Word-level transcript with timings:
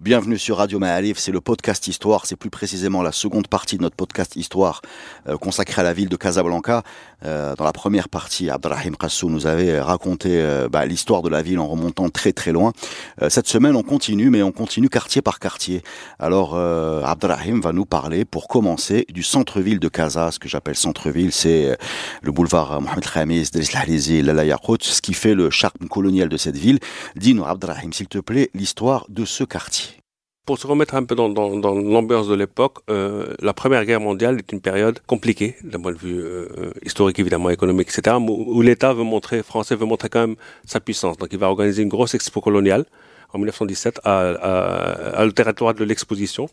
Bienvenue 0.00 0.38
sur 0.38 0.58
Radio 0.58 0.78
Maalif, 0.78 1.18
c'est 1.18 1.32
le 1.32 1.40
podcast 1.40 1.88
Histoire, 1.88 2.24
c'est 2.24 2.36
plus 2.36 2.50
précisément 2.50 3.02
la 3.02 3.10
seconde 3.10 3.48
partie 3.48 3.76
de 3.76 3.82
notre 3.82 3.96
podcast 3.96 4.36
Histoire 4.36 4.80
euh, 5.26 5.36
consacrée 5.36 5.80
à 5.80 5.82
la 5.82 5.92
ville 5.92 6.08
de 6.08 6.14
Casablanca. 6.14 6.84
Euh, 7.24 7.54
dans 7.56 7.64
la 7.64 7.72
première 7.72 8.08
partie, 8.08 8.50
Abdelrahim 8.50 8.96
Qassou 8.96 9.28
nous 9.28 9.46
avait 9.46 9.80
raconté 9.80 10.40
euh, 10.40 10.68
bah, 10.68 10.86
l'histoire 10.86 11.22
de 11.22 11.28
la 11.28 11.42
ville 11.42 11.58
en 11.58 11.66
remontant 11.66 12.08
très 12.08 12.32
très 12.32 12.52
loin. 12.52 12.72
cette 13.28 13.48
semaine, 13.48 13.76
on 13.76 13.82
continue, 13.82 14.30
mais 14.30 14.42
on 14.42 14.52
continue 14.52 14.88
quartier 14.88 15.22
par 15.22 15.38
quartier. 15.38 15.82
Alors, 16.18 16.56
Abdelrahim 16.56 17.60
va 17.60 17.72
nous 17.72 17.84
parler, 17.84 18.24
pour 18.24 18.48
commencer, 18.48 19.06
du 19.08 19.22
centre-ville 19.22 19.80
de 19.80 19.88
Casa. 19.88 20.30
Ce 20.30 20.38
que 20.38 20.48
j'appelle 20.48 20.76
centre-ville, 20.76 21.32
c'est 21.32 21.76
le 22.22 22.32
boulevard 22.32 22.80
Mohamed 22.80 23.10
Khamis, 23.10 23.50
Delis 23.52 23.70
Lahlizi, 23.74 24.22
Lala 24.22 24.44
ce 24.80 25.00
qui 25.02 25.14
fait 25.14 25.34
le 25.34 25.50
charme 25.50 25.88
colonial 25.88 26.28
de 26.28 26.36
cette 26.36 26.56
ville. 26.56 26.78
Dis-nous, 27.16 27.44
Abdelrahim, 27.44 27.92
s'il 27.92 28.08
te 28.08 28.18
plaît, 28.18 28.50
l'histoire 28.54 29.06
de 29.08 29.24
ce 29.24 29.44
quartier 29.44 29.97
pour 30.48 30.58
se 30.58 30.66
remettre 30.66 30.94
un 30.94 31.04
peu 31.04 31.14
dans, 31.14 31.28
l'ambiance 31.28 32.26
de 32.26 32.34
l'époque, 32.34 32.78
euh, 32.88 33.34
la 33.42 33.52
Première 33.52 33.84
Guerre 33.84 34.00
mondiale 34.00 34.38
est 34.38 34.50
une 34.50 34.62
période 34.62 34.98
compliquée 35.06 35.56
d'un 35.62 35.78
point 35.78 35.92
de 35.92 35.98
vue 35.98 36.20
euh, 36.20 36.72
historique, 36.86 37.18
évidemment, 37.18 37.50
économique, 37.50 37.90
etc., 37.90 38.16
où, 38.18 38.62
l'État 38.62 38.94
veut 38.94 39.02
montrer, 39.02 39.42
français 39.42 39.76
veut 39.76 39.84
montrer 39.84 40.08
quand 40.08 40.20
même 40.20 40.36
sa 40.64 40.80
puissance. 40.80 41.18
Donc 41.18 41.28
il 41.32 41.38
va 41.38 41.50
organiser 41.50 41.82
une 41.82 41.90
grosse 41.90 42.14
expo 42.14 42.40
coloniale 42.40 42.86
en 43.34 43.36
1917 43.36 44.00
à, 44.04 45.22
le 45.22 45.32
territoire 45.32 45.74
de 45.74 45.84
l'exposition. 45.84 46.48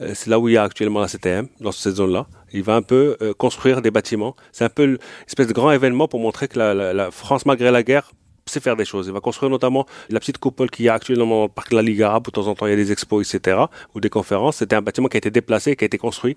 Euh, 0.00 0.12
c'est 0.14 0.30
là 0.30 0.38
où 0.38 0.48
il 0.48 0.54
y 0.54 0.56
a 0.56 0.62
actuellement 0.62 1.00
la 1.00 1.08
CTM, 1.08 1.48
dans 1.60 1.72
cette 1.72 1.96
zone-là. 1.96 2.28
Il 2.54 2.62
va 2.62 2.74
un 2.74 2.80
peu 2.80 3.18
construire 3.36 3.82
des 3.82 3.90
bâtiments. 3.90 4.34
C'est 4.50 4.64
un 4.64 4.70
peu 4.70 4.84
une 4.84 4.98
espèce 5.28 5.46
de 5.46 5.52
grand 5.52 5.72
événement 5.72 6.08
pour 6.08 6.20
montrer 6.20 6.48
que 6.48 6.58
la 6.58 7.10
France, 7.10 7.44
malgré 7.44 7.70
la 7.70 7.82
guerre, 7.82 8.12
sait 8.46 8.60
faire 8.60 8.76
des 8.76 8.84
choses. 8.84 9.06
Il 9.06 9.12
va 9.12 9.20
construire 9.20 9.50
notamment 9.50 9.86
la 10.08 10.20
petite 10.20 10.38
coupole 10.38 10.70
qu'il 10.70 10.84
y 10.84 10.88
a 10.88 10.94
actuellement 10.94 11.26
dans 11.26 11.42
le 11.44 11.48
parc 11.48 11.70
de 11.70 11.76
la 11.76 11.82
Ligue 11.82 12.02
arabe, 12.02 12.24
où 12.26 12.30
de 12.30 12.34
temps 12.34 12.46
en 12.46 12.54
temps 12.54 12.66
il 12.66 12.70
y 12.70 12.72
a 12.72 12.76
des 12.76 12.92
expos, 12.92 13.34
etc., 13.34 13.58
ou 13.94 14.00
des 14.00 14.10
conférences. 14.10 14.56
C'était 14.56 14.76
un 14.76 14.82
bâtiment 14.82 15.08
qui 15.08 15.16
a 15.16 15.18
été 15.18 15.30
déplacé, 15.30 15.76
qui 15.76 15.84
a 15.84 15.86
été 15.86 15.98
construit 15.98 16.36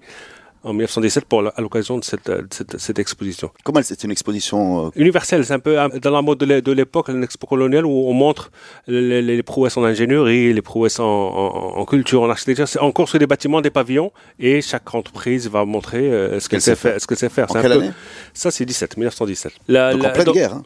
en 0.63 0.73
1917 0.73 1.25
pour, 1.25 1.47
à 1.55 1.61
l'occasion 1.61 1.97
de 1.97 2.03
cette, 2.03 2.29
cette, 2.77 2.99
exposition. 2.99 3.49
Comment 3.63 3.81
c'est 3.81 4.03
une 4.03 4.11
exposition 4.11 4.87
euh, 4.87 4.89
universelle 4.95 5.45
C'est 5.45 5.53
un 5.53 5.59
peu 5.59 5.77
dans 6.01 6.11
la 6.11 6.21
mode 6.21 6.39
de 6.39 6.71
l'époque, 6.71 7.07
une 7.09 7.23
expo 7.23 7.47
coloniale 7.47 7.85
où 7.85 8.09
on 8.09 8.13
montre 8.13 8.51
les, 8.87 9.41
prouesses 9.43 9.77
en 9.77 9.83
ingénierie, 9.85 10.51
les 10.51 10.61
prouesses 10.61 10.99
en, 10.99 11.85
culture, 11.85 12.23
en 12.23 12.29
architecture. 12.29 12.67
On 12.81 12.91
construit 12.91 13.19
des 13.19 13.27
bâtiments, 13.27 13.61
des 13.61 13.69
pavillons, 13.69 14.11
et 14.37 14.61
chaque 14.61 14.93
entreprise 14.93 15.49
va 15.49 15.63
montrer 15.63 16.11
euh, 16.11 16.39
ce 16.39 16.49
qu'elle 16.49 16.61
sait, 16.61 16.75
faire. 16.75 16.99
Ce 16.99 17.07
que 17.07 17.15
sait 17.15 17.29
faire. 17.29 17.49
En 17.49 17.61
quelle 17.61 17.71
année? 17.71 17.91
Ça, 18.33 18.51
c'est 18.51 18.65
17, 18.65 18.97
1917. 18.97 19.53
La, 19.69 19.93
donc 19.93 20.03
en 20.03 20.11
pleine 20.11 20.31
guerre. 20.31 20.53
Hein. 20.55 20.63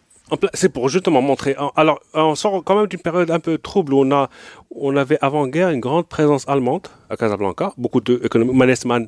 C'est 0.54 0.70
pour 0.70 0.90
justement 0.90 1.22
montrer. 1.22 1.56
Alors, 1.76 2.00
on 2.14 2.36
sort 2.36 2.64
quand 2.64 2.76
même 2.76 2.88
d'une 2.88 3.02
période 3.02 3.30
un 3.30 3.40
peu 3.40 3.58
trouble 3.58 3.94
où 3.94 4.00
on 4.00 4.12
a, 4.12 4.30
on 4.76 4.96
avait 4.96 5.18
avant-guerre 5.22 5.70
une 5.70 5.80
grande 5.80 6.08
présence 6.08 6.48
allemande 6.48 6.88
à 7.10 7.18
Casablanca, 7.18 7.74
beaucoup 7.78 8.02
d'économies. 8.02 8.54
Manesman 8.54 9.08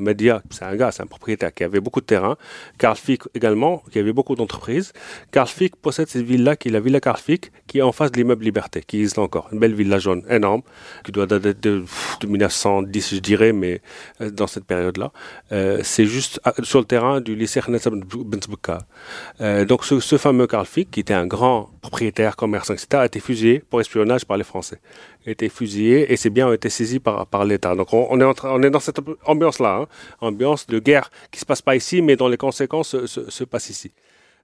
Media, 0.00 0.42
c'est 0.50 0.64
un 0.64 0.74
gars, 0.76 0.90
c'est 0.90 1.02
un 1.02 1.06
propriétaire 1.06 1.52
qui 1.52 1.64
avait 1.64 1.80
beaucoup 1.80 2.00
de 2.00 2.06
terrain. 2.06 2.36
Karl 2.78 2.96
Fick 2.96 3.22
également, 3.34 3.82
qui 3.90 3.98
avait 3.98 4.12
beaucoup 4.12 4.34
d'entreprises. 4.34 4.92
Karl 5.32 5.48
Fick 5.48 5.76
possède 5.76 6.08
cette 6.08 6.24
ville-là, 6.24 6.56
qui 6.56 6.68
est 6.68 6.70
la 6.70 6.80
villa 6.80 7.00
Karl 7.00 7.18
Fick, 7.18 7.52
qui 7.66 7.78
est 7.78 7.82
en 7.82 7.92
face 7.92 8.10
de 8.12 8.16
l'immeuble 8.16 8.44
Liberté, 8.44 8.82
qui 8.86 8.98
existe 8.98 9.18
encore. 9.18 9.48
Une 9.52 9.58
belle 9.58 9.74
villa 9.74 9.98
jaune, 9.98 10.24
énorme, 10.30 10.62
qui 11.04 11.12
doit 11.12 11.26
dater 11.26 11.54
de, 11.54 11.84
1910, 12.26 13.14
je 13.16 13.20
dirais, 13.20 13.52
mais 13.52 13.80
euh, 14.20 14.30
dans 14.30 14.46
cette 14.46 14.64
période-là. 14.64 15.12
Euh, 15.52 15.80
c'est 15.82 16.06
juste 16.06 16.40
sur 16.62 16.78
le 16.78 16.84
terrain 16.84 17.20
du 17.20 17.34
lycée 17.34 17.60
Ben 17.66 18.40
euh, 19.40 19.64
donc 19.64 19.84
ce, 19.84 20.16
fameux 20.16 20.46
Karl 20.46 20.66
Fick, 20.66 20.90
qui 20.90 21.00
était 21.00 21.14
un 21.14 21.26
grand 21.26 21.70
propriétaire, 21.80 22.36
commerçant, 22.36 22.74
etc., 22.74 22.88
a 22.92 23.06
été 23.06 23.20
fusillé 23.20 23.62
pour 23.70 23.80
espionnage 23.80 24.24
par 24.24 24.36
les 24.36 24.44
Français. 24.44 24.78
Été 25.26 25.48
fusillé 25.48 26.12
et 26.12 26.16
ses 26.16 26.30
biens 26.30 26.48
ont 26.48 26.52
été 26.52 26.70
saisis 26.70 27.00
par, 27.00 27.26
par 27.26 27.44
l'État. 27.44 27.74
Donc 27.74 27.92
on, 27.92 28.20
est 28.20 28.44
on 28.44 28.62
est 28.62 28.70
dans 28.70 28.80
cette 28.80 29.00
ambiance-là 29.24 29.76
Hein. 29.76 29.86
ambiance 30.20 30.66
de 30.66 30.78
guerre 30.78 31.10
qui 31.30 31.40
se 31.40 31.46
passe 31.46 31.62
pas 31.62 31.76
ici, 31.76 32.02
mais 32.02 32.16
dont 32.16 32.28
les 32.28 32.36
conséquences 32.36 32.96
se, 33.06 33.44
passent 33.44 33.70
ici. 33.70 33.92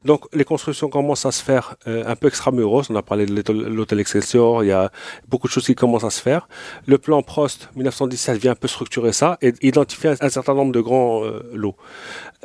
Donc 0.05 0.27
les 0.33 0.45
constructions 0.45 0.89
commencent 0.89 1.27
à 1.27 1.33
se 1.33 1.43
faire 1.43 1.77
euh, 1.87 2.03
un 2.07 2.17
peu 2.17 2.27
extramuros. 2.27 2.91
On 2.91 2.97
a 2.97 3.03
parlé 3.03 3.25
de 3.27 3.53
l'hôtel 3.53 4.01
Excelsior, 4.01 4.65
il 4.65 4.69
y 4.69 4.73
a 4.73 4.91
beaucoup 5.29 5.47
de 5.47 5.53
choses 5.53 5.67
qui 5.67 5.77
commencent 5.77 6.05
à 6.05 6.11
se 6.11 6.21
faire. 6.21 6.49
Le 6.87 6.99
plan 6.99 7.23
Prost 7.23 7.69
1917 7.77 8.39
vient 8.39 8.53
un 8.53 8.57
peu 8.57 8.69
structurer 8.69 9.13
ça 9.13 9.39
et 9.43 9.53
identifier 9.63 10.15
un, 10.21 10.29
certain 10.29 10.55
nombre 10.55 10.73
de 10.73 10.81
grands 10.81 11.25
euh, 11.25 11.49
lots. 11.55 11.77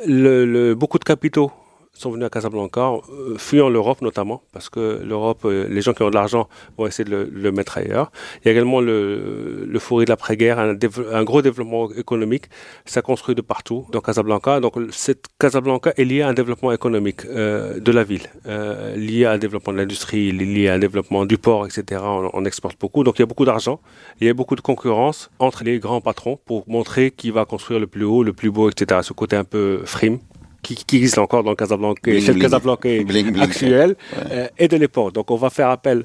Le, 0.06 0.74
beaucoup 0.74 0.98
de 0.98 1.04
capitaux 1.04 1.50
sont 1.98 2.10
venus 2.10 2.26
à 2.26 2.30
Casablanca, 2.30 2.92
euh, 3.10 3.36
fuyant 3.36 3.68
l'Europe 3.68 4.02
notamment, 4.02 4.42
parce 4.52 4.68
que 4.68 5.02
l'Europe, 5.04 5.42
euh, 5.44 5.66
les 5.68 5.80
gens 5.80 5.92
qui 5.92 6.02
ont 6.02 6.10
de 6.10 6.14
l'argent 6.14 6.48
vont 6.76 6.86
essayer 6.86 7.08
de 7.08 7.28
le, 7.32 7.52
mettre 7.52 7.78
ailleurs. 7.78 8.10
Il 8.36 8.46
y 8.46 8.48
a 8.48 8.52
également 8.52 8.80
le, 8.80 9.64
le 9.66 9.78
fourri 9.78 10.04
de 10.04 10.10
l'après-guerre, 10.10 10.58
un, 10.58 11.24
gros 11.24 11.42
développement 11.42 11.90
économique. 11.92 12.44
Ça 12.84 13.02
construit 13.02 13.34
de 13.34 13.40
partout 13.40 13.86
dans 13.90 14.00
Casablanca. 14.00 14.60
Donc 14.60 14.74
cette 14.90 15.26
Casablanca 15.38 15.92
est 15.96 16.04
liée 16.04 16.22
à 16.22 16.28
un 16.28 16.34
développement 16.34 16.72
économique 16.72 17.24
euh, 17.24 17.80
de 17.80 17.92
la 17.92 18.04
ville, 18.04 18.26
euh, 18.46 18.94
lié 18.96 19.24
à 19.24 19.32
un 19.32 19.38
développement 19.38 19.72
de 19.72 19.78
l'industrie, 19.78 20.32
lié 20.32 20.68
à 20.68 20.74
un 20.74 20.78
développement 20.78 21.24
du 21.24 21.38
port, 21.38 21.66
etc. 21.66 22.02
On, 22.04 22.30
on 22.32 22.44
exporte 22.44 22.78
beaucoup. 22.80 23.04
Donc 23.04 23.18
il 23.18 23.22
y 23.22 23.24
a 23.24 23.26
beaucoup 23.26 23.44
d'argent. 23.44 23.80
Il 24.20 24.26
y 24.26 24.30
a 24.30 24.34
beaucoup 24.34 24.56
de 24.56 24.60
concurrence 24.60 25.30
entre 25.38 25.64
les 25.64 25.78
grands 25.78 26.00
patrons 26.00 26.38
pour 26.44 26.64
montrer 26.68 27.10
qui 27.10 27.30
va 27.30 27.44
construire 27.44 27.80
le 27.80 27.86
plus 27.86 28.04
haut, 28.04 28.22
le 28.22 28.32
plus 28.32 28.50
beau, 28.50 28.70
etc. 28.70 29.00
Ce 29.02 29.12
côté 29.12 29.36
un 29.36 29.44
peu 29.44 29.82
frime 29.84 30.18
qui, 30.74 30.84
qui 30.84 30.96
existe 30.96 31.18
encore 31.18 31.42
dans 31.42 31.50
le 31.50 31.56
Casablanca, 31.56 32.10
Casablanca 32.40 32.88
actuel, 33.40 33.96
euh, 34.30 34.48
et 34.58 34.68
de 34.68 34.76
l'époque. 34.76 35.14
Donc 35.14 35.30
on 35.30 35.36
va 35.36 35.50
faire 35.50 35.70
appel 35.70 36.04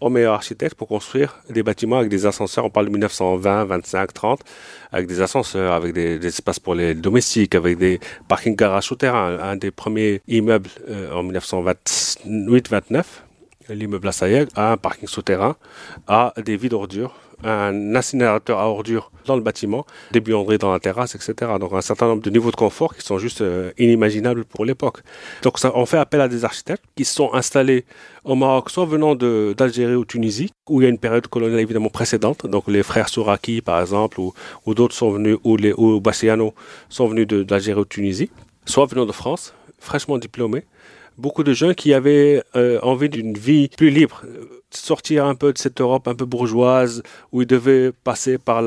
aux 0.00 0.10
meilleurs 0.10 0.34
architectes 0.34 0.74
pour 0.74 0.88
construire 0.88 1.40
des 1.50 1.62
bâtiments 1.62 1.98
avec 1.98 2.10
des 2.10 2.26
ascenseurs. 2.26 2.64
On 2.64 2.70
parle 2.70 2.86
de 2.86 2.92
1920, 2.92 3.64
25, 3.64 4.12
30, 4.12 4.40
avec 4.92 5.06
des 5.06 5.20
ascenseurs, 5.20 5.72
avec 5.72 5.92
des, 5.94 6.24
espaces 6.26 6.58
pour 6.58 6.74
les 6.74 6.94
domestiques, 6.94 7.54
avec 7.54 7.78
des 7.78 8.00
parkings 8.28 8.56
garages 8.56 8.86
souterrains. 8.86 9.38
Un 9.40 9.56
des 9.56 9.70
premiers 9.70 10.20
immeubles 10.28 10.70
euh, 10.88 11.12
en 11.12 11.24
1928-29, 11.24 13.04
l'immeuble 13.70 14.08
Assayeg, 14.08 14.48
a 14.54 14.72
un 14.72 14.76
parking 14.76 15.08
souterrain, 15.08 15.56
a 16.06 16.34
des 16.44 16.56
vides 16.56 16.74
ordures 16.74 17.14
un 17.44 17.94
incinérateur 17.94 18.58
à 18.58 18.68
ordures 18.68 19.10
dans 19.26 19.36
le 19.36 19.42
bâtiment, 19.42 19.86
des 20.12 20.20
buanderies 20.20 20.58
dans 20.58 20.72
la 20.72 20.80
terrasse, 20.80 21.14
etc. 21.14 21.52
Donc 21.60 21.72
un 21.72 21.80
certain 21.80 22.06
nombre 22.06 22.22
de 22.22 22.30
niveaux 22.30 22.50
de 22.50 22.56
confort 22.56 22.94
qui 22.94 23.02
sont 23.02 23.18
juste 23.18 23.40
euh, 23.40 23.70
inimaginables 23.78 24.44
pour 24.44 24.64
l'époque. 24.64 24.98
Donc 25.42 25.56
on 25.74 25.86
fait 25.86 25.98
appel 25.98 26.20
à 26.20 26.28
des 26.28 26.44
architectes 26.44 26.84
qui 26.96 27.04
sont 27.04 27.32
installés 27.34 27.84
au 28.24 28.34
Maroc, 28.34 28.70
soit 28.70 28.86
venant 28.86 29.14
d'Algérie 29.14 29.94
ou 29.94 30.04
Tunisie, 30.04 30.52
où 30.68 30.80
il 30.80 30.84
y 30.84 30.86
a 30.86 30.90
une 30.90 30.98
période 30.98 31.26
coloniale 31.28 31.60
évidemment 31.60 31.90
précédente. 31.90 32.46
Donc 32.46 32.68
les 32.68 32.82
frères 32.82 33.08
Souraki, 33.08 33.60
par 33.60 33.80
exemple, 33.80 34.20
ou, 34.20 34.34
d'autres 34.74 34.94
sont 34.94 35.10
venus, 35.10 35.36
ou 35.44 35.56
les 35.56 35.72
ou 35.72 36.02
sont 36.88 37.06
venus 37.06 37.26
d'Algérie 37.26 37.80
ou 37.80 37.84
Tunisie, 37.84 38.30
soit 38.64 38.86
venant 38.86 39.06
de 39.06 39.12
France, 39.12 39.54
fraîchement 39.78 40.18
diplômés. 40.18 40.64
Beaucoup 41.16 41.44
de 41.44 41.52
gens 41.52 41.74
qui 41.74 41.94
avaient 41.94 42.42
euh, 42.56 42.80
envie 42.82 43.08
d'une 43.08 43.34
vie 43.34 43.68
plus 43.68 43.90
libre, 43.90 44.22
sortir 44.76 45.26
un 45.26 45.34
peu 45.34 45.52
de 45.52 45.58
cette 45.58 45.80
Europe 45.80 46.08
un 46.08 46.14
peu 46.14 46.24
bourgeoise 46.24 47.02
où 47.32 47.42
il 47.42 47.46
devait 47.46 47.92
passer 47.92 48.38
par 48.38 48.62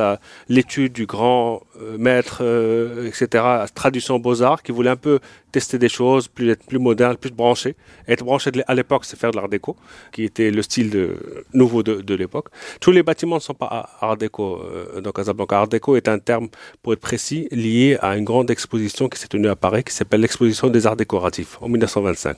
l'étude 0.50 0.94
du 0.94 1.06
grand 1.06 1.62
maître, 1.98 2.40
euh, 2.42 3.08
etc., 3.08 3.44
traduction 3.74 4.20
beaux-arts, 4.20 4.64
qui 4.64 4.72
voulait 4.72 4.90
un 4.90 4.96
peu 4.96 5.20
tester 5.52 5.78
des 5.78 5.90
choses, 5.90 6.28
plus 6.28 6.50
être 6.52 6.66
plus 6.66 6.80
moderne, 6.80 7.16
plus 7.18 7.32
branché. 7.32 7.76
Être 8.08 8.24
branché 8.24 8.52
à 8.68 8.76
l'époque, 8.76 9.06
c'est 9.06 9.18
faire 9.18 9.32
de 9.32 9.38
l'art 9.38 9.50
déco, 9.50 9.76
qui 10.12 10.24
était 10.24 10.52
le 10.52 10.62
style 10.62 10.90
de, 10.90 11.16
nouveau 11.54 11.84
de, 11.84 12.02
de 12.02 12.16
l'époque. 12.16 12.48
Tous 12.80 12.92
les 12.92 13.04
bâtiments 13.04 13.38
ne 13.38 13.42
sont 13.42 13.54
pas 13.54 13.90
art 14.02 14.18
déco 14.18 14.62
euh, 14.62 15.02
dans 15.02 15.12
Casablanca. 15.12 15.58
Art 15.58 15.68
déco 15.68 15.96
est 15.96 16.08
un 16.08 16.20
terme, 16.20 16.50
pour 16.82 16.94
être 16.94 17.00
précis, 17.00 17.48
lié 17.52 17.98
à 18.02 18.18
une 18.18 18.24
grande 18.24 18.52
exposition 18.52 19.10
qui 19.10 19.20
s'est 19.20 19.28
tenue 19.28 19.50
à 19.50 19.56
Paris, 19.56 19.84
qui 19.84 19.94
s'appelle 19.94 20.22
l'exposition 20.22 20.68
des 20.70 20.86
arts 20.86 20.96
décoratifs, 20.96 21.58
en 21.62 21.70
1925. 21.70 22.38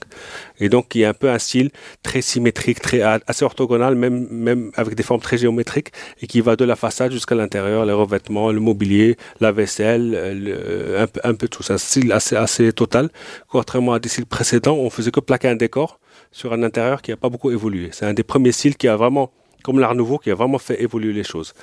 Et 0.59 0.69
donc, 0.69 0.89
qui 0.89 1.01
est 1.01 1.05
un 1.05 1.13
peu 1.13 1.29
un 1.29 1.39
style 1.39 1.71
très 2.03 2.21
symétrique, 2.21 2.79
très 2.79 3.01
assez 3.01 3.43
orthogonal, 3.43 3.95
même, 3.95 4.27
même 4.29 4.71
avec 4.75 4.95
des 4.95 5.03
formes 5.03 5.21
très 5.21 5.37
géométriques, 5.37 5.91
et 6.21 6.27
qui 6.27 6.41
va 6.41 6.55
de 6.55 6.65
la 6.65 6.75
façade 6.75 7.11
jusqu'à 7.11 7.35
l'intérieur, 7.35 7.85
les 7.85 7.93
revêtements, 7.93 8.51
le 8.51 8.59
mobilier, 8.59 9.17
la 9.39 9.51
vaisselle, 9.51 10.15
un, 10.97 11.07
peu, 11.07 11.19
un 11.23 11.33
peu 11.33 11.47
tout. 11.47 11.63
C'est 11.63 11.73
un 11.73 11.77
style 11.77 12.11
assez, 12.11 12.35
assez 12.35 12.71
total. 12.73 13.09
Contrairement 13.47 13.93
à 13.93 13.99
des 13.99 14.09
styles 14.09 14.25
précédents, 14.25 14.75
on 14.75 14.89
faisait 14.89 15.11
que 15.11 15.19
plaquer 15.19 15.47
un 15.49 15.55
décor 15.55 15.99
sur 16.31 16.53
un 16.53 16.63
intérieur 16.63 17.01
qui 17.01 17.11
n'a 17.11 17.17
pas 17.17 17.29
beaucoup 17.29 17.51
évolué. 17.51 17.89
C'est 17.91 18.05
un 18.05 18.13
des 18.13 18.23
premiers 18.23 18.51
styles 18.51 18.77
qui 18.77 18.87
a 18.87 18.95
vraiment 18.95 19.31
comme 19.63 19.79
l'Art 19.79 19.95
Nouveau 19.95 20.17
qui 20.17 20.31
a 20.31 20.35
vraiment 20.35 20.57
fait 20.57 20.81
évoluer 20.81 21.13
les 21.13 21.23
choses. 21.23 21.53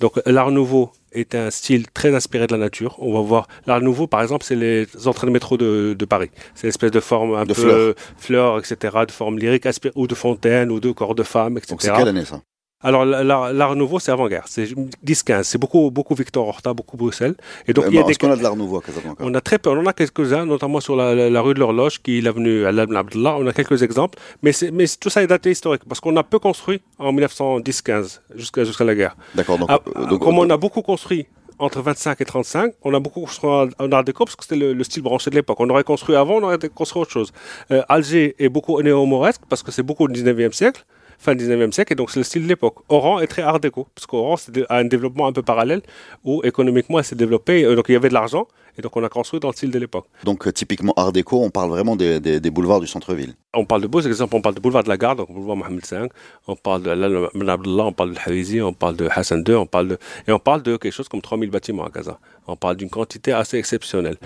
Donc 0.00 0.20
l'Art 0.26 0.50
Nouveau 0.50 0.92
est 1.12 1.34
un 1.34 1.50
style 1.50 1.86
très 1.90 2.14
inspiré 2.14 2.46
de 2.46 2.52
la 2.52 2.58
nature. 2.58 2.96
On 2.98 3.14
va 3.14 3.20
voir 3.20 3.48
l'Art 3.66 3.80
Nouveau, 3.80 4.06
par 4.06 4.22
exemple, 4.22 4.44
c'est 4.44 4.56
les 4.56 4.86
entrées 5.06 5.26
de 5.26 5.32
métro 5.32 5.56
de, 5.56 5.94
de 5.98 6.04
Paris. 6.04 6.30
C'est 6.54 6.66
l'espèce 6.66 6.90
de 6.90 7.00
forme 7.00 7.34
un 7.34 7.44
De 7.44 7.54
peu 7.54 7.62
fleurs. 7.62 7.94
fleurs, 8.18 8.58
etc., 8.58 8.98
de 9.06 9.12
forme 9.12 9.38
lyrique, 9.38 9.66
ou 9.94 10.06
de 10.06 10.14
fontaine, 10.14 10.70
ou 10.70 10.80
de 10.80 10.90
corps 10.92 11.14
de 11.14 11.22
femme, 11.22 11.56
etc. 11.56 11.70
Donc 11.70 11.82
c'est 11.82 11.92
quelle 11.92 12.08
année 12.08 12.24
ça? 12.24 12.42
Alors 12.80 13.04
l'art 13.04 13.74
nouveau, 13.74 13.98
c'est 13.98 14.12
avant-guerre. 14.12 14.44
C'est 14.46 14.66
10-15. 15.04 15.42
C'est 15.42 15.58
beaucoup, 15.58 15.90
beaucoup 15.90 16.14
Victor 16.14 16.46
Horta, 16.46 16.72
beaucoup 16.74 16.96
Bruxelles. 16.96 17.34
Et 17.66 17.72
donc 17.72 17.86
Euh, 17.86 17.88
il 17.90 17.96
y 17.96 17.98
a 17.98 18.04
des 18.04 18.14
qu'on 18.14 18.30
a 18.30 18.36
de 18.36 18.42
l'art 18.42 18.54
nouveau 18.54 18.78
à 18.78 18.82
Casablanca? 18.82 19.16
On 19.24 19.34
a 19.34 19.40
très 19.40 19.58
peu, 19.58 19.70
on 19.70 19.78
en 19.78 19.86
a 19.86 19.92
quelques-uns, 19.92 20.46
notamment 20.46 20.78
sur 20.80 20.94
la, 20.94 21.12
la- 21.14 21.28
la 21.28 21.40
rue 21.40 21.54
de 21.54 21.58
l'Horloge, 21.58 22.00
qui 22.00 22.18
est 22.18 22.20
l'avenue 22.20 22.64
Al 22.66 22.78
Abdallah. 22.78 23.36
On 23.38 23.46
a 23.48 23.52
quelques 23.52 23.82
exemples, 23.82 24.18
mais, 24.42 24.52
mais 24.72 24.84
tout 25.00 25.10
ça 25.10 25.24
est 25.24 25.26
daté 25.26 25.50
historique, 25.50 25.82
parce 25.88 25.98
qu'on 26.00 26.16
a 26.16 26.22
peu 26.22 26.38
construit 26.38 26.80
en 26.98 27.12
1910-15, 27.12 28.20
jusqu'à 28.36 28.62
jusqu'à 28.64 28.84
la 28.84 28.94
guerre. 28.94 29.16
D'accord. 29.34 29.58
Donc, 29.58 29.68
Ah, 29.70 29.80
euh, 29.96 30.06
donc, 30.06 30.20
comme 30.22 30.38
on 30.38 30.48
a 30.48 30.56
beaucoup 30.56 30.82
construit 30.82 31.26
entre 31.58 31.82
25 31.82 32.20
et 32.20 32.24
35, 32.24 32.74
on 32.84 32.94
a 32.94 33.00
beaucoup 33.00 33.22
construit 33.22 33.50
en, 33.50 33.90
art 33.90 34.04
déco, 34.04 34.24
parce 34.24 34.36
que 34.36 34.44
c'était 34.44 34.54
le, 34.54 34.72
le 34.72 34.84
style 34.84 35.02
branché 35.02 35.30
de 35.30 35.34
l'époque. 35.34 35.58
On 35.58 35.68
aurait 35.68 35.82
construit 35.82 36.14
avant, 36.14 36.34
on 36.36 36.42
aurait 36.44 36.58
construit 36.72 37.02
autre 37.02 37.10
chose. 37.10 37.32
Euh, 37.72 37.82
Alger 37.88 38.36
est 38.38 38.48
beaucoup 38.48 38.80
néo-mauresque, 38.80 39.40
parce 39.48 39.64
que 39.64 39.72
c'est 39.72 39.82
beaucoup 39.82 40.04
au 40.04 40.08
19e 40.08 40.52
siècle, 40.52 40.84
fin 41.18 41.34
19e 41.34 41.72
siècle, 41.72 41.92
et 41.92 41.96
donc 41.96 42.10
c'est 42.10 42.20
le 42.20 42.24
style 42.24 42.44
de 42.44 42.48
l'époque. 42.48 42.76
Oran 42.88 43.18
est 43.20 43.26
très 43.26 43.42
art 43.42 43.60
déco, 43.60 43.86
parce 43.94 44.06
qu'Oran 44.06 44.36
a 44.68 44.76
un 44.76 44.84
développement 44.84 45.26
un 45.26 45.32
peu 45.32 45.42
parallèle, 45.42 45.82
où 46.24 46.40
économiquement 46.44 46.98
elle 46.98 47.04
s'est 47.04 47.16
développée, 47.16 47.64
euh, 47.64 47.74
donc 47.74 47.86
il 47.88 47.92
y 47.92 47.96
avait 47.96 48.08
de 48.08 48.14
l'argent, 48.14 48.46
et 48.78 48.82
donc 48.82 48.96
on 48.96 49.02
a 49.02 49.08
construit 49.08 49.40
dans 49.40 49.48
le 49.48 49.54
style 49.54 49.70
de 49.72 49.78
l'époque. 49.78 50.06
donc, 50.24 50.46
euh, 50.46 50.52
typiquement 50.52 50.92
art 50.96 51.10
déco, 51.12 51.42
on 51.42 51.50
parle 51.50 51.70
vraiment 51.70 51.96
des, 51.96 52.20
des- 52.20 52.38
des 52.40 52.50
boulevards 52.50 52.80
du 52.80 52.86
centre-ville. 52.86 53.34
On 53.54 53.64
parle 53.64 53.82
de 53.82 53.88
beaux 53.88 54.00
exemples, 54.00 54.36
on 54.36 54.40
parle 54.40 54.54
de 54.54 54.60
boulevard 54.60 54.84
de 54.84 54.88
la 54.88 54.96
Gare, 54.96 55.16
donc 55.16 55.32
boulevard 55.32 55.56
Mohamed 55.56 55.84
V, 55.90 56.06
on 56.46 56.54
parle 56.54 56.82
de 56.82 57.28
Ben 57.34 57.48
Abdallah, 57.48 57.84
on 57.86 57.92
parle 57.92 58.12
de 58.14 58.18
Hawizi, 58.24 58.60
on 58.62 58.72
parle 58.72 58.96
de 58.96 59.08
Hassan 59.10 59.42
II, 59.46 59.54
on 59.56 59.66
parle 59.66 59.88
de, 59.88 59.98
et 60.28 60.32
on 60.32 60.38
parle 60.38 60.62
de 60.62 60.76
quelque 60.76 60.92
chose 60.92 61.08
comme 61.08 61.20
3000 61.22 61.50
bâtiments 61.50 61.84
à 61.84 61.90
Gaza. 61.90 62.18
On 62.46 62.54
parle 62.56 62.76
d'une 62.76 62.90
quantité 62.90 63.32
assez 63.32 63.56
exceptionnelle. 63.58 64.16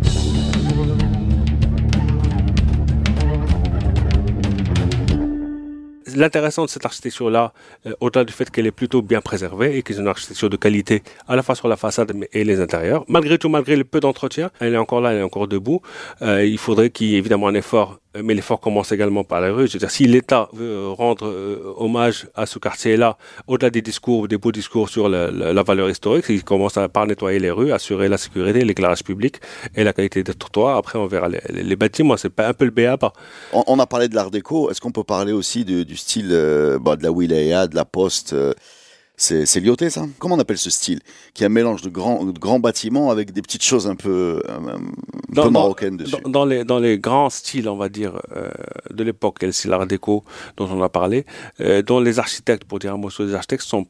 L'intéressant 6.15 6.65
de 6.65 6.71
cette 6.71 6.85
architecture-là, 6.85 7.53
euh, 7.87 7.93
au-delà 8.01 8.25
du 8.25 8.33
fait 8.33 8.51
qu'elle 8.51 8.67
est 8.67 8.73
plutôt 8.73 9.03
bien 9.03 9.21
préservée 9.21 9.77
et 9.77 9.83
qu'elle 9.83 9.97
est 9.97 10.01
une 10.01 10.09
architecture 10.09 10.51
de 10.51 10.57
qualité 10.57 11.03
à 11.29 11.37
la 11.37 11.43
fois 11.43 11.55
sur 11.55 11.69
la 11.69 11.77
façade 11.77 12.13
et 12.33 12.45
les 12.45 12.61
intérieurs, 12.61 13.05
malgré 13.09 13.39
tout, 13.39 13.49
malgré 13.49 13.77
le 13.77 13.85
peu 13.85 14.01
d'entretien, 14.01 14.51
elle 14.61 14.75
est 14.75 14.79
encore 14.79 15.01
là, 15.01 15.13
elle 15.13 15.21
est 15.21 15.23
encore 15.23 15.49
debout. 15.49 15.81
Euh, 16.21 16.45
il 16.45 16.59
faudrait 16.59 16.91
qu'il 16.91 17.09
y 17.09 17.15
ait 17.15 17.19
évidemment 17.19 17.49
un 17.49 17.55
effort, 17.55 17.99
mais 18.21 18.35
l'effort 18.35 18.61
commence 18.61 18.93
également 18.93 19.25
par 19.25 19.41
la 19.41 19.53
rue. 19.53 19.67
Je 19.67 19.75
veux 19.75 19.79
dire, 19.79 19.91
si 19.91 20.05
l'État 20.07 20.49
veut 20.53 20.67
euh, 20.67 20.89
rendre 20.91 21.27
euh, 21.27 21.75
hommage 21.77 22.27
à 22.35 22.47
ce 22.47 22.59
quartier-là, 22.59 23.17
au-delà 23.47 23.71
des 23.71 23.83
discours, 23.83 24.29
des 24.29 24.37
beaux 24.37 24.53
discours 24.53 24.89
sur 24.89 25.09
la, 25.09 25.63
valeur 25.63 25.89
historique, 25.89 26.27
il 26.29 26.45
commence 26.45 26.79
par 26.93 27.07
nettoyer 27.07 27.39
les 27.39 27.51
rues, 27.51 27.73
assurer 27.73 28.09
la 28.09 28.19
sécurité, 28.19 28.65
l'éclairage 28.65 29.05
public 29.05 29.37
et 29.75 29.85
la 29.85 29.93
qualité 29.93 30.23
des 30.23 30.35
trottoirs. 30.35 30.77
Après, 30.77 30.99
on 30.99 31.07
verra 31.07 31.29
les, 31.29 31.77
bâtiments. 31.77 32.17
C'est 32.17 32.39
un 32.41 32.53
peu 32.55 32.65
le 32.65 32.71
BA. 32.71 32.99
On, 33.53 33.79
a 33.79 33.87
parlé 33.87 34.09
de 34.09 34.15
l'art 34.15 34.31
déco. 34.31 34.71
Est-ce 34.71 34.81
qu'on 34.81 34.93
peut 34.93 35.05
parler 35.05 35.33
aussi 35.33 35.65
du 35.65 35.97
style 35.97 36.29
euh, 36.33 36.79
bah, 36.79 36.97
de 36.97 37.03
la 37.03 37.11
wilaya, 37.11 37.67
de 37.67 37.75
la 37.75 37.85
poste 37.85 38.33
euh, 38.33 38.53
C'est 39.17 39.61
Lyoté, 39.61 39.89
ça? 39.91 40.05
Comment 40.19 40.35
on 40.35 40.39
appelle 40.41 40.59
ce 40.59 40.71
style 40.71 41.01
Qui 41.35 41.45
est 41.45 41.47
un 41.47 41.51
mélange 41.51 41.83
de 41.83 41.91
grands, 41.91 42.25
de 42.25 42.37
grands 42.37 42.59
bâtiments 42.59 43.11
avec 43.11 43.33
des 43.33 43.43
petites 43.43 43.63
choses 43.63 43.87
un 43.87 43.95
peu, 43.95 44.43
euh, 44.49 44.57
un 44.57 44.79
peu 44.79 44.85
Dans- 45.29 45.45
dans- 45.45 45.51
marocaines 45.51 45.97
dessus? 45.97 46.17
Dans, 46.25 46.31
dans 46.31 46.45
les, 46.45 46.65
dans 46.65 46.79
les 46.81 46.99
grands 46.99 47.31
styles, 47.31 47.69
on 47.69 47.77
va 47.77 47.89
dire, 47.89 48.21
euh, 48.35 48.51
de 48.91 49.05
l'époque, 49.05 49.43
le 49.43 49.53
style 49.53 49.73
art 49.73 49.87
déco 49.87 50.25
dont 50.57 50.69
on 50.71 50.83
a 50.83 50.89
parlé, 50.89 51.25
euh, 51.61 51.83
dont 51.83 52.01
les 52.01 52.19
architectes, 52.19 52.65
pour 52.65 52.79
dire 52.81 52.95
un 52.95 52.97
mot 52.97 53.11
sur 53.11 53.23
les 53.23 53.35
architectes, 53.35 53.63
sont 53.63 53.87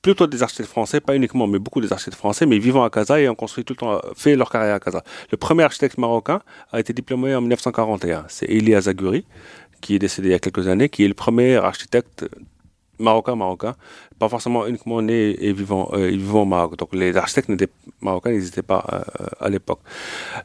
plutôt 0.00 0.26
des 0.26 0.42
architectes 0.42 0.70
français, 0.70 1.00
pas 1.00 1.14
uniquement, 1.14 1.46
mais 1.46 1.60
beaucoup 1.60 1.80
des 1.80 1.92
architectes 1.92 2.18
français, 2.18 2.44
mais 2.44 2.58
vivant 2.58 2.82
à 2.82 2.90
Casa 2.90 3.20
et 3.20 3.28
ont 3.28 3.36
construit 3.36 3.64
tout 3.64 3.74
le 3.74 3.78
temps, 3.78 4.00
fait 4.16 4.34
leur 4.34 4.50
carrière 4.50 4.74
à 4.74 4.80
Casa. 4.80 5.04
Le 5.30 5.36
premier 5.36 5.62
architecte 5.62 5.96
marocain 5.96 6.40
a 6.72 6.80
été 6.80 6.92
diplômé 6.92 7.32
en 7.36 7.40
1941. 7.40 8.24
C'est 8.26 8.46
Elie 8.50 8.74
Azaguri, 8.74 9.24
qui 9.80 9.94
est 9.94 10.00
décédé 10.00 10.28
il 10.28 10.32
y 10.32 10.34
a 10.34 10.40
quelques 10.40 10.66
années, 10.66 10.88
qui 10.88 11.04
est 11.04 11.08
le 11.08 11.14
premier 11.14 11.54
architecte 11.56 12.26
marocain 12.98 13.34
marocain, 13.36 13.74
pas 14.22 14.28
forcément 14.36 14.62
uniquement 14.70 15.00
né 15.02 15.20
et 15.46 15.52
vivant, 15.52 15.84
euh, 15.94 16.08
et 16.14 16.16
vivant 16.24 16.42
au 16.42 16.50
Maroc. 16.54 16.76
Donc 16.80 16.90
les 17.02 17.16
architectes 17.16 17.48
n'étaient 17.48 17.72
marocains 18.00 18.30
n'existaient 18.30 18.62
pas 18.74 18.82
euh, 18.92 19.26
à 19.46 19.48
l'époque. 19.54 19.80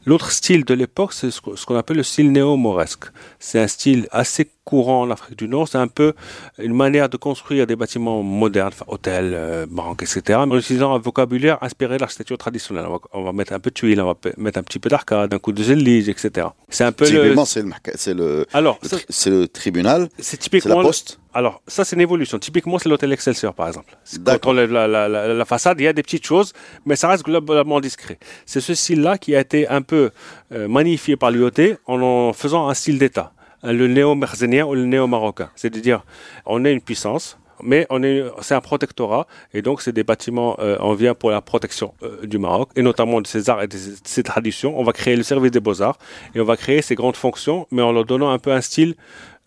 L'autre 0.08 0.30
style 0.32 0.64
de 0.64 0.74
l'époque, 0.74 1.12
c'est 1.12 1.30
ce 1.30 1.40
qu'on 1.66 1.76
appelle 1.76 1.96
le 1.98 2.02
style 2.12 2.32
néo-mauresque. 2.32 3.04
C'est 3.38 3.60
un 3.60 3.68
style 3.68 4.08
assez 4.10 4.44
courant 4.64 5.00
en 5.02 5.10
Afrique 5.10 5.38
du 5.38 5.48
Nord. 5.48 5.66
C'est 5.68 5.78
un 5.78 5.88
peu 6.00 6.12
une 6.58 6.74
manière 6.74 7.08
de 7.08 7.16
construire 7.16 7.66
des 7.66 7.76
bâtiments 7.76 8.22
modernes, 8.22 8.72
enfin, 8.74 8.84
hôtels, 8.88 9.32
euh, 9.34 9.66
banques, 9.68 10.02
etc. 10.02 10.38
En 10.40 10.58
utilisant 10.58 10.92
un 10.94 10.98
vocabulaire 10.98 11.56
inspiré 11.62 11.94
de 11.96 12.00
l'architecture 12.00 12.36
traditionnelle. 12.36 12.84
On 12.88 12.92
va, 12.92 12.98
on 13.12 13.22
va 13.22 13.32
mettre 13.32 13.52
un 13.54 13.60
peu 13.60 13.70
de 13.70 13.74
tuiles, 13.74 14.00
on 14.00 14.06
va 14.12 14.16
mettre 14.36 14.58
un 14.58 14.62
petit 14.64 14.78
peu 14.80 14.88
d'arcade, 14.90 15.32
un 15.32 15.38
coup 15.38 15.52
de 15.52 15.62
zélige, 15.62 16.08
etc. 16.08 16.48
C'est 16.68 16.84
un 16.84 16.92
peu. 16.92 17.06
Typiquement, 17.06 17.44
c'est 17.46 17.62
le, 17.62 17.70
c'est 17.94 18.14
le, 18.14 18.44
Alors, 18.52 18.78
le 18.82 18.88
tri- 18.88 19.04
c'est 19.08 19.30
le 19.30 19.46
tribunal, 19.48 20.08
c'est 20.18 20.36
la 20.38 20.42
typiquement... 20.42 20.80
le- 20.80 20.86
poste. 20.88 21.18
alors, 21.32 21.62
ça, 21.66 21.84
c'est 21.86 21.96
une 21.96 22.02
évolution. 22.02 22.38
Typiquement, 22.38 22.78
c'est 22.78 22.88
l'hôtel 22.90 23.10
Excelsior, 23.12 23.54
par 23.54 23.67
exemple. 23.68 23.96
Quand 24.24 24.50
on 24.50 24.52
lève 24.52 24.72
la, 24.72 24.86
la, 24.88 25.08
la, 25.08 25.34
la 25.34 25.44
façade, 25.44 25.80
il 25.80 25.84
y 25.84 25.88
a 25.88 25.92
des 25.92 26.02
petites 26.02 26.26
choses, 26.26 26.52
mais 26.86 26.96
ça 26.96 27.08
reste 27.08 27.24
globalement 27.24 27.80
discret. 27.80 28.18
C'est 28.46 28.60
ce 28.60 28.74
style-là 28.74 29.18
qui 29.18 29.36
a 29.36 29.40
été 29.40 29.68
un 29.68 29.82
peu 29.82 30.10
euh, 30.52 30.68
magnifié 30.68 31.16
par 31.16 31.30
l'UOT 31.30 31.60
en 31.86 32.02
en 32.02 32.32
faisant 32.32 32.68
un 32.68 32.74
style 32.74 32.98
d'État, 32.98 33.32
Euh, 33.64 33.72
le 33.72 33.88
néo-merzenien 33.88 34.64
ou 34.68 34.74
le 34.74 34.86
néo-marocain. 34.86 35.50
C'est-à-dire, 35.56 36.00
on 36.46 36.64
est 36.64 36.72
une 36.72 36.80
puissance, 36.80 37.38
mais 37.60 37.88
on 37.90 38.04
est, 38.04 38.22
c'est 38.40 38.54
un 38.54 38.60
protectorat, 38.60 39.26
et 39.52 39.62
donc 39.62 39.82
c'est 39.82 39.92
des 40.00 40.04
bâtiments, 40.04 40.52
euh, 40.60 40.76
on 40.90 40.94
vient 40.94 41.14
pour 41.20 41.30
la 41.32 41.40
protection 41.40 41.88
euh, 42.04 42.24
du 42.32 42.38
Maroc, 42.38 42.68
et 42.76 42.82
notamment 42.82 43.20
de 43.20 43.26
ses 43.26 43.50
arts 43.50 43.62
et 43.64 43.66
de 43.66 43.76
ses, 43.76 43.90
de 44.06 44.08
ses 44.16 44.22
traditions. 44.22 44.78
On 44.80 44.84
va 44.84 44.92
créer 44.92 45.16
le 45.16 45.24
service 45.24 45.50
des 45.50 45.58
beaux-arts, 45.66 45.98
et 46.34 46.40
on 46.40 46.44
va 46.52 46.56
créer 46.56 46.82
ces 46.82 46.94
grandes 46.94 47.16
fonctions, 47.16 47.66
mais 47.72 47.82
en 47.82 47.90
leur 47.90 48.04
donnant 48.04 48.30
un 48.30 48.38
peu 48.38 48.52
un 48.52 48.60
style 48.70 48.94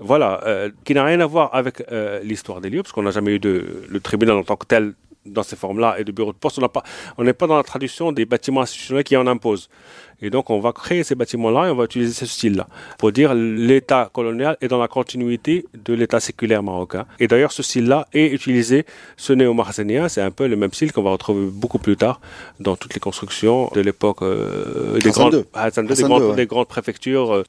voilà, 0.02 0.42
euh, 0.46 0.70
qui 0.84 0.94
n'a 0.94 1.06
rien 1.06 1.20
à 1.20 1.26
voir 1.26 1.54
avec 1.54 1.84
euh, 1.92 2.20
l'histoire 2.24 2.60
des 2.60 2.70
lieux, 2.70 2.82
parce 2.82 2.92
qu'on 2.92 3.04
n'a 3.04 3.12
jamais 3.12 3.36
eu 3.36 3.40
de, 3.40 3.84
le 3.88 4.00
tribunal 4.00 4.38
en 4.38 4.44
tant 4.44 4.56
que 4.56 4.66
tel 4.66 4.94
dans 5.26 5.44
ces 5.44 5.56
formes-là 5.56 5.98
et 6.00 6.04
de 6.04 6.12
bureau 6.12 6.32
de 6.32 6.38
poste. 6.38 6.60
On 7.18 7.24
n'est 7.24 7.34
pas 7.34 7.48
dans 7.48 7.58
la 7.58 7.64
tradition 7.64 8.12
des 8.12 8.26
bâtiments 8.26 8.62
institutionnels 8.62 9.04
qui 9.04 9.16
en 9.16 9.28
imposent. 9.28 9.70
Et 10.24 10.30
donc, 10.30 10.50
on 10.50 10.60
va 10.60 10.72
créer 10.72 11.04
ces 11.04 11.16
bâtiments-là 11.16 11.68
et 11.68 11.72
on 11.72 11.76
va 11.76 11.86
utiliser 11.86 12.14
ce 12.14 12.26
style-là 12.26 12.68
pour 12.98 13.12
dire 13.12 13.34
l'État 13.34 14.10
colonial 14.14 14.56
est 14.62 14.68
dans 14.68 14.80
la 14.80 14.88
continuité 14.88 15.66
de 15.74 15.94
l'État 15.94 16.20
séculaire 16.20 16.62
marocain. 16.62 17.06
Et 17.20 17.28
d'ailleurs, 17.28 17.52
ce 17.52 17.64
style-là 17.64 18.08
est 18.14 18.28
utilisé, 18.28 18.86
ce 19.18 19.34
néo-marsénien, 19.34 20.10
c'est 20.10 20.22
un 20.22 20.32
peu 20.32 20.48
le 20.48 20.56
même 20.56 20.74
style 20.74 20.92
qu'on 20.92 21.04
va 21.04 21.12
retrouver 21.12 21.48
beaucoup 21.52 21.80
plus 21.80 21.98
tard 21.98 22.20
dans 22.60 22.76
toutes 22.76 22.94
les 22.94 23.00
constructions 23.00 23.70
de 23.74 23.82
l'époque 23.82 24.22
euh, 24.22 25.00
des, 25.00 25.10
grandes, 25.10 25.32
des, 25.34 26.04
grandes, 26.04 26.22
II, 26.22 26.30
ouais. 26.30 26.36
des 26.36 26.46
grandes 26.46 26.68
préfectures. 26.68 27.44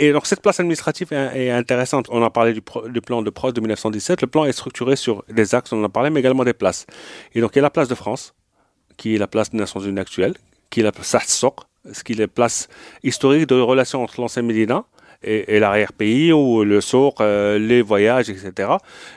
Et 0.00 0.12
donc 0.12 0.26
cette 0.26 0.40
place 0.40 0.58
administrative 0.58 1.12
est, 1.12 1.50
intéressante. 1.50 2.06
On 2.10 2.22
a 2.22 2.30
parlé 2.30 2.54
du, 2.54 2.62
plan 2.62 3.20
de 3.20 3.28
Prost 3.28 3.54
de 3.54 3.60
1917. 3.60 4.22
Le 4.22 4.26
plan 4.26 4.46
est 4.46 4.52
structuré 4.52 4.96
sur 4.96 5.22
des 5.28 5.54
axes, 5.54 5.74
on 5.74 5.80
en 5.82 5.84
a 5.84 5.88
parlé, 5.90 6.08
mais 6.08 6.20
également 6.20 6.42
des 6.42 6.54
places. 6.54 6.86
Et 7.34 7.42
donc 7.42 7.50
il 7.54 7.56
y 7.56 7.58
a 7.58 7.62
la 7.62 7.70
place 7.70 7.86
de 7.86 7.94
France, 7.94 8.34
qui 8.96 9.14
est 9.14 9.18
la 9.18 9.26
place 9.26 9.50
des 9.50 9.58
Nations 9.58 9.80
Unies 9.80 10.00
actuelle, 10.00 10.34
qui 10.70 10.80
est 10.80 10.82
la 10.82 10.92
place 10.92 11.08
Satsok, 11.08 11.60
ce 11.92 12.02
qui 12.02 12.12
est 12.12 12.16
la 12.16 12.28
place 12.28 12.68
historique 13.02 13.46
de 13.46 13.60
relations 13.60 14.02
entre 14.02 14.22
l'ancien 14.22 14.40
Médina 14.40 14.86
et, 15.22 15.58
l'arrière-pays, 15.58 16.32
ou 16.32 16.64
le 16.64 16.80
souk, 16.80 17.20
euh, 17.20 17.58
les 17.58 17.82
voyages, 17.82 18.30
etc., 18.30 18.70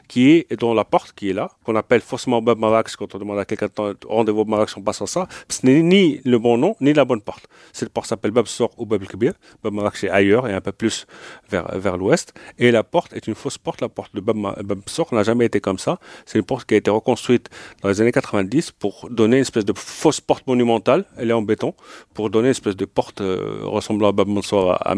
qui 0.07 0.31
est 0.31 0.60
dans 0.60 0.74
la 0.74 0.83
porte 0.83 1.13
qui 1.13 1.29
est 1.29 1.33
là, 1.33 1.50
qu'on 1.63 1.75
appelle 1.75 2.01
faussement 2.01 2.41
Bab 2.41 2.60
Marrakech 2.60 2.95
quand 2.98 3.15
on 3.15 3.19
demande 3.19 3.39
à 3.39 3.45
quelqu'un 3.45 3.67
de 3.67 3.95
rendez-vous 4.05 4.41
au 4.41 4.45
Marrakech 4.45 4.77
en 4.77 4.81
passant 4.81 5.05
ça. 5.05 5.27
Ce 5.50 5.65
n'est 5.65 5.81
ni 5.81 6.19
le 6.25 6.38
bon 6.39 6.57
nom, 6.57 6.75
ni 6.81 6.93
la 6.93 7.05
bonne 7.05 7.22
porte. 7.22 7.48
Cette 7.72 7.89
porte 7.89 8.07
s'appelle 8.07 8.31
Bab 8.31 8.48
Souk 8.48 8.72
ou 8.77 8.86
Bab 8.86 9.03
Kbir. 9.05 9.33
Bab 9.63 9.74
Marrakech 9.74 10.03
est 10.05 10.10
ailleurs 10.10 10.48
et 10.48 10.53
un 10.53 10.62
peu 10.62 10.74
plus 10.74 11.07
vers, 11.50 11.77
vers 11.77 11.98
l'ouest. 11.98 12.33
Et 12.60 12.72
la 12.72 12.83
porte 12.83 13.13
est 13.13 13.27
une 13.27 13.36
fausse 13.36 13.57
porte. 13.57 13.79
La 13.81 13.89
porte 13.89 14.13
de 14.13 14.19
Bab 14.19 14.81
Souk 14.88 15.13
n'a 15.13 15.24
jamais 15.24 15.45
été 15.45 15.62
comme 15.62 15.79
ça. 15.79 16.00
C'est 16.25 16.38
une 16.38 16.45
porte 16.45 16.67
qui 16.67 16.74
a 16.74 16.77
été 16.77 16.91
reconstruite 16.91 17.50
dans 17.81 17.89
les 17.89 18.01
années 18.01 18.12
90 18.12 18.72
pour 18.72 19.07
donner 19.10 19.38
une 19.38 19.41
espèce 19.41 19.65
de 19.65 19.74
fausse 19.75 20.19
porte 20.19 20.45
monumentale. 20.48 21.05
Elle 21.17 21.29
est 21.29 21.33
en 21.33 21.41
béton 21.41 21.74
pour 22.13 22.29
donner 22.29 22.48
une 22.48 22.51
espèce 22.51 22.75
de 22.75 22.86
porte 22.86 23.22
euh, 23.22 23.62
ressemblant 23.63 24.10
à 24.10 24.12
Bab 24.12 24.27
Mansour 24.27 24.74
à, 24.74 24.91
à 24.91 24.95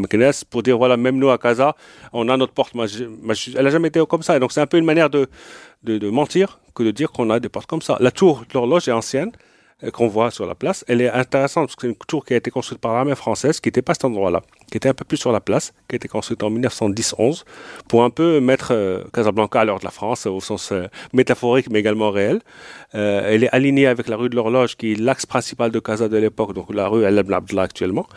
pour 0.50 0.64
dire 0.64 0.78
voilà, 0.78 0.95
même 0.98 1.18
nous 1.18 1.30
à 1.30 1.38
Casa, 1.38 1.76
on 2.14 2.28
a 2.30 2.38
notre 2.38 2.54
porte. 2.54 2.74
magi- 2.76 3.54
Elle 3.58 3.64
n'a 3.66 3.70
jamais 3.70 3.88
été 3.90 4.02
comme 4.08 4.24
ça. 4.24 4.38
Donc 4.40 4.52
c'est 4.52 4.62
un 4.62 4.68
peu 4.68 4.78
une 4.78 4.86
manière 4.86 5.10
de 5.10 5.28
mentir 6.10 6.60
que 6.74 6.84
de 6.84 6.92
dire 6.92 7.12
qu'on 7.12 7.30
a 7.30 7.40
des 7.40 7.50
portes 7.50 7.68
comme 7.68 7.82
ça. 7.82 7.98
La 8.00 8.12
tour 8.12 8.40
de 8.48 8.54
l'horloge 8.54 8.88
est 8.88 8.92
ancienne 8.92 9.32
euh, 9.84 9.92
qu'on 9.92 10.08
voit 10.08 10.32
sur 10.32 10.46
la 10.46 10.56
place, 10.56 10.84
elle 10.88 11.02
est 11.02 11.10
intéressante 11.10 11.68
parce 11.68 11.76
que 11.76 11.82
c'est 11.84 11.88
une 11.90 11.96
tour 12.08 12.26
qui 12.26 12.34
a 12.34 12.38
été 12.38 12.50
construite 12.52 12.80
par 12.80 12.94
l'armée 12.94 13.16
française 13.16 13.60
qui 13.60 13.68
n'était 13.68 13.82
pas 13.82 13.92
à 13.92 13.96
cet 13.96 14.06
endroit-là, 14.06 14.42
qui 14.72 14.78
était 14.78 14.90
un 14.90 14.94
peu 14.94 15.06
plus 15.06 15.18
sur 15.18 15.32
la 15.32 15.40
place, 15.40 15.74
qui 15.88 15.96
a 15.96 15.98
été 15.98 16.08
construite 16.08 16.44
en 16.44 16.52
1910-11, 16.52 17.44
pour 17.88 18.04
un 18.04 18.10
peu 18.10 18.40
mettre 18.40 18.70
euh, 18.72 19.04
Casablanca 19.14 19.62
à 19.62 19.66
l'heure 19.66 19.80
de 19.80 19.86
la 19.86 19.92
France, 19.92 20.26
au 20.26 20.40
sens 20.40 20.72
euh, 20.72 20.88
métaphorique, 21.14 21.70
mais 21.70 21.80
également 21.80 22.12
réel. 22.12 22.42
Euh, 22.96 23.22
elle 23.26 23.44
est 23.44 23.50
alignée 23.54 23.88
avec 23.88 24.08
la 24.08 24.16
rue 24.16 24.30
de 24.30 24.36
l'Horloge, 24.36 24.78
qui 24.78 24.94
est 24.94 24.96
l'axe 24.96 25.26
principal 25.26 25.72
de 25.72 25.80
Casa 25.80 26.08
de 26.08 26.18
l'époque, 26.18 26.54
donc 26.54 26.74
la 26.74 26.88
rue 26.88 27.04
El 27.04 27.18
Abdallah 27.20 27.64
actuellement. 27.64 28.08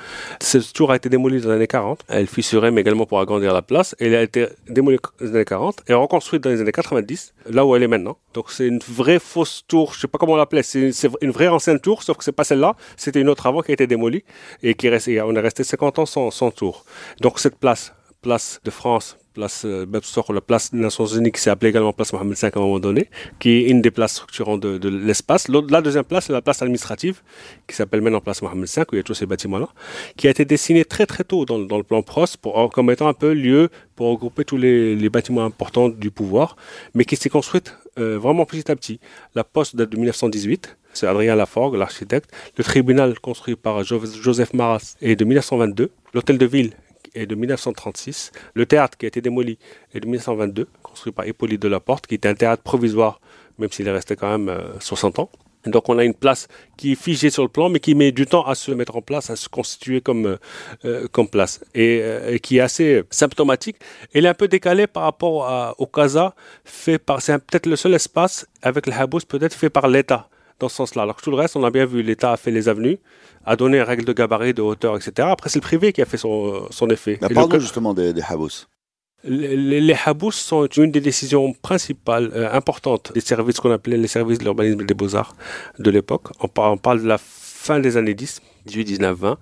Cette 0.41 0.73
tour 0.73 0.93
a 0.93 0.97
été 0.97 1.09
démolie 1.09 1.41
dans 1.41 1.49
les 1.49 1.57
années 1.57 1.67
40. 1.67 2.05
Elle 2.09 2.29
sur 2.29 2.63
mais 2.71 2.81
également 2.81 3.07
pour 3.07 3.21
agrandir 3.21 3.53
la 3.53 3.63
place. 3.63 3.95
Elle 3.99 4.15
a 4.15 4.23
été 4.23 4.47
démolie 4.69 4.99
dans 5.21 5.27
les 5.27 5.35
années 5.35 5.45
40 5.45 5.83
et 5.89 5.95
reconstruite 5.95 6.43
dans 6.43 6.51
les 6.51 6.61
années 6.61 6.73
90, 6.73 7.35
là 7.51 7.67
où 7.67 7.75
elle 7.75 7.83
est 7.83 7.89
maintenant. 7.89 8.17
Donc 8.35 8.51
c'est 8.51 8.67
une 8.67 8.79
vraie 8.79 9.19
fausse 9.19 9.65
tour, 9.67 9.95
je 9.95 10.01
sais 10.01 10.09
pas 10.09 10.19
comment 10.19 10.35
on 10.35 10.37
l'appelait, 10.37 10.63
c'est 10.63 10.93
une 11.21 11.31
vraie 11.31 11.49
ancienne 11.49 11.81
tour, 11.81 12.03
sauf 12.03 12.17
que 12.17 12.25
c'est 12.25 12.33
pas 12.33 12.45
celle-là, 12.45 12.77
c'était 12.97 13.21
une 13.21 13.29
autre 13.29 13.47
avant 13.47 13.63
qui 13.63 13.73
a 13.73 13.75
été 13.75 13.87
démolie 13.87 14.23
et 14.63 14.75
qui 14.75 14.87
est 14.87 15.21
on 15.23 15.35
est 15.35 15.41
resté 15.41 15.65
50 15.65 15.99
ans 15.99 16.07
sans, 16.07 16.31
Donc 17.21 17.39
cette 17.39 17.59
place, 17.59 17.93
place 18.23 18.61
de 18.65 18.71
France, 18.71 19.17
place 19.35 19.65
euh, 19.65 19.87
la 20.35 20.41
place 20.41 20.73
des 20.73 20.79
Nations 20.79 21.07
Unies 21.07 21.31
qui 21.31 21.41
s'est 21.41 21.51
appelée 21.51 21.71
également 21.71 21.93
place 21.93 22.13
Mohamed 22.13 22.37
V 22.37 22.49
à 22.49 22.59
un 22.59 22.61
moment 22.61 22.81
donné, 22.81 23.09
qui 23.39 23.51
est 23.51 23.71
une 23.71 23.81
des 23.81 23.93
places 23.93 24.15
structurantes 24.15 24.61
de, 24.61 24.89
l'espace. 24.89 25.49
La 25.49 25.81
deuxième 25.81 26.05
place, 26.05 26.27
c'est 26.27 26.33
la 26.33 26.43
place 26.43 26.61
administrative 26.63 27.23
qui 27.67 27.77
s'appelle 27.77 28.01
maintenant 28.01 28.21
place 28.21 28.43
Mohamed 28.43 28.69
V, 28.69 28.83
où 28.83 28.95
il 28.95 28.97
y 28.97 29.01
a 29.01 29.03
tous 29.05 29.15
ces 29.15 29.27
bâtiments-là, 29.27 29.69
qui 30.17 30.27
a 30.27 30.31
été 30.31 30.45
dessinée 30.45 30.85
très 30.85 31.07
très 31.07 31.25
tôt 31.25 31.45
dans, 31.45 31.59
le 31.59 31.85
plan 31.85 32.03
PROS 32.03 32.37
pour, 32.41 32.71
comme 32.71 32.91
étant 32.91 33.09
un 33.09 33.15
peu 33.15 33.33
lieu 33.33 33.71
pour 33.95 34.11
regrouper 34.11 34.45
tous 34.45 34.57
les, 34.57 35.09
bâtiments 35.09 35.45
importants 35.45 35.89
du 35.89 36.11
pouvoir, 36.11 36.57
mais 36.95 37.05
qui 37.05 37.17
s'est 37.17 37.31
construite 37.31 37.75
euh, 37.99 38.19
vraiment 38.19 38.45
petit 38.45 38.71
à 38.71 38.77
petit. 38.77 39.01
La 39.35 39.45
poste 39.45 39.75
date 39.77 39.91
de 39.91 39.97
1918 39.97 40.77
c'est 40.95 41.07
Adrien 41.07 41.37
Laforgue, 41.37 41.77
l'architecte. 41.77 42.31
Le 42.57 42.65
tribunal 42.65 43.19
construit 43.21 43.55
par 43.55 43.85
Joseph 43.85 44.53
Maras 44.53 44.97
est 45.01 45.15
de 45.15 45.25
1922. 45.25 45.91
L'hôtel 46.15 46.39
de 46.39 46.47
ville 46.47 46.73
est 47.15 47.27
de 47.27 47.35
1936. 47.35 48.33
Le 48.55 48.67
théâtre 48.67 48.97
qui 48.97 49.07
a 49.07 49.09
été 49.09 49.21
démoli 49.21 49.59
est 49.95 50.01
de 50.01 50.07
1922, 50.07 50.69
construit 50.83 51.13
par 51.13 51.27
Hippolyte 51.27 51.61
Delaporte, 51.61 52.07
qui 52.07 52.15
était 52.15 52.29
un 52.29 52.35
théâtre 52.35 52.63
provisoire, 52.63 53.21
même 53.59 53.71
s'il 53.71 53.87
est 53.89 53.93
resté 53.93 54.17
quand 54.17 54.39
même 54.39 54.55
60 54.81 55.19
euh, 55.19 55.23
ans. 55.23 55.31
Donc 55.67 55.89
on 55.89 55.99
a 55.99 56.05
une 56.05 56.15
place 56.15 56.47
qui 56.77 56.93
est 56.93 56.95
figée 56.95 57.31
sur 57.31 57.43
le 57.43 57.49
plan, 57.49 57.69
mais 57.69 57.81
qui 57.81 57.95
met 57.95 58.13
du 58.13 58.27
temps 58.27 58.47
à 58.47 58.55
se 58.55 58.71
mettre 58.71 58.97
en 58.97 59.03
place, 59.03 59.29
à 59.29 59.37
se 59.37 59.49
constituer 59.49 60.01
comme, 60.01 60.39
euh, 60.85 61.07
euh, 61.15 61.25
place, 61.31 61.61
et, 61.75 62.39
qui 62.43 62.59
est 62.59 62.61
assez 62.61 63.03
symptomatique. 63.11 63.77
Elle 64.15 64.25
est 64.25 64.29
un 64.29 64.35
peu 64.35 64.49
décalée 64.49 64.87
par 64.87 65.03
rapport 65.03 65.75
au 65.79 65.87
Casa, 65.87 66.35
fait 66.65 66.99
par, 66.99 67.21
c'est 67.21 67.37
peut-être 67.39 67.67
le 67.67 67.77
seul 67.77 67.93
espace 67.95 68.47
avec 68.63 68.87
le 68.87 68.93
Habous 68.93 69.21
peut-être 69.29 69.55
fait 69.55 69.69
par 69.69 69.89
l'État 69.89 70.29
dans 70.59 70.69
ce 70.69 70.77
sens-là. 70.77 71.03
Alors 71.03 71.17
que 71.17 71.23
tout 71.23 71.31
le 71.31 71.37
reste, 71.37 71.57
on 71.57 71.65
a 71.65 71.71
bien 71.71 71.87
vu, 71.87 72.03
l'État 72.03 72.33
a 72.33 72.37
fait 72.37 72.51
les 72.51 72.69
avenues, 72.69 72.99
a 73.45 73.57
donné 73.57 73.79
une 73.79 73.85
règle 73.85 74.05
de 74.05 74.13
gabarit, 74.13 74.55
de 74.55 74.63
hauteur, 74.63 74.97
etc. 74.97 75.29
Après, 75.31 75.49
c'est 75.49 75.59
le 75.59 75.63
privé 75.63 75.93
qui 75.93 76.03
a 76.03 76.07
fait 76.07 76.17
son, 76.17 76.67
son 76.71 76.89
effet. 76.91 77.19
Mais 77.23 77.29
parle 77.29 77.61
justement 77.61 77.95
des, 77.95 78.13
des 78.13 78.23
Les, 79.25 79.81
les, 79.81 79.97
habous 80.07 80.33
sont 80.33 80.67
une 80.67 80.91
des 80.91 81.01
décisions 81.01 81.53
principales, 81.53 82.31
euh, 82.35 82.53
importantes 82.53 83.13
des 83.15 83.21
services 83.21 83.59
qu'on 83.61 83.73
appelait 83.73 83.97
les 83.97 84.09
services 84.09 84.39
de 84.39 84.45
l'urbanisme 84.45 84.81
et 84.81 84.85
des 84.85 84.95
beaux-arts 84.95 85.35
de 85.79 85.91
l'époque. 85.91 86.29
On, 86.41 86.49
on, 86.63 86.77
parle 86.77 87.03
de 87.03 87.09
la 87.09 87.19
fin 87.19 87.81
des 87.81 87.97
années 87.97 88.15
10, 88.15 88.41
18, 88.67 88.85
19, 88.85 89.19
20, 89.19 89.39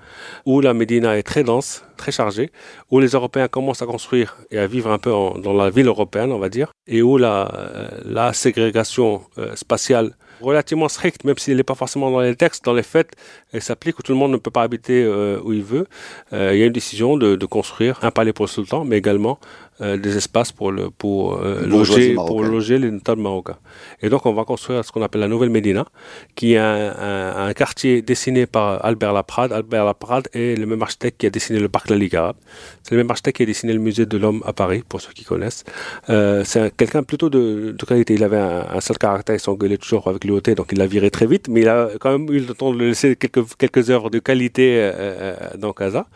où 0.46 0.60
la 0.60 0.72
Médina 0.72 1.18
est 1.18 1.22
très 1.22 1.44
dense, 1.44 1.84
très 1.96 2.12
chargée, 2.12 2.50
où 2.90 3.00
les 3.00 3.08
Européens 3.08 3.48
commencent 3.48 3.82
à 3.82 3.86
construire 3.86 4.38
et 4.50 4.58
à 4.58 4.66
vivre 4.66 4.90
un 4.90 4.98
peu 4.98 5.10
dans 5.10 5.52
la 5.52 5.68
ville 5.70 5.88
européenne, 5.88 6.32
on 6.32 6.38
va 6.38 6.48
dire, 6.48 6.72
et 6.86 7.02
où 7.02 7.18
la, 7.18 7.50
euh, 7.54 7.88
la 8.04 8.32
ségrégation 8.32 9.22
euh, 9.38 9.54
spatiale 9.54 10.16
relativement 10.40 10.88
stricte, 10.88 11.24
même 11.24 11.38
s'il 11.38 11.56
n'est 11.56 11.62
pas 11.62 11.74
forcément 11.74 12.10
dans 12.10 12.20
les 12.20 12.36
textes, 12.36 12.64
dans 12.64 12.74
les 12.74 12.82
faits, 12.82 13.12
elle 13.52 13.62
s'applique 13.62 13.98
où 13.98 14.02
tout 14.02 14.12
le 14.12 14.18
monde 14.18 14.32
ne 14.32 14.36
peut 14.36 14.50
pas 14.50 14.62
habiter 14.62 15.02
euh, 15.02 15.40
où 15.44 15.52
il 15.52 15.62
veut. 15.62 15.86
Euh, 16.32 16.54
il 16.54 16.58
y 16.58 16.62
a 16.62 16.66
une 16.66 16.72
décision 16.72 17.16
de, 17.16 17.36
de, 17.36 17.46
construire 17.46 17.98
un 18.02 18.10
palais 18.10 18.32
pour 18.32 18.44
le 18.44 18.50
sultan, 18.50 18.84
mais 18.84 18.98
également 18.98 19.38
euh, 19.80 19.96
des 19.96 20.16
espaces 20.16 20.52
pour, 20.52 20.72
le, 20.72 20.90
pour, 20.90 21.34
euh, 21.34 21.66
loger, 21.66 22.14
pour 22.14 22.42
loger 22.42 22.78
les 22.78 22.90
notables 22.90 23.20
marocains. 23.20 23.58
Et 24.02 24.08
donc, 24.08 24.24
on 24.26 24.32
va 24.32 24.44
construire 24.44 24.84
ce 24.84 24.92
qu'on 24.92 25.02
appelle 25.02 25.20
la 25.20 25.28
Nouvelle 25.28 25.50
Médina, 25.50 25.86
qui 26.34 26.54
est 26.54 26.58
un, 26.58 27.46
un, 27.48 27.52
quartier 27.52 28.02
dessiné 28.02 28.46
par 28.46 28.84
Albert 28.84 29.12
Laprade. 29.12 29.52
Albert 29.52 29.84
Laprade 29.84 30.28
est 30.32 30.58
le 30.58 30.66
même 30.66 30.82
architecte 30.82 31.20
qui 31.20 31.26
a 31.26 31.30
dessiné 31.30 31.58
le 31.58 31.68
parc 31.68 31.88
de 31.88 31.94
la 31.94 32.00
Ligue 32.00 32.16
arabe. 32.16 32.36
C'est 32.82 32.92
le 32.92 32.98
même 32.98 33.10
architecte 33.10 33.36
qui 33.36 33.42
a 33.42 33.46
dessiné 33.46 33.72
le 33.72 33.78
musée 33.78 34.06
de 34.06 34.16
l'homme 34.16 34.42
à 34.46 34.52
Paris, 34.52 34.82
pour 34.88 35.00
ceux 35.00 35.12
qui 35.12 35.24
connaissent. 35.24 35.64
Euh, 36.08 36.42
c'est 36.44 36.74
quelqu'un 36.76 37.02
plutôt 37.02 37.28
de, 37.28 37.74
de, 37.78 37.84
qualité. 37.84 38.14
Il 38.14 38.24
avait 38.24 38.38
un, 38.38 38.66
un 38.70 38.80
seul 38.80 38.98
caractère, 38.98 39.36
il 39.36 39.40
s'engueulait 39.40 39.78
toujours 39.78 40.08
avec 40.08 40.24
l'UOT, 40.24 40.40
donc 40.56 40.68
il 40.72 40.78
l'a 40.78 40.86
viré 40.86 41.10
très 41.10 41.26
vite, 41.26 41.48
mais 41.48 41.60
il 41.60 41.68
a 41.68 41.90
quand 42.00 42.12
même 42.16 42.32
eu 42.32 42.40
le 42.40 42.54
temps 42.54 42.72
de 42.72 42.78
laisser 42.78 43.16
quelques, 43.16 43.56
quelques 43.56 43.90
œuvres 43.90 44.10
de 44.10 44.18
qualité 44.18 44.78
euh, 44.78 44.92
euh 44.96 45.36
dans 45.58 45.72
Casa, 45.72 46.06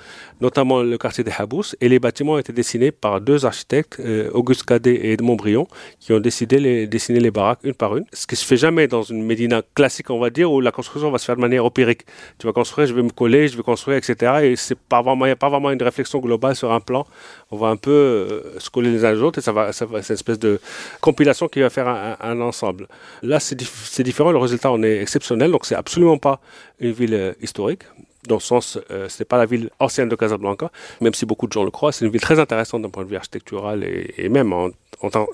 notamment 0.41 0.83
le 0.83 0.99
quartier 0.99 1.25
des 1.25 1.33
Habous, 1.37 1.75
et 1.81 1.89
les 1.89 1.99
bâtiments 1.99 2.33
ont 2.33 2.39
été 2.39 2.53
dessinés 2.53 2.91
par 2.91 3.21
deux 3.21 3.47
architectes 3.47 3.99
euh, 4.01 4.31
Auguste 4.33 4.65
Cadet 4.65 4.95
et 4.95 5.13
Edmond 5.13 5.37
Brion, 5.37 5.67
qui 5.99 6.13
ont 6.13 6.21
décidé 6.21 6.59
de 6.59 6.87
dessiner 6.87 7.21
les 7.21 7.31
baraques 7.31 7.61
une 7.65 7.75
par 7.75 7.97
une. 7.97 8.05
Ce 8.13 8.27
qui 8.27 8.37
se 8.37 8.45
fait 8.45 8.57
jamais 8.57 8.87
dans 8.89 9.03
une 9.03 9.25
médina 9.25 9.63
classique, 9.75 10.11
on 10.11 10.19
va 10.19 10.31
dire, 10.31 10.51
où 10.51 10.61
la 10.61 10.73
construction 10.73 11.11
va 11.11 11.19
se 11.19 11.25
faire 11.25 11.37
de 11.37 11.41
manière 11.41 11.65
empirique. 11.65 12.03
Tu 12.39 12.47
vas 12.47 12.53
construire, 12.53 12.87
je 12.87 12.95
vais 12.95 13.03
me 13.03 13.11
coller, 13.11 13.49
je 13.49 13.57
vais 13.57 13.63
construire, 13.63 13.97
etc. 13.99 14.33
Et 14.43 14.57
c'est 14.57 14.79
pas 14.79 15.03
pas 15.03 15.49
vraiment 15.49 15.71
une 15.71 15.83
réflexion 15.83 16.19
globale 16.19 16.57
sur 16.57 16.73
un 16.73 16.81
plan. 16.81 17.07
On 17.51 17.57
va 17.57 17.69
un 17.69 17.77
peu 17.77 17.91
euh, 17.91 18.59
se 18.59 18.71
coller 18.71 18.91
les 18.91 19.05
uns 19.05 19.13
les 19.13 19.21
autres 19.21 19.39
et 19.39 19.43
ça 19.43 19.53
va, 19.53 19.73
c'est 19.73 19.87
une 19.87 19.97
espèce 19.97 20.39
de 20.39 20.61
compilation 21.01 21.49
qui 21.49 21.61
va 21.61 21.71
faire 21.71 21.89
un, 21.89 22.41
ensemble. 22.41 22.87
Là, 23.23 23.41
c'est 23.41 23.57
différent. 24.03 24.31
Le 24.31 24.39
résultat, 24.39 24.71
on 24.73 24.83
est 24.83 24.99
exceptionnel. 25.01 25.51
Donc, 25.51 25.67
c'est 25.67 25.75
absolument 25.75 26.19
pas 26.19 26.41
une 26.79 26.93
ville 26.93 27.15
euh, 27.15 27.33
historique 27.43 27.83
dans 28.27 28.37
le 28.37 28.41
sens, 28.41 28.79
euh, 28.91 29.09
ce 29.09 29.23
n'est 29.23 29.25
pas 29.25 29.39
la 29.39 29.47
ville 29.47 29.71
ancienne 29.79 30.09
de 30.09 30.17
Casablanca, 30.17 30.71
même 31.01 31.15
si 31.15 31.25
beaucoup 31.25 31.47
de 31.47 31.53
gens 31.53 31.65
le 31.65 31.71
croient, 31.71 31.93
c'est 31.93 32.05
une 32.05 32.11
ville 32.11 32.21
très 32.21 32.39
intéressante 32.39 32.83
d'un 32.83 32.91
point 32.91 33.05
de 33.05 33.09
vue 33.09 33.17
architectural 33.17 33.85
et, 33.85 34.29
même 34.29 34.53
en, 34.53 34.71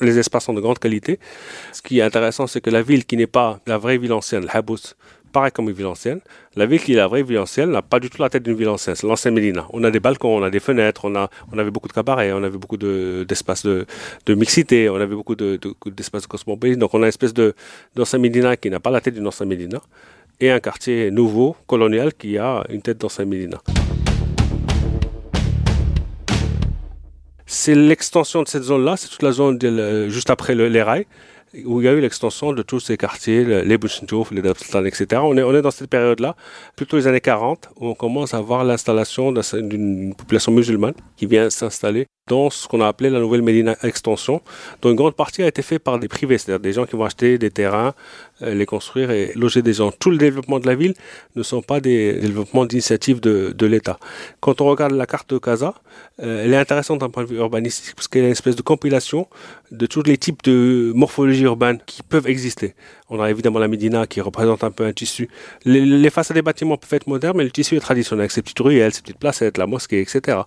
les 0.01 0.19
espaces 0.19 0.45
sont 0.45 0.55
de 0.55 0.61
grande 0.61 0.79
qualité. 0.79 1.19
Ce 1.73 1.83
qui 1.83 1.99
est 1.99 2.03
intéressant, 2.03 2.47
c'est 2.47 2.61
que 2.61 2.71
la 2.71 2.83
ville 2.83 3.05
qui 3.05 3.17
n'est 3.17 3.27
pas 3.27 3.61
la 3.67 3.79
vraie 3.79 3.99
ville 3.99 4.13
ancienne, 4.13 4.47
Habous, 4.53 4.95
paraît 5.33 5.51
comme 5.51 5.69
une 5.69 5.75
ville 5.75 5.87
ancienne. 5.87 6.21
La 6.55 6.65
ville 6.65 6.81
qui 6.81 6.93
est 6.95 6.97
la 6.97 7.09
vraie 7.09 7.23
ville 7.23 7.39
ancienne 7.39 7.71
n'a 7.71 7.83
pas 7.83 8.01
du 8.01 8.09
tout 8.09 8.23
la 8.23 8.31
tête 8.31 8.43
d'une 8.43 8.55
ville 8.55 8.69
ancienne. 8.69 8.95
C'est 8.95 9.07
l'ancienne 9.07 9.35
Médina. 9.35 9.67
On 9.71 9.85
a 9.85 9.91
des 9.91 10.01
balcons, 10.01 10.39
on 10.39 10.43
a 10.43 10.51
des 10.51 10.61
fenêtres, 10.61 11.05
on, 11.05 11.15
a, 11.15 11.29
on 11.53 11.59
avait 11.59 11.71
beaucoup 11.71 11.89
de 11.89 11.93
cabarets, 11.93 12.33
on 12.33 12.43
avait 12.43 12.57
beaucoup 12.57 12.79
d'espaces 12.79 13.67
de, 13.67 13.85
de, 14.25 14.35
mixité, 14.35 14.89
on 14.89 14.97
avait 14.97 15.15
beaucoup 15.15 15.35
d'espaces 15.35 16.23
de, 16.23 16.27
de, 16.27 16.31
cosmopolite. 16.31 16.79
Donc 16.79 16.95
on 16.95 16.99
a 17.03 17.07
une 17.07 17.09
espèce 17.09 17.35
d'ancien 17.35 18.19
Médina 18.19 18.57
qui 18.57 18.71
n'a 18.71 18.81
pas 18.81 18.91
la 18.91 19.03
tête 19.03 19.15
d'une 19.15 19.27
ancienne 19.27 19.49
Médina 19.49 19.81
et 20.41 20.51
un 20.51 20.61
quartier 20.61 21.11
nouveau, 21.11 21.57
colonial, 21.67 22.13
qui 22.15 22.39
a 22.39 22.65
une 22.69 22.83
tête 22.83 22.99
dans 22.99 23.09
Saint-Médina. 23.09 23.59
C'est 27.47 27.75
l'extension 27.75 28.43
de 28.43 28.49
cette 28.49 28.65
zone-là, 28.65 28.97
c'est 28.97 29.09
toute 29.09 29.23
la 29.23 29.33
zone 29.33 29.59
juste 30.09 30.31
après 30.31 30.55
le, 30.55 30.69
les 30.69 30.83
rails, 30.83 31.07
où 31.65 31.81
il 31.81 31.85
y 31.85 31.89
a 31.89 31.93
eu 31.93 32.01
l'extension 32.01 32.53
de 32.53 32.63
tous 32.63 32.81
ces 32.81 32.97
quartiers, 32.97 33.45
les 33.45 33.79
Bouchentouf, 33.79 34.31
les 34.33 34.43
Dabstan, 34.43 34.85
etc. 34.85 35.23
On 35.25 35.37
est 35.37 35.63
dans 35.63 35.71
cette 35.71 35.89
période-là, 35.89 36.35
plutôt 36.75 36.97
les 36.97 37.07
années 37.07 37.21
40, 37.21 37.71
où 37.77 37.89
on 37.89 37.95
commence 37.95 38.35
à 38.35 38.41
voir 38.41 38.65
l'installation 38.65 39.33
d'une 39.33 40.15
population 40.15 40.53
musulmane 40.53 40.95
qui 41.17 41.27
vient 41.27 41.49
s'installer 41.49 42.07
dans 42.29 42.51
ce 42.51 42.67
qu'on 42.67 42.81
a 42.81 42.89
appelé 42.89 43.09
la 43.09 43.21
nouvelle 43.21 43.43
Médina 43.43 43.77
Extension, 43.85 44.43
dont 44.83 44.91
une 44.91 44.97
grande 44.97 45.15
partie 45.15 45.43
a 45.43 45.47
été 45.47 45.63
faite 45.63 45.83
par 45.83 45.99
des 45.99 46.09
privés, 46.09 46.39
c'est-à-dire 46.39 46.61
des 46.61 46.73
gens 46.73 46.85
qui 46.85 46.97
vont 46.97 47.05
acheter 47.05 47.39
des 47.39 47.51
terrains, 47.51 47.95
euh, 48.43 48.53
les 48.53 48.67
construire 48.67 49.13
et 49.13 49.33
loger 49.37 49.63
des 49.63 49.75
gens. 49.75 49.93
Tout 49.93 50.11
le 50.11 50.19
développement 50.19 50.59
de 50.59 50.67
la 50.67 50.75
ville 50.75 50.95
ne 51.37 51.43
sont 51.45 51.63
pas 51.63 51.81
des 51.81 52.15
développements 52.15 52.67
d'initiative 52.67 53.21
de, 53.21 53.55
de 53.57 53.67
l'État. 53.67 53.99
Quand 54.41 54.61
on 54.61 54.67
regarde 54.67 54.93
la 54.93 55.07
carte 55.07 55.31
de 55.33 55.39
Casa, 55.39 55.75
euh, 56.21 56.45
elle 56.45 56.53
est 56.53 56.57
intéressante 56.57 57.01
d'un 57.01 57.11
point 57.11 57.23
de 57.23 57.29
vue 57.29 57.37
urbanistique 57.37 57.95
parce 57.95 58.09
qu'elle 58.09 58.23
est 58.23 58.27
une 58.27 58.33
espèce 58.33 58.57
de 58.57 58.63
compilation 58.63 59.29
de 59.71 59.87
tous 59.87 60.03
les 60.03 60.19
types 60.19 60.43
de 60.43 60.93
morphologie 60.95 61.45
urbaine 61.45 61.79
qui 61.87 62.03
peuvent 62.03 62.27
exister. 62.27 62.75
On 63.09 63.21
a 63.21 63.31
évidemment 63.31 63.61
la 63.61 63.69
Médina 63.69 64.07
qui 64.07 64.21
représente 64.21 64.65
un 64.65 64.71
peu 64.73 64.85
un 64.85 64.93
tissu. 64.93 65.29
Les, 65.65 65.85
les 65.85 66.11
façades 66.11 66.35
des 66.35 66.43
bâtiments 66.43 66.77
peuvent 66.77 66.93
être 66.93 67.07
modernes, 67.07 67.37
mais 67.37 67.45
le 67.45 67.51
tissu 67.51 67.77
est 67.77 67.81
traditionnel 67.81 68.23
avec 68.23 68.33
ses 68.33 68.43
petites 68.43 68.59
ruelles, 68.59 68.93
ses 68.93 69.03
petites 69.03 69.19
placettes, 69.19 69.59
la 69.59 69.67
mosquée, 69.67 70.01
etc. 70.01 70.39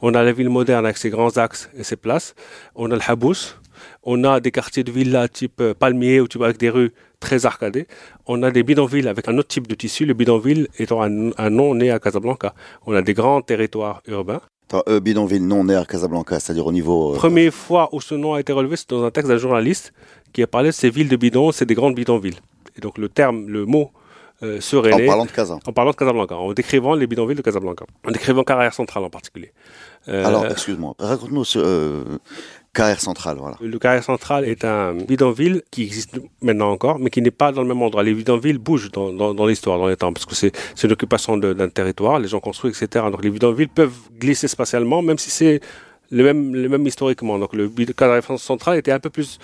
On 0.00 0.14
a 0.14 0.22
la 0.22 0.32
ville 0.32 0.48
moderne 0.48 0.86
avec 0.86 0.96
ses 0.96 1.10
grands 1.10 1.25
axes 1.36 1.68
et 1.76 1.84
ses 1.84 1.96
places. 1.96 2.34
On 2.74 2.90
a 2.90 2.94
le 2.94 3.00
Habous. 3.06 3.56
On 4.02 4.24
a 4.24 4.40
des 4.40 4.50
quartiers 4.50 4.84
de 4.84 4.90
villas 4.90 5.28
type 5.28 5.60
euh, 5.60 5.74
palmier 5.74 6.20
ou 6.20 6.28
type 6.28 6.42
avec 6.42 6.58
des 6.58 6.70
rues 6.70 6.92
très 7.20 7.44
arcadées. 7.44 7.86
On 8.26 8.42
a 8.42 8.50
des 8.50 8.62
bidonvilles 8.62 9.08
avec 9.08 9.28
un 9.28 9.36
autre 9.38 9.48
type 9.48 9.66
de 9.66 9.74
tissu. 9.74 10.06
Le 10.06 10.14
bidonville 10.14 10.68
étant 10.78 11.02
un, 11.02 11.30
un 11.36 11.50
nom 11.50 11.74
né 11.74 11.90
à 11.90 11.98
Casablanca. 11.98 12.54
On 12.86 12.94
a 12.94 13.02
des 13.02 13.14
grands 13.14 13.42
territoires 13.42 14.02
urbains. 14.06 14.40
Euh, 14.88 14.98
bidonville 14.98 15.46
non 15.46 15.64
né 15.64 15.76
à 15.76 15.84
Casablanca, 15.84 16.40
c'est-à-dire 16.40 16.66
au 16.66 16.72
niveau. 16.72 17.12
Euh... 17.12 17.16
Première 17.16 17.54
fois 17.54 17.88
où 17.92 18.00
ce 18.00 18.14
nom 18.14 18.34
a 18.34 18.40
été 18.40 18.52
relevé, 18.52 18.76
c'est 18.76 18.90
dans 18.90 19.04
un 19.04 19.10
texte 19.10 19.28
d'un 19.28 19.36
journaliste 19.36 19.92
qui 20.32 20.42
a 20.42 20.46
parlé 20.46 20.70
de 20.70 20.74
ces 20.74 20.90
villes 20.90 21.08
de 21.08 21.16
bidons, 21.16 21.52
c'est 21.52 21.66
des 21.66 21.74
grandes 21.74 21.94
bidonvilles. 21.94 22.40
Et 22.76 22.80
donc 22.80 22.98
le 22.98 23.08
terme, 23.08 23.48
le 23.48 23.64
mot 23.64 23.90
euh, 24.42 24.60
En 24.72 25.06
parlant 25.06 25.24
de 25.24 25.30
Casa. 25.30 25.58
En 25.66 25.72
parlant 25.72 25.90
de 25.92 25.96
Casablanca, 25.96 26.36
en 26.36 26.52
décrivant 26.52 26.94
les 26.94 27.06
bidonvilles 27.06 27.36
de 27.36 27.42
Casablanca, 27.42 27.86
en 28.06 28.10
décrivant 28.10 28.44
Carrière 28.44 28.74
Centrale 28.74 29.04
en 29.04 29.10
particulier. 29.10 29.52
Euh, 30.08 30.24
Alors, 30.24 30.46
excuse-moi, 30.46 30.94
raconte-nous, 30.98 31.44
euh, 31.56 32.04
carrière 32.74 33.00
centrale, 33.00 33.38
voilà. 33.38 33.56
Le 33.60 33.78
carrière 33.78 34.04
central 34.04 34.44
est 34.44 34.64
un 34.64 34.92
bidonville 34.94 35.62
qui 35.70 35.82
existe 35.82 36.20
maintenant 36.42 36.70
encore, 36.70 36.98
mais 36.98 37.10
qui 37.10 37.22
n'est 37.22 37.30
pas 37.30 37.50
dans 37.50 37.62
le 37.62 37.68
même 37.68 37.80
endroit. 37.80 38.02
Les 38.02 38.14
bidonvilles 38.14 38.58
bougent 38.58 38.92
dans, 38.92 39.12
dans, 39.12 39.32
dans 39.32 39.46
l'histoire, 39.46 39.78
dans 39.78 39.88
les 39.88 39.96
temps, 39.96 40.12
parce 40.12 40.26
que 40.26 40.34
c'est 40.34 40.86
l'occupation 40.86 41.38
d'un 41.38 41.68
territoire, 41.70 42.18
les 42.18 42.28
gens 42.28 42.40
construisent, 42.40 42.80
etc. 42.82 43.06
Donc 43.10 43.24
les 43.24 43.30
bidonvilles 43.30 43.68
peuvent 43.68 43.96
glisser 44.18 44.48
spatialement, 44.48 45.00
même 45.02 45.18
si 45.18 45.30
c'est 45.30 45.60
le 46.10 46.22
même, 46.22 46.54
le 46.54 46.68
même 46.68 46.86
historiquement. 46.86 47.38
Donc 47.38 47.54
le 47.54 47.68
carrière 47.96 48.22
central 48.38 48.76
était 48.76 48.92
un 48.92 49.00
peu 49.00 49.10
plus 49.10 49.38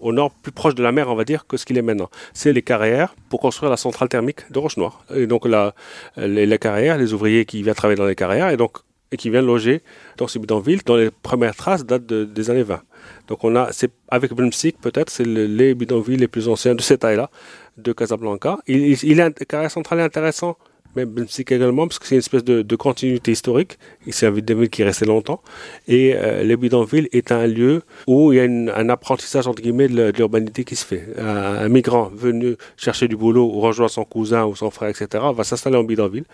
au 0.00 0.12
nord, 0.12 0.30
plus 0.30 0.52
proche 0.52 0.74
de 0.74 0.82
la 0.82 0.92
mer, 0.92 1.08
on 1.08 1.14
va 1.14 1.24
dire, 1.24 1.46
que 1.46 1.56
ce 1.56 1.64
qu'il 1.64 1.78
est 1.78 1.82
maintenant. 1.82 2.10
C'est 2.32 2.52
les 2.52 2.62
carrières 2.62 3.14
pour 3.28 3.40
construire 3.40 3.70
la 3.70 3.76
centrale 3.76 4.08
thermique 4.08 4.50
de 4.50 4.58
Roche-Noire. 4.58 5.04
Et 5.14 5.26
donc, 5.26 5.46
la, 5.46 5.74
les, 6.16 6.58
carrières, 6.58 6.98
les 6.98 7.12
ouvriers 7.12 7.44
qui 7.44 7.62
viennent 7.62 7.74
travailler 7.74 7.98
dans 7.98 8.06
les 8.06 8.14
carrières, 8.14 8.50
et 8.50 8.56
donc 8.56 8.78
et 9.10 9.16
qui 9.16 9.30
viennent 9.30 9.46
loger 9.46 9.82
dans 10.18 10.28
ces 10.28 10.38
bidonvilles, 10.38 10.80
dont 10.84 10.96
les 10.96 11.10
premières 11.10 11.56
traces 11.56 11.84
datent 11.84 12.06
des 12.06 12.50
années 12.50 12.62
20. 12.62 12.82
Donc 13.28 13.42
on 13.42 13.56
a, 13.56 13.72
c'est 13.72 13.90
avec 14.08 14.32
Blemsik 14.34 14.80
peut-être, 14.80 15.10
c'est 15.10 15.24
les 15.24 15.74
bidonvilles 15.74 16.18
les 16.18 16.28
plus 16.28 16.48
anciens 16.48 16.74
de 16.74 16.82
cette 16.82 17.00
taille-là, 17.00 17.30
de 17.78 17.92
Casablanca. 17.92 18.58
Il, 18.66 19.02
il, 19.02 19.20
est 19.20 19.44
carrière 19.46 19.70
central 19.70 20.00
intéressant 20.00 20.58
mais 20.96 21.04
Blemsik 21.04 21.52
également, 21.52 21.86
parce 21.86 21.98
que 21.98 22.06
c'est 22.06 22.14
une 22.14 22.20
espèce 22.20 22.44
de, 22.44 22.62
de 22.62 22.76
continuité 22.76 23.32
historique. 23.32 23.78
C'est 24.10 24.26
un 24.26 24.30
bidonville 24.30 24.70
qui 24.70 24.82
est 24.82 24.84
resté 24.84 25.04
longtemps. 25.04 25.40
Et 25.86 26.14
euh, 26.14 26.42
les 26.42 26.56
bidonvilles 26.56 27.08
est 27.12 27.30
un 27.30 27.46
lieu 27.46 27.82
où 28.06 28.32
il 28.32 28.36
y 28.36 28.40
a 28.40 28.44
une, 28.44 28.70
un 28.74 28.88
apprentissage, 28.88 29.46
entre 29.46 29.62
guillemets, 29.62 29.88
de 29.88 30.12
l'urbanité 30.16 30.64
qui 30.64 30.76
se 30.76 30.84
fait. 30.84 31.06
Un, 31.18 31.26
un, 31.26 31.68
migrant 31.68 32.10
venu 32.14 32.56
chercher 32.76 33.08
du 33.08 33.16
boulot 33.16 33.44
ou 33.44 33.60
rejoindre 33.60 33.90
son 33.90 34.04
cousin 34.04 34.44
ou 34.46 34.56
son 34.56 34.70
frère, 34.70 34.88
etc., 34.88 35.24
va 35.34 35.44
s'installer 35.44 35.76
en 35.76 35.84
bidonville 35.84 36.24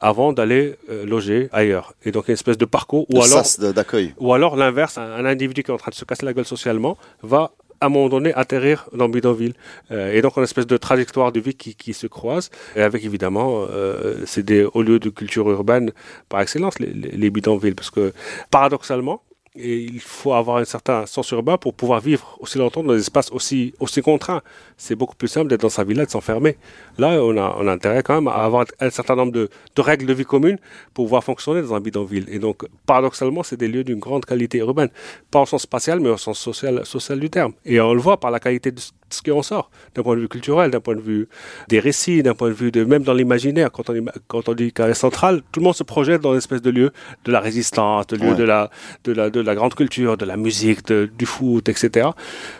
avant 0.00 0.32
d'aller 0.32 0.74
euh, 0.90 1.06
loger 1.06 1.48
ailleurs. 1.52 1.94
Et 2.04 2.10
donc, 2.10 2.28
une 2.28 2.34
espèce 2.34 2.58
de 2.58 2.64
parcours. 2.64 3.06
Ou 3.10 3.18
le 3.18 3.22
alors, 3.22 3.72
d'accueil. 3.72 4.14
Ou 4.18 4.34
alors, 4.34 4.56
l'inverse, 4.56 4.98
un, 4.98 5.12
un 5.12 5.24
individu 5.24 5.62
qui 5.62 5.70
est 5.70 5.74
en 5.74 5.78
train 5.78 5.90
de 5.90 5.94
se 5.94 6.04
casser 6.04 6.26
la 6.26 6.32
gueule 6.32 6.44
socialement 6.44 6.98
va 7.22 7.52
à 7.82 7.86
un 7.86 7.88
moment 7.88 8.08
donné 8.08 8.32
atterrir 8.34 8.88
dans 8.92 9.08
bidonville. 9.08 9.54
Euh, 9.90 10.12
et 10.14 10.22
donc 10.22 10.36
une 10.36 10.44
espèce 10.44 10.66
de 10.66 10.76
trajectoire 10.76 11.32
de 11.32 11.40
vie 11.40 11.54
qui, 11.54 11.74
qui 11.74 11.92
se 11.94 12.06
croise, 12.06 12.50
et 12.76 12.82
avec 12.82 13.04
évidemment, 13.04 13.66
euh, 13.68 14.22
c'est 14.24 14.44
des 14.44 14.64
hauts 14.64 14.82
lieux 14.82 15.00
de 15.00 15.10
culture 15.10 15.50
urbaine 15.50 15.90
par 16.28 16.40
excellence, 16.40 16.78
les, 16.78 16.92
les, 16.92 17.10
les 17.10 17.30
bidonvilles, 17.30 17.74
parce 17.74 17.90
que 17.90 18.12
paradoxalement, 18.50 19.22
et 19.54 19.80
il 19.80 20.00
faut 20.00 20.32
avoir 20.32 20.58
un 20.58 20.64
certain 20.64 21.04
sens 21.04 21.30
urbain 21.30 21.58
pour 21.58 21.74
pouvoir 21.74 22.00
vivre 22.00 22.38
aussi 22.40 22.56
longtemps 22.56 22.82
dans 22.82 22.94
des 22.94 23.00
espaces 23.00 23.30
aussi, 23.32 23.74
aussi 23.80 24.00
contraints. 24.00 24.40
C'est 24.78 24.94
beaucoup 24.94 25.14
plus 25.14 25.28
simple 25.28 25.48
d'être 25.48 25.60
dans 25.60 25.68
sa 25.68 25.84
villa, 25.84 26.06
de 26.06 26.10
s'enfermer. 26.10 26.56
Là, 26.96 27.22
on 27.22 27.36
a, 27.36 27.56
on 27.58 27.66
a 27.68 27.72
intérêt 27.72 28.02
quand 28.02 28.14
même 28.14 28.28
à 28.28 28.44
avoir 28.44 28.64
un 28.80 28.90
certain 28.90 29.14
nombre 29.14 29.32
de, 29.32 29.50
de 29.76 29.82
règles 29.82 30.06
de 30.06 30.14
vie 30.14 30.24
communes 30.24 30.58
pour 30.94 31.04
pouvoir 31.04 31.22
fonctionner 31.22 31.60
dans 31.60 31.74
un 31.74 31.80
bidonville. 31.80 32.26
Et 32.30 32.38
donc, 32.38 32.64
paradoxalement, 32.86 33.42
c'est 33.42 33.58
des 33.58 33.68
lieux 33.68 33.84
d'une 33.84 33.98
grande 33.98 34.24
qualité 34.24 34.58
urbaine. 34.58 34.88
Pas 35.30 35.42
au 35.42 35.46
sens 35.46 35.62
spatial, 35.62 36.00
mais 36.00 36.08
au 36.08 36.16
sens 36.16 36.38
social, 36.38 36.86
social 36.86 37.20
du 37.20 37.28
terme. 37.28 37.52
Et 37.66 37.78
on 37.80 37.92
le 37.92 38.00
voit 38.00 38.18
par 38.18 38.30
la 38.30 38.40
qualité 38.40 38.70
de 38.70 38.80
ce 39.12 39.22
qui 39.22 39.30
en 39.30 39.42
sort, 39.42 39.70
d'un 39.94 40.02
point 40.02 40.16
de 40.16 40.20
vue 40.20 40.28
culturel, 40.28 40.70
d'un 40.70 40.80
point 40.80 40.94
de 40.94 41.00
vue 41.00 41.28
des 41.68 41.80
récits, 41.80 42.22
d'un 42.22 42.34
point 42.34 42.48
de 42.48 42.54
vue 42.54 42.70
de 42.70 42.84
même 42.84 43.02
dans 43.02 43.14
l'imaginaire. 43.14 43.70
Quand 43.70 43.90
on, 43.90 43.94
quand 44.28 44.48
on 44.48 44.54
dit 44.54 44.72
carré 44.72 44.94
central, 44.94 45.42
tout 45.52 45.60
le 45.60 45.64
monde 45.64 45.74
se 45.74 45.82
projette 45.82 46.20
dans 46.20 46.32
une 46.32 46.38
espèce 46.38 46.62
de 46.62 46.70
lieu 46.70 46.92
de 47.24 47.32
la 47.32 47.40
résistance, 47.40 48.06
de 48.06 48.16
lieu 48.16 48.30
ouais. 48.30 48.36
de, 48.36 48.44
la, 48.44 48.70
de, 49.04 49.12
la, 49.12 49.30
de 49.30 49.40
la 49.40 49.54
grande 49.54 49.74
culture, 49.74 50.16
de 50.16 50.24
la 50.24 50.36
musique, 50.36 50.86
de, 50.86 51.10
du 51.18 51.26
foot, 51.26 51.68
etc. 51.68 52.08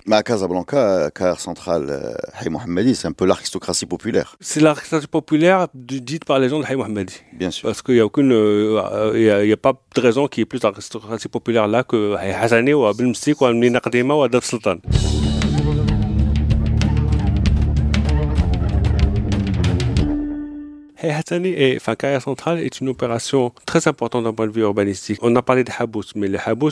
Mais 0.07 0.17
à 0.17 0.23
Casablanca, 0.23 1.11
carrière 1.11 1.41
centrale, 1.41 1.87
euh, 1.89 2.15
Hay 2.41 2.49
Mohammedi, 2.49 2.95
c'est 2.95 3.09
un 3.09 3.13
peu 3.13 3.27
l'aristocratie 3.27 3.87
populaire. 3.87 4.37
C'est 4.41 4.61
l'aristocratie 4.61 5.07
populaire 5.07 5.69
dite 5.75 6.25
par 6.25 6.39
les 6.39 6.49
gens 6.49 6.61
de 6.61 6.65
Hay 6.65 6.77
Mohammedi. 6.77 7.21
Bien 7.33 7.51
sûr. 7.51 7.69
Parce 7.69 7.83
qu'il 7.83 7.95
n'y 7.95 8.01
a 8.01 8.07
aucune, 8.07 8.33
euh, 8.33 8.79
a, 8.79 9.53
a, 9.53 9.57
pas 9.57 9.75
de 9.95 10.01
raison 10.01 10.27
qu'il 10.29 10.41
y 10.41 10.43
ait 10.43 10.47
plus 10.47 10.61
d'aristocratie 10.61 11.29
populaire 11.29 11.69
là 11.69 11.83
que 11.85 12.17
Hay 12.17 12.33
Hazani 12.33 12.75
ou 12.75 12.87
Abel 12.87 13.09
Mstik 13.09 13.41
ou 13.41 13.47
Amni 13.47 13.71
Naqdima 13.71 14.15
ou 14.15 14.23
Adab 14.23 14.43
Sultan. 14.43 14.77
Hey 21.05 21.11
Hassani 21.11 21.49
et 21.49 21.79
Carrière 21.99 22.23
Centrale 22.23 22.61
est 22.61 22.81
une 22.81 22.89
opération 22.89 23.53
très 23.67 23.89
importante 23.89 24.23
d'un 24.23 24.33
point 24.33 24.47
de 24.47 24.53
vue 24.53 24.61
urbanistique. 24.61 25.19
On 25.21 25.35
a 25.35 25.43
parlé 25.43 25.65
des 25.65 25.73
Habous, 25.77 26.05
mais 26.15 26.29
les 26.29 26.39
Habous 26.39 26.71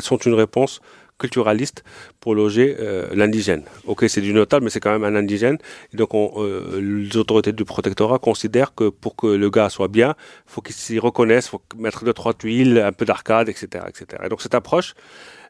sont 0.00 0.16
une 0.18 0.34
réponse 0.34 0.82
culturaliste 1.18 1.82
pour 2.20 2.34
loger 2.34 2.76
euh, 2.78 3.08
l'indigène. 3.14 3.62
Ok, 3.86 4.04
c'est 4.08 4.20
du 4.20 4.34
notable, 4.34 4.64
mais 4.64 4.68
c'est 4.68 4.80
quand 4.80 4.90
même 4.90 5.04
un 5.04 5.18
indigène. 5.18 5.56
Et 5.94 5.96
donc, 5.96 6.12
on, 6.12 6.32
euh, 6.36 6.78
les 6.82 7.16
autorités 7.16 7.52
du 7.52 7.64
protectorat 7.64 8.18
considèrent 8.18 8.74
que 8.74 8.90
pour 8.90 9.16
que 9.16 9.26
le 9.26 9.48
gars 9.48 9.70
soit 9.70 9.88
bien, 9.88 10.16
faut 10.44 10.60
qu'il 10.60 10.74
s'y 10.74 10.98
reconnaisse, 10.98 11.48
faut 11.48 11.62
mettre 11.78 12.04
deux 12.04 12.12
trois 12.12 12.34
tuiles, 12.34 12.78
un 12.78 12.92
peu 12.92 13.06
d'arcade, 13.06 13.48
etc., 13.48 13.86
etc. 13.88 14.24
Et 14.26 14.28
donc 14.28 14.42
cette 14.42 14.54
approche, 14.54 14.92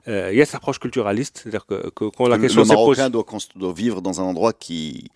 euh, 0.07 0.29
il 0.31 0.39
y 0.39 0.43
a 0.43 0.45
cette 0.45 0.55
approche 0.55 0.79
culturaliste, 0.79 1.41
c'est-à-dire 1.43 1.67
que, 1.67 1.91
que, 1.91 2.05
quand 2.05 2.29
la 2.29 2.37
le, 2.37 2.43
question 2.43 2.63
le 2.63 2.69
Marocain 2.69 3.11
doit, 3.11 3.27
doit 3.57 3.73
vivre 3.73 4.01
dans 4.01 4.21
un 4.21 4.25
endroit 4.25 4.53
qui 4.53 5.11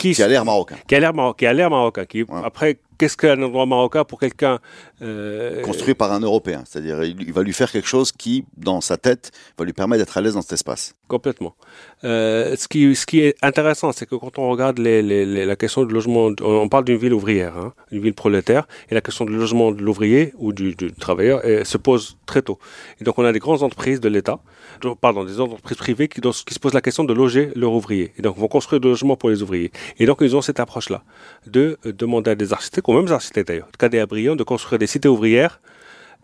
qui, 0.00 0.14
qui 0.14 0.22
a 0.22 0.28
l'air 0.28 0.44
marocain. 0.44 0.76
Qui 0.86 0.94
a 0.94 1.00
l'air 1.00 1.14
marocain. 1.14 1.36
Qui 1.38 1.46
a 1.46 1.52
l'air 1.52 1.70
marocain. 1.70 2.04
Qui, 2.06 2.22
ouais. 2.22 2.40
Après, 2.44 2.78
qu'est-ce 3.00 3.16
qu'un 3.16 3.40
endroit 3.42 3.64
marocain 3.64 4.04
pour 4.04 4.20
quelqu'un 4.20 4.58
euh, 5.00 5.62
construit 5.62 5.94
par 5.94 6.12
un 6.12 6.20
Européen 6.20 6.64
C'est-à-dire, 6.66 7.02
il, 7.02 7.32
va 7.32 7.42
lui 7.42 7.54
faire 7.54 7.72
quelque 7.72 7.88
chose 7.88 8.12
qui, 8.12 8.44
dans 8.58 8.82
sa 8.82 8.98
tête, 8.98 9.32
va 9.58 9.64
lui 9.64 9.72
permettre 9.72 10.02
d'être 10.02 10.18
à 10.18 10.20
l'aise 10.20 10.34
dans 10.34 10.42
cet 10.42 10.52
espace. 10.52 10.94
Complètement. 11.08 11.54
Euh, 12.04 12.54
ce 12.56 12.68
qui, 12.68 12.94
ce 12.94 13.06
qui 13.06 13.20
est 13.20 13.36
intéressant, 13.40 13.92
c'est 13.92 14.04
que 14.04 14.16
quand 14.16 14.38
on 14.38 14.50
regarde 14.50 14.78
les, 14.78 15.00
les, 15.00 15.24
les, 15.24 15.46
la 15.46 15.56
question 15.56 15.84
du 15.86 15.94
logement, 15.94 16.30
on 16.42 16.68
parle 16.68 16.84
d'une 16.84 16.98
ville 16.98 17.14
ouvrière, 17.14 17.56
hein, 17.56 17.72
une 17.90 18.02
ville 18.02 18.12
prolétaire, 18.12 18.68
et 18.90 18.94
la 18.94 19.00
question 19.00 19.24
du 19.24 19.34
logement 19.34 19.72
de 19.72 19.82
l'ouvrier 19.82 20.34
ou 20.36 20.52
du, 20.52 20.74
du 20.74 20.92
travailleur 20.92 21.40
euh, 21.44 21.64
se 21.64 21.78
pose 21.78 22.18
très 22.26 22.42
tôt. 22.42 22.58
Et 23.00 23.04
donc, 23.04 23.18
on 23.18 23.24
a 23.24 23.32
des 23.32 23.38
grandes 23.38 23.62
entreprises 23.62 24.00
de 24.00 24.10
l'État, 24.10 24.40
pardon, 25.00 25.24
des 25.24 25.40
entreprises 25.40 25.78
privées 25.78 26.08
qui, 26.08 26.20
qui 26.20 26.54
se 26.54 26.58
posent 26.58 26.74
la 26.74 26.82
question 26.82 27.04
de 27.04 27.14
loger 27.14 27.50
leurs 27.56 27.72
ouvriers. 27.72 28.12
Et 28.18 28.22
donc, 28.22 28.36
vont 28.36 28.48
construire 28.48 28.80
des 28.80 28.88
logements 28.88 29.16
pour 29.16 29.30
les 29.30 29.42
ouvriers. 29.42 29.72
Et 29.98 30.04
donc, 30.04 30.18
ils 30.20 30.36
ont 30.36 30.42
cette 30.42 30.60
approche-là 30.60 31.02
de 31.46 31.78
demander 31.84 32.32
à 32.32 32.34
des 32.34 32.52
architectes, 32.52 32.84
aux 32.90 33.02
mêmes 33.02 33.12
architectes 33.12 33.48
d'ailleurs, 33.48 33.68
Cadet 33.78 34.00
à 34.00 34.06
Briand, 34.06 34.36
de 34.36 34.42
construire 34.42 34.78
des 34.78 34.86
cités 34.86 35.08
ouvrières 35.08 35.60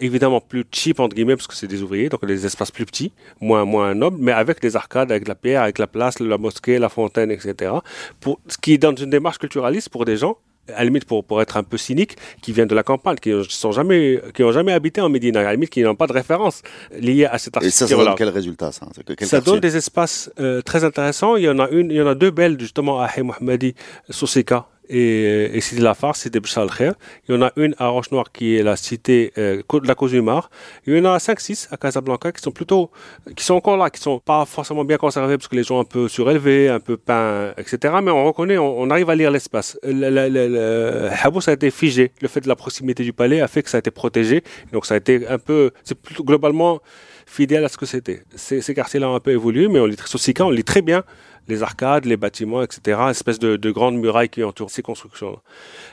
évidemment 0.01 0.41
plus 0.41 0.65
cheap 0.73 1.01
entre 1.01 1.15
guillemets 1.15 1.37
parce 1.37 1.47
que 1.47 1.55
c'est 1.55 1.69
des 1.69 1.81
ouvriers 1.83 2.11
donc 2.11 2.23
des 2.27 2.45
espaces 2.45 2.71
plus 2.71 2.85
petits 2.85 3.13
moins 3.41 3.65
moins 3.65 3.95
nobles 3.95 4.19
mais 4.21 4.33
avec 4.33 4.61
des 4.61 4.77
arcades 4.77 5.11
avec 5.11 5.27
la 5.27 5.35
pierre 5.35 5.63
avec 5.63 5.79
la 5.79 5.87
place 5.87 6.21
la 6.21 6.37
mosquée 6.37 6.79
la 6.79 6.91
fontaine 6.91 7.31
etc 7.31 7.73
pour 8.21 8.39
ce 8.47 8.59
qui 8.59 8.75
est 8.75 8.79
dans 8.79 8.95
une 8.95 9.09
démarche 9.09 9.39
culturaliste 9.39 9.89
pour 9.89 10.05
des 10.05 10.19
gens 10.19 10.37
à 10.69 10.79
la 10.79 10.85
limite 10.85 11.05
pour, 11.05 11.25
pour 11.25 11.41
être 11.41 11.57
un 11.57 11.63
peu 11.63 11.77
cynique, 11.77 12.17
qui 12.43 12.53
viennent 12.53 12.69
de 12.69 12.75
la 12.75 12.83
campagne, 12.83 13.17
qui 13.17 13.33
sont 13.49 13.73
jamais, 13.73 14.21
qui 14.35 14.43
ont 14.43 14.53
jamais 14.53 14.73
habité 14.73 15.01
en 15.01 15.09
Médina, 15.09 15.41
à 15.41 15.45
la 15.45 15.53
limite 15.53 15.71
qui 15.71 15.83
n'ont 15.83 15.95
pas 15.95 16.07
de 16.07 16.13
référence 16.13 16.63
liée 16.99 17.25
à 17.25 17.39
cette 17.39 17.57
architecture. 17.57 17.87
Et 17.87 17.89
ça, 17.89 17.97
ça 17.97 18.05
donne 18.05 18.15
quel 18.17 18.29
résultat 18.31 18.73
ça 18.73 18.87
quel 19.17 19.29
Ça 19.29 19.41
donne 19.41 19.61
des 19.61 19.77
espaces 19.77 20.31
euh, 20.41 20.63
très 20.63 20.85
intéressants. 20.85 21.37
Il 21.37 21.45
y 21.45 21.49
en 21.49 21.59
a 21.59 21.69
une, 21.71 21.91
il 21.91 21.97
y 21.97 22.03
en 22.03 22.07
a 22.07 22.15
deux 22.15 22.31
belles 22.31 22.59
justement 22.59 23.01
à 23.01 23.09
Mohammadi, 23.23 23.75
Soussika 24.11 24.67
et, 24.89 25.57
et 25.57 25.61
Sidi 25.61 25.81
Lafar, 25.81 26.17
Sidi 26.17 26.41
Bchal 26.41 26.71
Khair. 26.71 26.95
Il 27.29 27.35
y 27.35 27.39
en 27.39 27.43
a 27.43 27.53
une 27.57 27.75
à 27.79 27.89
Roche-Noire 27.89 28.31
qui 28.33 28.57
est 28.57 28.63
la 28.63 28.77
cité 28.77 29.33
euh, 29.39 29.63
de 29.73 29.87
la 29.87 29.95
Cozumar. 29.95 30.51
Il 30.87 30.97
y 30.97 31.01
en 31.01 31.05
a 31.05 31.19
5-6 31.19 31.69
à 31.71 31.77
Casablanca 31.77 32.33
qui 32.33 32.43
sont 32.43 32.51
plutôt, 32.51 32.91
qui 33.37 33.45
sont 33.45 33.55
encore 33.55 33.77
là, 33.77 33.91
qui 33.91 34.01
sont 34.01 34.19
pas 34.19 34.45
forcément 34.45 34.85
bien 34.85 34.97
conservés 34.97 35.37
parce 35.37 35.49
que 35.49 35.57
les 35.57 35.65
gens 35.65 35.81
un 35.81 35.85
peu 35.85 36.09
surélevés, 36.09 36.69
un 36.69 36.81
peu 36.81 36.97
peints, 36.97 37.53
etc. 37.59 37.95
Mais 38.03 38.11
on 38.11 38.25
reconnaît, 38.25 38.59
on, 38.59 38.91
arrive 38.91 39.11
à 39.11 39.15
lire 39.15 39.31
l'espace. 39.31 39.79
Le, 39.83 40.11
le, 40.11 40.29
le, 40.29 40.49
le 40.49 41.11
Habous 41.23 41.49
a 41.49 41.53
été 41.53 41.71
figé. 41.71 42.13
Le 42.21 42.29
fait 42.29 42.41
de 42.41 42.49
la 42.49 42.57
proximité 42.57 43.03
du 43.03 43.13
palais 43.13 43.41
a 43.41 43.49
fait 43.49 43.63
que 43.63 43.71
ça 43.71 43.79
a 43.79 43.81
été 43.81 43.91
protégé. 43.91 44.43
Donc 44.73 44.87
ça 44.87 44.95
a 44.95 44.97
été 44.97 45.27
un 45.29 45.39
peu, 45.39 45.73
c'est 45.85 45.99
globalement 46.21 46.81
fidèle 47.27 47.65
à 47.65 47.69
ce 47.69 47.77
que 47.77 47.87
c'était. 47.87 48.23
Ces, 48.35 48.63
ces 48.63 48.75
quartiers-là 48.75 49.11
ont 49.11 49.15
un 49.15 49.21
peu 49.21 49.33
évolué, 49.33 49.69
mais 49.69 49.81
on 49.81 49.87
lit 49.87 49.97
Soussika, 50.05 50.47
on 50.47 50.51
lit 50.51 50.65
très 50.65 50.81
bien 50.83 51.05
les 51.49 51.63
arcades, 51.63 52.07
les 52.07 52.17
bâtiments, 52.17 52.63
etc., 52.63 53.01
espèce 53.11 53.39
de, 53.39 53.57
de 53.57 53.71
grandes 53.71 53.97
murailles 53.97 54.29
qui 54.29 54.43
entourent 54.43 54.71
ces 54.71 54.83
constructions. 54.83 55.39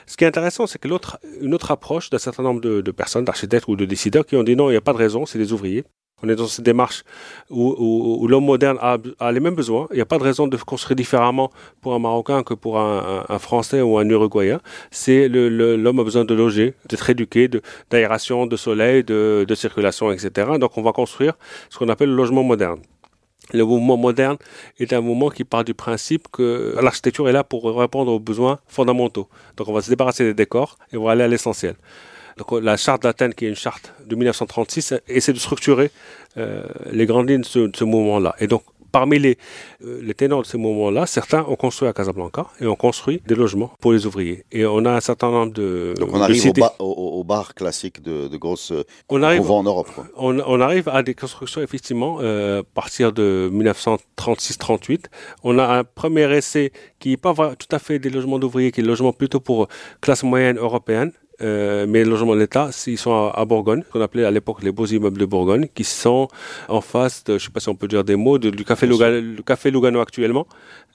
Ce 0.06 0.16
qui 0.16 0.24
est 0.24 0.26
intéressant, 0.26 0.66
c'est 0.66 0.78
que 0.78 0.88
l'autre, 0.88 1.18
une 1.40 1.54
autre 1.54 1.70
approche 1.70 2.10
d'un 2.10 2.18
certain 2.18 2.42
nombre 2.42 2.60
de, 2.60 2.80
de 2.80 2.90
personnes, 2.90 3.24
d'architectes 3.24 3.68
ou 3.68 3.76
de 3.76 3.84
décideurs, 3.84 4.26
qui 4.26 4.36
ont 4.36 4.42
dit 4.42 4.56
non, 4.56 4.68
il 4.68 4.72
n'y 4.72 4.76
a 4.76 4.80
pas 4.80 4.92
de 4.92 4.98
raison, 4.98 5.26
c'est 5.26 5.38
des 5.38 5.52
ouvriers. 5.52 5.84
On 6.24 6.28
est 6.28 6.36
dans 6.36 6.46
cette 6.46 6.64
démarche 6.64 7.04
où, 7.50 8.26
l'homme 8.28 8.46
moderne 8.46 8.78
a, 8.80 9.32
les 9.32 9.40
mêmes 9.40 9.54
besoins. 9.54 9.86
Il 9.90 9.96
n'y 9.96 10.00
a 10.00 10.06
pas 10.06 10.18
de 10.18 10.24
raison 10.24 10.46
de 10.46 10.56
construire 10.56 10.96
différemment 10.96 11.50
pour 11.82 11.94
un 11.94 11.98
Marocain 11.98 12.42
que 12.42 12.54
pour 12.54 12.78
un, 12.78 13.38
Français 13.38 13.82
ou 13.82 13.98
un 13.98 14.08
Uruguayen. 14.08 14.60
C'est 14.90 15.28
l'homme 15.28 16.00
a 16.00 16.04
besoin 16.04 16.24
de 16.24 16.34
loger, 16.34 16.74
d'être 16.88 17.08
éduqué, 17.10 17.50
d'aération, 17.90 18.46
de, 18.46 18.56
soleil, 18.56 19.04
de 19.04 19.54
circulation, 19.54 20.10
etc. 20.12 20.52
Donc 20.58 20.78
on 20.78 20.82
va 20.82 20.92
construire 20.92 21.34
ce 21.68 21.78
qu'on 21.78 21.88
appelle 21.88 22.08
le 22.08 22.16
logement 22.16 22.42
moderne. 22.42 22.80
Le 23.52 23.64
mouvement 23.64 23.98
moderne 23.98 24.38
est 24.78 24.92
un 24.94 25.02
mouvement 25.02 25.28
qui 25.28 25.44
part 25.44 25.64
du 25.64 25.74
principe 25.74 26.28
que 26.32 26.74
l'architecture 26.82 27.28
est 27.28 27.32
là 27.32 27.44
pour 27.44 27.64
répondre 27.78 28.10
aux 28.10 28.18
besoins 28.18 28.58
fondamentaux. 28.66 29.28
Donc 29.56 29.68
on 29.68 29.72
va 29.72 29.82
se 29.82 29.90
débarrasser 29.90 30.24
des 30.24 30.34
décors 30.34 30.78
et 30.92 30.96
on 30.96 31.04
va 31.04 31.12
aller 31.12 31.24
à 31.24 31.28
l'essentiel. 31.28 31.74
Donc 32.36 32.52
la 32.62 32.76
charte 32.76 33.02
d'Athènes, 33.02 33.34
qui 33.34 33.46
est 33.46 33.48
une 33.48 33.54
charte 33.54 33.94
de 34.06 34.16
1936, 34.16 34.94
essaie 35.08 35.32
de 35.32 35.38
structurer 35.38 35.90
euh, 36.36 36.64
les 36.90 37.06
grandes 37.06 37.28
lignes 37.30 37.42
de 37.42 37.46
ce, 37.46 37.70
ce 37.74 37.84
mouvement-là. 37.84 38.34
Et 38.40 38.46
donc 38.46 38.62
parmi 38.94 39.18
les, 39.18 39.36
euh, 39.84 40.00
les 40.08 40.14
ténors 40.14 40.42
de 40.42 40.46
ces 40.46 40.56
moments-là, 40.56 41.04
certains 41.06 41.44
ont 41.48 41.56
construit 41.56 41.88
à 41.88 41.92
Casablanca 41.92 42.46
et 42.60 42.66
ont 42.68 42.76
construit 42.76 43.20
des 43.26 43.34
logements 43.34 43.72
pour 43.80 43.92
les 43.92 44.06
ouvriers. 44.06 44.44
Et 44.52 44.64
on 44.64 44.84
a 44.84 44.92
un 44.92 45.00
certain 45.00 45.30
nombre 45.32 45.52
de. 45.52 45.94
Donc 45.98 46.10
on 46.12 46.20
arrive 46.20 46.40
cités. 46.40 46.60
Au, 46.60 46.64
bas, 46.64 46.74
au, 46.78 46.84
au, 46.84 47.08
aux 47.18 47.24
bars 47.24 47.54
classiques 47.54 48.00
de, 48.02 48.28
de 48.28 48.36
grosses 48.36 48.72
on 49.08 49.20
arrive, 49.24 49.50
en 49.50 49.64
Europe. 49.64 49.90
On, 50.16 50.38
on 50.38 50.60
arrive 50.60 50.88
à 50.88 51.02
des 51.02 51.14
constructions 51.14 51.60
effectivement 51.60 52.18
euh, 52.20 52.60
à 52.60 52.62
partir 52.62 53.12
de 53.12 53.50
1936-38. 53.52 55.06
On 55.42 55.58
a 55.58 55.66
un 55.78 55.82
premier 55.82 56.32
essai 56.32 56.70
qui 57.00 57.08
n'est 57.10 57.16
pas 57.16 57.34
tout 57.34 57.72
à 57.72 57.80
fait 57.80 57.98
des 57.98 58.10
logements 58.10 58.38
d'ouvriers, 58.38 58.70
qui 58.70 58.80
est 58.80 58.84
le 58.84 58.90
logement 58.90 59.12
plutôt 59.12 59.40
pour 59.40 59.66
classe 60.00 60.22
moyenne 60.22 60.58
européenne. 60.58 61.10
Euh, 61.42 61.84
mais 61.88 62.04
les 62.04 62.10
logements 62.10 62.34
de 62.34 62.40
l'État, 62.40 62.70
ils 62.86 62.96
sont 62.96 63.12
à, 63.12 63.32
à 63.36 63.44
Bourgogne, 63.44 63.82
qu'on 63.92 64.00
appelait 64.00 64.24
à 64.24 64.30
l'époque 64.30 64.62
les 64.62 64.70
beaux 64.70 64.86
immeubles 64.86 65.18
de 65.18 65.24
Bourgogne, 65.26 65.66
qui 65.74 65.82
sont 65.82 66.28
en 66.68 66.80
face, 66.80 67.24
de, 67.24 67.38
je 67.38 67.46
sais 67.46 67.50
pas 67.50 67.58
si 67.60 67.68
on 67.68 67.74
peut 67.74 67.88
dire 67.88 68.04
des 68.04 68.14
mots, 68.16 68.38
de- 68.38 68.50
du 68.50 68.64
café. 68.64 68.86
Lugano, 68.86 69.20
le 69.20 69.42
café 69.42 69.70
Lugano 69.72 70.00
actuellement. 70.00 70.46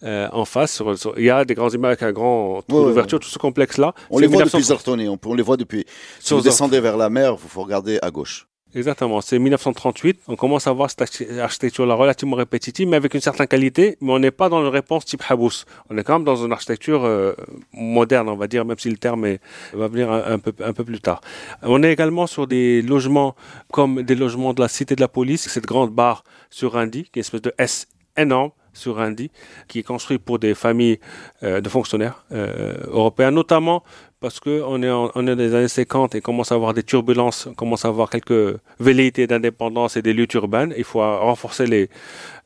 Euh, 0.04 0.30
en 0.32 0.46
face, 0.46 0.74
sur- 0.76 0.98
sur- 0.98 1.14
il 1.20 1.26
y 1.26 1.30
a 1.30 1.44
des 1.44 1.56
grands 1.56 1.68
immeubles 1.70 1.88
avec 1.88 2.04
un 2.04 2.14
grand 2.14 2.62
trou 2.66 2.78
Ouais, 2.78 2.84
ouais, 2.84 2.90
d'ouverture, 2.90 3.20
tout 3.20 3.28
ce 3.28 3.38
complexe-là. 3.38 3.94
On 4.10 4.18
les 4.20 4.28
voit 4.28 4.38
1900 4.38 4.58
depuis 4.60 4.68
Zartoni, 4.68 5.10
on, 5.10 5.34
les 5.34 5.44
voit 5.44 5.58
depuis. 5.58 5.86
Si 6.22 6.34
vous 6.34 6.40
descendez 6.42 6.80
vers 6.80 6.96
la 6.96 7.10
mer, 7.10 7.36
il 7.44 7.50
faut 7.50 7.64
regarder 7.64 8.00
à 8.02 8.10
gauche. 8.10 8.48
Exactement, 8.76 9.20
c'est 9.22 9.40
1938. 9.40 10.20
On 10.28 10.36
commence 10.36 10.68
à 10.68 10.72
voir 10.74 10.92
cette 10.92 11.02
archi- 11.02 11.40
architecture-là 11.40 11.96
relativement 11.96 12.36
répétitive, 12.36 12.88
mais 12.88 12.98
avec 12.98 13.16
une 13.16 13.20
certaine 13.20 13.48
qualité. 13.48 13.98
Mais 14.00 14.12
on 14.12 14.20
n'est 14.20 14.30
pas 14.30 14.48
dans 14.48 14.62
une 14.62 14.68
réponse 14.68 15.06
type 15.06 15.24
Habous. 15.28 15.64
On 15.90 15.98
est 15.98 16.04
quand 16.04 16.14
même 16.14 16.24
dans 16.24 16.36
une 16.46 16.52
architecture 16.52 17.04
euh, 17.04 17.34
moderne, 17.74 18.30
on 18.30 18.36
va 18.36 18.48
dire, 18.48 18.66
même 18.66 18.78
si 18.78 18.92
le 18.92 18.98
terme 18.98 19.26
est- 19.26 19.40
va 19.74 19.88
venir 19.88 20.12
un, 20.12 20.24
un 20.34 20.38
peu, 20.38 20.54
un 20.64 20.74
peu 20.74 20.84
plus 20.84 21.02
tard. 21.02 21.22
On 21.64 21.82
est 21.82 21.92
également 21.92 22.28
sur 22.28 22.46
des 22.46 22.84
logements 22.84 23.36
comme 23.72 24.04
des 24.04 24.14
logements 24.16 24.54
de 24.54 24.62
la 24.62 24.68
Cité 24.68 24.96
de 24.96 25.02
la 25.02 25.08
Police, 25.08 25.48
cette 25.50 25.66
grande 25.66 25.90
barre 25.92 26.24
sur 26.52 26.78
Indy, 26.78 27.06
qui 27.06 27.10
est 27.10 27.16
une 27.18 27.22
espèce 27.22 27.42
de 27.42 27.54
S 27.58 27.88
énorme 28.18 28.52
sur 28.80 29.00
Indy, 29.00 29.30
qui 29.68 29.80
est 29.80 29.84
construit 29.84 30.18
pour 30.18 30.40
des 30.40 30.56
familles 30.56 31.00
euh, 31.44 31.62
de 31.62 31.70
fonctionnaires 31.70 32.24
euh, 32.32 32.74
européens, 32.88 33.32
notamment 33.32 33.84
parce 34.20 34.40
qu'on 34.42 34.84
est, 34.84 34.92
on 34.92 35.28
est 35.28 35.36
dans 35.36 35.44
les 35.44 35.56
années 35.56 35.68
50 35.70 36.16
et 36.16 36.22
commence 36.22 36.52
à 36.52 36.56
avoir 36.56 36.74
des 36.74 36.84
turbulences, 36.84 37.48
commence 37.56 37.86
à 37.86 37.88
avoir 37.88 38.10
quelques 38.10 38.58
velléités 38.80 39.28
d'indépendance 39.28 39.96
et 39.96 40.02
des 40.02 40.12
luttes 40.14 40.34
urbaines. 40.34 40.74
Il 40.78 40.84
faut 40.84 41.00
renforcer 41.00 41.66
les, 41.68 41.90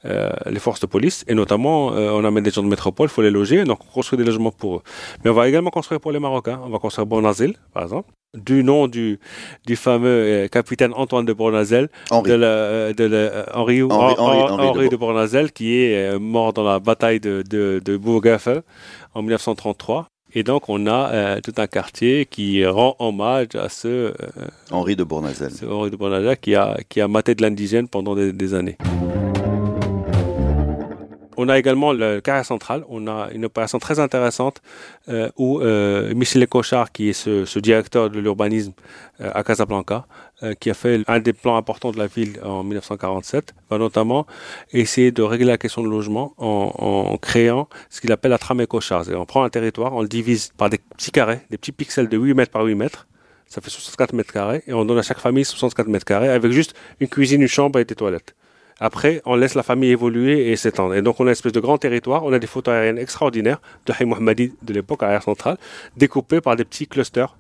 euh, 0.05 0.29
les 0.49 0.59
forces 0.59 0.79
de 0.81 0.85
police 0.87 1.23
et 1.27 1.33
notamment 1.33 1.93
euh, 1.93 2.11
on 2.11 2.23
amène 2.25 2.43
des 2.43 2.51
gens 2.51 2.63
de 2.63 2.67
métropole, 2.67 3.07
il 3.07 3.13
faut 3.13 3.21
les 3.21 3.31
loger, 3.31 3.63
donc 3.63 3.79
on 3.89 3.93
construit 3.93 4.17
des 4.17 4.25
logements 4.25 4.51
pour 4.51 4.77
eux. 4.77 4.81
Mais 5.23 5.29
on 5.29 5.33
va 5.33 5.47
également 5.47 5.69
construire 5.69 5.99
pour 6.01 6.11
les 6.11 6.19
Marocains, 6.19 6.59
on 6.65 6.69
va 6.69 6.79
construire 6.79 7.05
Bonazel 7.05 7.53
par 7.73 7.83
exemple, 7.83 8.09
du 8.35 8.63
nom 8.63 8.87
du, 8.87 9.19
du 9.65 9.75
fameux 9.75 10.07
euh, 10.09 10.47
capitaine 10.47 10.91
Antoine 10.95 11.25
de 11.25 11.33
Bournazel, 11.33 11.89
Henri. 12.09 12.31
de 12.31 12.35
la, 12.35 12.47
euh, 12.47 12.93
de 12.93 13.03
la- 13.05 13.45
Henri, 13.57 13.81
Henri- 13.83 13.91
Henri- 13.93 14.15
Henri- 14.17 14.51
Henri 14.51 14.67
Henri 14.69 14.85
de 14.85 14.91
de 14.91 14.95
Bournazel, 14.95 15.51
qui 15.51 15.83
est 15.83 16.17
mort 16.19 16.51
dans 16.51 16.63
la 16.63 16.79
bataille 16.79 17.19
de, 17.19 17.43
de, 17.47 17.79
de 17.85 17.99
en 19.13 19.21
1933. 19.21 20.07
Et 20.35 20.41
donc, 20.41 20.67
on 20.67 20.87
a 20.87 21.11
euh, 21.13 21.39
tout 21.41 21.53
un 21.57 21.67
quartier 21.67 22.25
qui 22.25 22.65
rend 22.65 22.95
hommage 22.97 23.49
à 23.53 23.69
ce, 23.69 23.87
euh, 23.87 24.13
Henri 24.71 24.95
de 24.95 25.03
Bournazel. 25.03 25.51
Henri 25.69 25.91
de 25.91 25.95
Bournazel 25.95 26.37
qui 26.37 26.55
a, 26.55 26.75
qui 26.89 27.01
a 27.01 27.07
maté 27.07 27.35
de 27.35 27.43
l'indigène 27.43 27.87
pendant 27.87 28.15
des, 28.15 28.33
des 28.33 28.53
années. 28.55 28.77
On 31.37 31.49
a 31.49 31.57
également 31.57 31.93
le 31.93 32.21
carré 32.21 32.43
central. 32.43 32.83
On 32.89 33.07
a 33.07 33.29
une 33.33 33.45
opération 33.45 33.79
très 33.79 33.99
intéressante 33.99 34.61
euh, 35.09 35.29
où 35.37 35.59
euh, 35.59 36.13
Michel 36.13 36.47
Cochard, 36.47 36.91
qui 36.91 37.09
est 37.09 37.13
ce, 37.13 37.45
ce 37.45 37.59
directeur 37.59 38.09
de 38.09 38.19
l'urbanisme 38.19 38.73
euh, 39.21 39.31
à 39.33 39.43
Casablanca, 39.43 40.05
euh, 40.43 40.53
qui 40.55 40.69
a 40.69 40.73
fait 40.73 41.01
un 41.07 41.19
des 41.19 41.33
plans 41.33 41.55
importants 41.55 41.91
de 41.91 41.97
la 41.97 42.07
ville 42.07 42.39
en 42.43 42.63
1947, 42.63 43.53
va 43.69 43.77
notamment 43.77 44.25
essayer 44.71 45.11
de 45.11 45.21
régler 45.21 45.47
la 45.47 45.57
question 45.57 45.83
de 45.83 45.87
logement 45.87 46.33
en, 46.37 47.17
créant 47.21 47.69
ce 47.89 48.01
qu'il 48.01 48.11
appelle 48.11 48.31
la 48.31 48.37
trame 48.37 48.65
Cochard. 48.67 49.03
C'est-à-dire, 49.03 49.21
On 49.21 49.25
prend 49.25 49.43
un 49.43 49.49
territoire, 49.49 49.93
on 49.93 50.01
le 50.01 50.07
divise 50.07 50.51
par 50.57 50.69
des 50.69 50.79
petits 50.79 51.11
carrés, 51.11 51.41
des 51.49 51.57
petits 51.57 51.71
pixels 51.71 52.09
de 52.09 52.17
8 52.17 52.33
mètres 52.33 52.51
par 52.51 52.63
8 52.63 52.75
mètres. 52.75 53.07
Ça 53.45 53.61
fait 53.61 53.69
64 53.69 54.13
mètres 54.13 54.33
carrés 54.33 54.63
et 54.65 54.73
on 54.73 54.83
donne 54.83 54.97
à 54.97 55.03
chaque 55.03 55.19
famille 55.19 55.45
64 55.45 55.87
mètres 55.87 56.05
carrés 56.05 56.29
avec 56.29 56.51
juste 56.51 56.73
une 56.99 57.07
cuisine, 57.07 57.41
une 57.41 57.47
chambre 57.47 57.79
et 57.79 57.85
des 57.85 57.95
toilettes. 57.95 58.35
Après, 58.79 59.21
on 59.25 59.35
laisse 59.35 59.55
la 59.55 59.63
famille 59.63 59.91
évoluer 59.91 60.51
et 60.51 60.55
s'étendre. 60.55 60.93
Et 60.95 61.01
donc, 61.01 61.19
on 61.19 61.23
a 61.23 61.27
une 61.27 61.31
espèce 61.31 61.51
de 61.53 61.59
grand 61.59 61.77
territoire. 61.77 62.23
On 62.25 62.33
a 62.33 62.39
des 62.39 62.47
photos 62.47 62.73
aériennes 62.73 62.97
extraordinaires 62.97 63.61
de 63.85 63.93
Haïm 63.97 64.09
Mohammadi 64.09 64.53
de 64.61 64.73
l'époque, 64.73 65.03
arrière 65.03 65.23
centrale, 65.23 65.57
découpées 65.97 66.41
par 66.41 66.55
des 66.55 66.65
petits 66.65 66.87
clusters, 66.87 67.35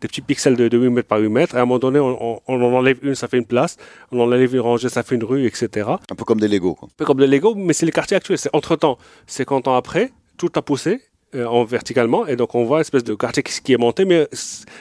des 0.00 0.08
petits 0.08 0.20
pixels 0.20 0.56
de, 0.56 0.68
de 0.68 0.78
8 0.78 0.90
mètres 0.90 1.08
par 1.08 1.18
8 1.18 1.28
mètres. 1.28 1.54
Et 1.54 1.58
à 1.58 1.62
un 1.62 1.64
moment 1.64 1.78
donné, 1.78 1.98
on, 1.98 2.16
on- 2.34 2.40
on 2.46 2.62
en 2.62 2.72
enlève 2.74 2.98
une, 3.02 3.14
ça 3.14 3.26
fait 3.28 3.38
une 3.38 3.46
place. 3.46 3.76
On 4.12 4.20
en 4.20 4.24
enlève 4.24 4.54
une 4.54 4.60
rangée, 4.60 4.88
ça 4.88 5.02
fait 5.02 5.14
une 5.14 5.24
rue, 5.24 5.46
etc. 5.46 5.88
Un 6.10 6.14
peu 6.14 6.24
comme 6.24 6.40
des 6.40 6.48
Lego. 6.48 6.74
Quoi. 6.74 6.88
Un 6.90 6.94
peu 6.96 7.04
comme 7.04 7.18
le 7.20 7.26
Lego, 7.26 7.54
mais 7.54 7.72
c'est 7.72 7.86
les 7.86 7.92
quartiers 7.92 8.16
actuels. 8.18 8.38
C'est 8.38 8.50
entre-temps, 8.54 8.98
50 9.26 9.68
ans 9.68 9.74
après, 9.76 10.12
tout 10.36 10.50
a 10.56 10.62
poussé 10.62 11.00
en 11.44 11.64
verticalement, 11.64 12.26
et 12.26 12.36
donc 12.36 12.54
on 12.54 12.64
voit 12.64 12.78
une 12.78 12.82
espèce 12.82 13.04
de 13.04 13.14
quartier 13.14 13.42
qui, 13.42 13.72
est 13.72 13.76
monté, 13.78 14.04
mais 14.04 14.28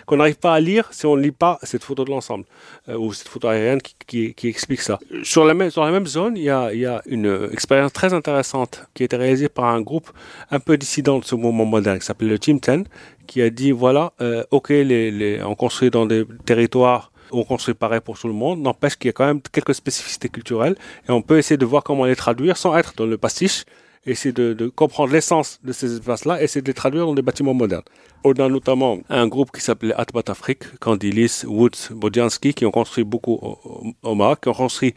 qu'on 0.06 0.18
n'arrive 0.18 0.38
pas 0.38 0.54
à 0.54 0.60
lire 0.60 0.88
si 0.92 1.06
on 1.06 1.16
ne 1.16 1.22
lit 1.22 1.32
pas 1.32 1.60
cette 1.64 1.84
photo 1.84 2.06
de 2.06 2.10
l'ensemble, 2.10 2.46
euh, 2.90 2.98
ou 2.98 3.14
cette 3.14 3.28
photo 3.28 3.48
aérienne 3.48 3.80
qui, 3.82 4.34
explique 4.44 4.82
ça. 4.82 5.00
Sur 5.24 5.46
la 5.46 5.54
même, 5.54 5.70
sur 5.70 5.84
la 5.84 5.92
même 5.92 6.08
zone, 6.08 6.38
il 6.38 6.44
y 6.44 6.50
a, 6.50 7.02
une 7.06 7.28
euh, 7.28 7.52
expérience 7.52 7.94
très 7.94 8.14
intéressante 8.14 8.86
qui 8.94 9.04
a 9.04 9.06
été 9.06 9.16
réalisée 9.16 9.50
par 9.50 9.66
un 9.66 9.82
groupe 9.82 10.10
un 10.52 10.60
peu 10.60 10.78
dissident 10.78 11.20
de 11.20 11.26
ce 11.26 11.36
mouvement 11.36 11.66
moderne, 11.66 12.00
qui 12.00 12.06
s'appelle 12.06 12.30
le 12.30 12.40
Team 12.40 12.60
10, 12.60 12.84
qui 13.28 13.42
a 13.42 13.50
dit, 13.50 13.72
voilà, 13.72 14.14
euh, 14.22 14.44
ok, 14.52 14.72
on 15.44 15.56
construit 15.56 15.90
dans 15.90 16.06
des 16.06 16.26
territoires 16.46 17.12
on 17.32 17.44
construit 17.44 17.74
pareil 17.74 18.02
pour 18.02 18.18
tout 18.18 18.28
le 18.28 18.34
monde, 18.34 18.62
n'empêche 18.62 18.96
qu'il 18.96 19.08
y 19.08 19.10
a 19.10 19.14
quand 19.14 19.26
même 19.26 19.42
quelques 19.52 19.74
spécificités 19.74 20.30
culturelles 20.30 20.76
et 21.08 21.12
on 21.12 21.22
peut 21.22 21.38
essayer 21.38 21.58
de 21.58 21.66
voir 21.66 21.84
comment 21.84 22.06
les 22.06 22.16
traduire 22.16 22.56
sans 22.56 22.78
être 22.78 22.94
dans 22.96 23.06
le 23.06 23.18
pastiche, 23.18 23.66
essayer 24.06 24.34
de, 24.34 24.54
de 24.54 24.68
comprendre 24.68 25.14
l'essence 25.14 25.60
de 25.64 25.72
ces 25.72 25.96
espaces-là 25.96 26.42
essayer 26.42 26.62
de 26.62 26.68
les 26.68 26.74
traduire 26.74 27.06
dans 27.06 27.14
des 27.14 27.22
bâtiments 27.22 27.54
modernes. 27.54 27.84
On 28.24 28.32
a 28.34 28.50
notamment 28.50 29.00
un 29.10 29.28
groupe 29.28 29.52
qui 29.52 29.62
s'appelait 29.62 29.94
Atbat 29.96 30.24
Afrique, 30.30 30.80
Candilis, 30.80 31.44
Woods, 31.46 31.92
Bodiansky, 31.92 32.56
qui 32.56 32.66
ont 32.66 32.72
construit 32.72 33.04
beaucoup 33.04 33.40
au, 34.02 34.16
Maroc, 34.16 34.42
qui 34.42 34.50
ont 34.50 34.54
construit 34.54 34.96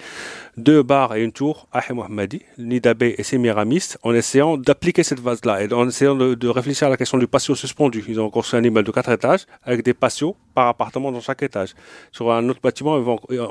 deux 0.56 0.82
bars 0.82 1.14
et 1.14 1.22
une 1.22 1.32
tour 1.32 1.68
à 1.72 1.82
Mohammadi, 1.92 2.40
Nidabé 2.56 3.16
et 3.18 3.22
Semiramis, 3.22 3.96
en 4.02 4.14
essayant 4.14 4.56
d'appliquer 4.56 5.02
cette 5.02 5.20
vase-là 5.20 5.62
et 5.62 5.72
en 5.72 5.88
essayant 5.88 6.14
de, 6.14 6.34
de 6.34 6.48
réfléchir 6.48 6.86
à 6.86 6.90
la 6.90 6.96
question 6.96 7.18
du 7.18 7.26
patio 7.26 7.54
suspendu. 7.54 8.02
Ils 8.08 8.18
ont 8.18 8.30
construit 8.30 8.60
un 8.60 8.64
immeuble 8.64 8.86
de 8.86 8.92
quatre 8.92 9.10
étages 9.10 9.44
avec 9.62 9.84
des 9.84 9.94
patios 9.94 10.34
par 10.58 10.66
appartement 10.66 11.12
dans 11.12 11.20
chaque 11.20 11.44
étage. 11.44 11.76
Sur 12.10 12.32
un 12.32 12.48
autre 12.48 12.58
bâtiment, 12.60 12.98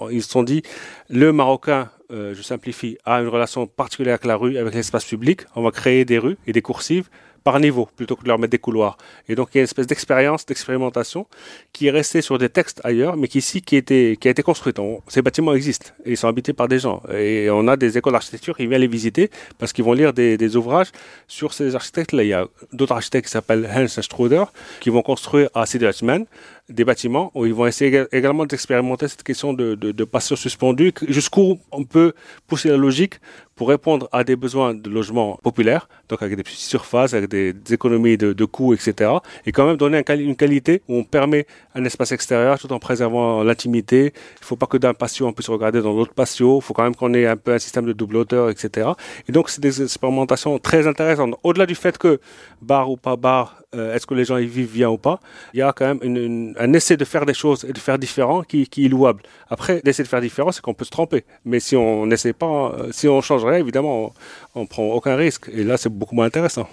ils, 0.10 0.22
se 0.22 0.30
sont 0.30 0.44
dit, 0.44 0.62
le 1.10 1.32
Marocain, 1.32 1.90
euh, 2.12 2.36
je 2.36 2.42
simplifie, 2.42 2.98
a 3.06 3.22
une 3.22 3.30
relation 3.30 3.66
particulière 3.66 4.16
avec 4.16 4.26
la 4.26 4.36
rue, 4.36 4.58
avec 4.58 4.74
l'espace 4.74 5.06
public. 5.06 5.44
On 5.56 5.62
va 5.62 5.72
créer 5.72 6.04
des 6.04 6.18
rues 6.18 6.38
et 6.48 6.52
des 6.52 6.62
coursives 6.62 7.08
par 7.48 7.62
niveau 7.62 7.88
plutôt 7.96 8.18
que 8.18 8.24
de 8.24 8.28
leur 8.28 8.40
mettre 8.40 8.52
des 8.52 8.58
couloirs. 8.58 8.98
Et 9.30 9.36
donc 9.36 9.48
il 9.54 9.58
y 9.58 9.60
a 9.60 9.62
une 9.62 9.70
espèce 9.72 9.88
d'expérience, 9.88 10.46
d'expérimentation 10.46 11.28
qui 11.72 11.88
est 11.88 11.92
restée 11.92 12.22
sur 12.22 12.38
des 12.38 12.50
textes 12.50 12.82
ailleurs, 12.84 13.16
mais 13.16 13.30
qui 13.30 13.38
ici 13.38 13.62
qui, 13.62 13.78
était, 13.78 14.18
qui 14.20 14.28
a 14.28 14.32
été 14.32 14.44
construite. 14.44 14.80
On- 14.80 15.02
ces 15.08 15.22
bâtiments 15.22 15.54
existent 15.54 15.92
et 16.04 16.12
ils 16.12 16.18
sont 16.18 16.28
habités 16.28 16.52
par 16.52 16.68
des 16.68 16.80
gens. 16.80 17.02
Et 17.10 17.48
on 17.50 17.70
a 17.70 17.78
des 17.78 17.98
écoles 17.98 18.12
d'architecture 18.12 18.58
qui 18.58 18.68
viennent 18.68 18.82
les 18.82 18.88
visiter 18.88 19.30
parce 19.60 19.72
qu'ils 19.72 19.86
vont 19.86 19.94
lire 19.94 20.12
des, 20.12 20.56
ouvrages 20.58 20.92
sur 21.30 21.54
ces 21.54 21.74
architectes-là. 21.74 22.24
Il 22.24 22.28
y 22.28 22.34
a 22.34 22.48
d'autres 22.74 22.92
architectes 22.92 23.28
qui 23.28 23.32
s'appellent 23.32 23.70
Hans 23.74 23.88
Struder 23.88 24.44
qui 24.82 24.90
vont 24.90 25.02
construire 25.02 25.50
à 25.54 25.66
Sidi 25.66 25.86
Othman 25.86 26.26
des 26.70 26.84
bâtiments 26.84 27.32
où 27.34 27.46
ils 27.46 27.54
vont 27.54 27.66
essayer 27.66 27.90
éga- 27.92 28.08
également 28.12 28.46
d'expérimenter 28.46 29.08
cette 29.08 29.24
question 29.24 29.54
de, 29.54 29.76
de, 29.76 29.92
de 29.92 30.04
passion 30.04 30.36
suspendue, 30.36 30.92
que- 30.92 31.12
jusqu'où 31.12 31.60
on 31.72 31.84
peut 31.86 32.14
pousser 32.48 32.70
la 32.70 32.78
logique 32.78 33.20
pour 33.56 33.70
répondre 33.70 34.08
à 34.12 34.24
des 34.24 34.36
besoins 34.36 34.76
de 34.76 34.90
logement 34.90 35.40
populaires, 35.42 35.90
donc 36.10 36.22
avec 36.22 36.36
des 36.36 36.44
petites 36.44 36.60
surfaces, 36.60 37.14
avec 37.14 37.30
des, 37.30 37.56
économies 37.72 38.18
de, 38.18 38.34
de 38.34 38.46
coûts, 38.46 38.74
etc. 38.74 39.12
Et 39.46 39.52
quand 39.52 39.66
même 39.66 39.78
donner 39.78 40.04
une 40.10 40.36
qualité 40.36 40.84
où 40.88 40.96
on 40.96 41.04
permet 41.04 41.48
un 41.74 41.84
espace 41.86 42.12
extérieur 42.12 42.60
tout 42.60 42.72
en 42.72 42.80
préservant 42.80 43.44
l'intimité. 43.44 44.14
Il 44.38 44.42
ne 44.42 44.46
faut 44.46 44.56
pas 44.58 44.68
que 44.68 44.78
d'un 44.78 44.94
patio 44.94 45.26
on 45.26 45.34
puisse 45.34 45.50
regarder 45.50 45.82
dans 45.82 45.94
l'autre 45.94 46.14
patio. 46.14 46.60
Il 46.60 46.64
faut 46.64 46.74
quand 46.74 46.84
même 46.84 46.96
qu'on 46.96 47.14
ait 47.16 47.26
un 47.26 47.38
peu 47.38 47.54
un 47.54 47.60
système 47.60 47.86
de 47.86 47.94
double 47.94 48.18
hauteur, 48.18 48.50
etc. 48.50 48.90
Et 49.28 49.32
donc 49.32 49.50
c'est 49.50 49.62
des 49.62 49.82
expérimentations 49.82 50.60
très 50.60 50.86
intéressantes. 50.86 51.36
Au-delà 51.44 51.66
du 51.66 51.76
fait 51.76 51.98
que 51.98 52.20
bar 52.62 52.92
ou 52.92 52.98
pas 52.98 53.16
bar, 53.16 53.64
euh, 53.76 53.94
est-ce 53.94 54.08
que 54.08 54.14
les 54.14 54.24
gens 54.24 54.38
y 54.38 54.46
vivent 54.46 54.72
bien 54.72 54.90
ou 54.90 54.98
pas, 54.98 55.20
il 55.54 55.60
y 55.60 55.62
a 55.62 55.74
quand 55.74 55.86
même 55.86 56.00
une- 56.02 56.16
une- 56.18 56.56
un 56.58 56.72
essai 56.74 56.96
de 56.96 57.04
faire 57.04 57.26
des 57.26 57.34
choses 57.34 57.66
et 57.68 57.74
de 57.74 57.78
faire 57.80 58.00
différent 58.00 58.42
qui, 58.44 58.66
qui 58.68 58.86
est 58.86 58.90
louable. 58.90 59.24
Après, 59.50 59.82
d'essayer 59.84 60.04
de 60.06 60.10
faire 60.10 60.22
différent, 60.22 60.52
c'est 60.54 60.62
qu'on 60.62 60.74
peut 60.74 60.86
se 60.86 60.90
tromper. 60.92 61.26
Mais 61.44 61.60
si 61.60 61.76
on 61.76 62.06
n'essaie 62.06 62.32
pas, 62.34 62.72
euh, 62.80 62.90
si 62.92 63.08
on 63.10 63.20
change 63.22 63.44
rien, 63.44 63.58
évidemment, 63.60 64.14
on, 64.56 64.62
on 64.62 64.66
prend 64.68 64.84
aucun 64.86 65.16
risque. 65.18 65.50
Et 65.54 65.64
là, 65.66 65.76
c'est 65.78 65.90
beaucoup 65.90 66.16
moins 66.16 66.26
intéressant. 66.26 66.68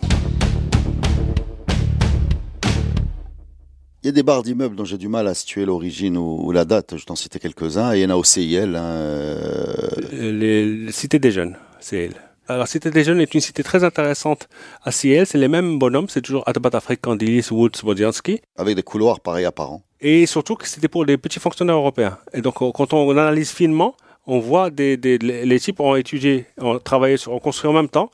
Il 4.03 4.09
y 4.09 4.11
a 4.11 4.13
des 4.13 4.23
barres 4.23 4.43
d'immeubles 4.43 4.77
dont 4.77 4.85
j'ai 4.85 4.99
du 4.99 5.09
mal 5.09 5.27
à 5.27 5.35
situer 5.35 5.65
l'origine 5.65 6.19
ou, 6.19 6.53
la 6.53 6.65
date. 6.67 6.97
Je 6.99 7.05
t'en 7.07 7.17
citais 7.17 7.39
quelques-uns. 7.39 7.95
Il 7.95 8.03
y 8.03 8.05
en 8.05 8.11
a 8.11 8.17
au 8.17 8.23
CIL. 8.25 8.77
hein, 8.77 8.83
euh, 8.85 9.89
Les, 10.13 10.67
les 10.67 10.93
cités 10.93 11.19
des 11.19 11.31
jeunes, 11.33 11.57
elle. 11.91 12.15
Alors, 12.47 12.69
Cité 12.69 12.91
des 12.91 13.05
Jeunes 13.05 13.21
est 13.23 13.33
une 13.33 13.41
cité 13.41 13.63
très 13.63 13.85
intéressante 13.85 14.49
à 14.83 14.91
Ciel. 14.91 15.27
C'est 15.27 15.39
les 15.39 15.49
mêmes 15.49 15.79
bonhommes. 15.79 16.09
C'est 16.11 16.21
toujours 16.21 16.47
Atabat 16.47 16.77
Afrique, 16.77 17.01
Candilis, 17.01 17.49
Woods, 17.51 17.83
Bodiansky. 17.83 18.43
avec 18.57 18.77
des 18.77 18.83
couloirs 18.83 19.21
pareils 19.21 19.47
apparents. 19.47 19.83
Et 20.01 20.27
surtout 20.27 20.55
que 20.55 20.69
c'était 20.69 20.89
pour 20.89 21.07
les 21.07 21.17
petits 21.17 21.41
fonctionnaires 21.41 21.77
européens. 21.77 22.19
Et 22.35 22.43
donc, 22.43 22.61
euh, 22.61 22.71
quand 22.75 22.93
on 22.93 23.11
analyse 23.13 23.51
finement, 23.51 23.97
on 24.27 24.41
voit 24.41 24.69
des, 24.71 24.99
des 24.99 25.17
les 25.17 25.47
les 25.47 25.61
types 25.61 25.81
ont 25.81 25.97
étudié, 25.97 26.47
ont 26.59 26.79
travaillé 26.79 27.17
sur, 27.17 27.33
ont 27.33 27.39
construit 27.39 27.71
en 27.71 27.75
même 27.75 27.89
temps 27.89 28.11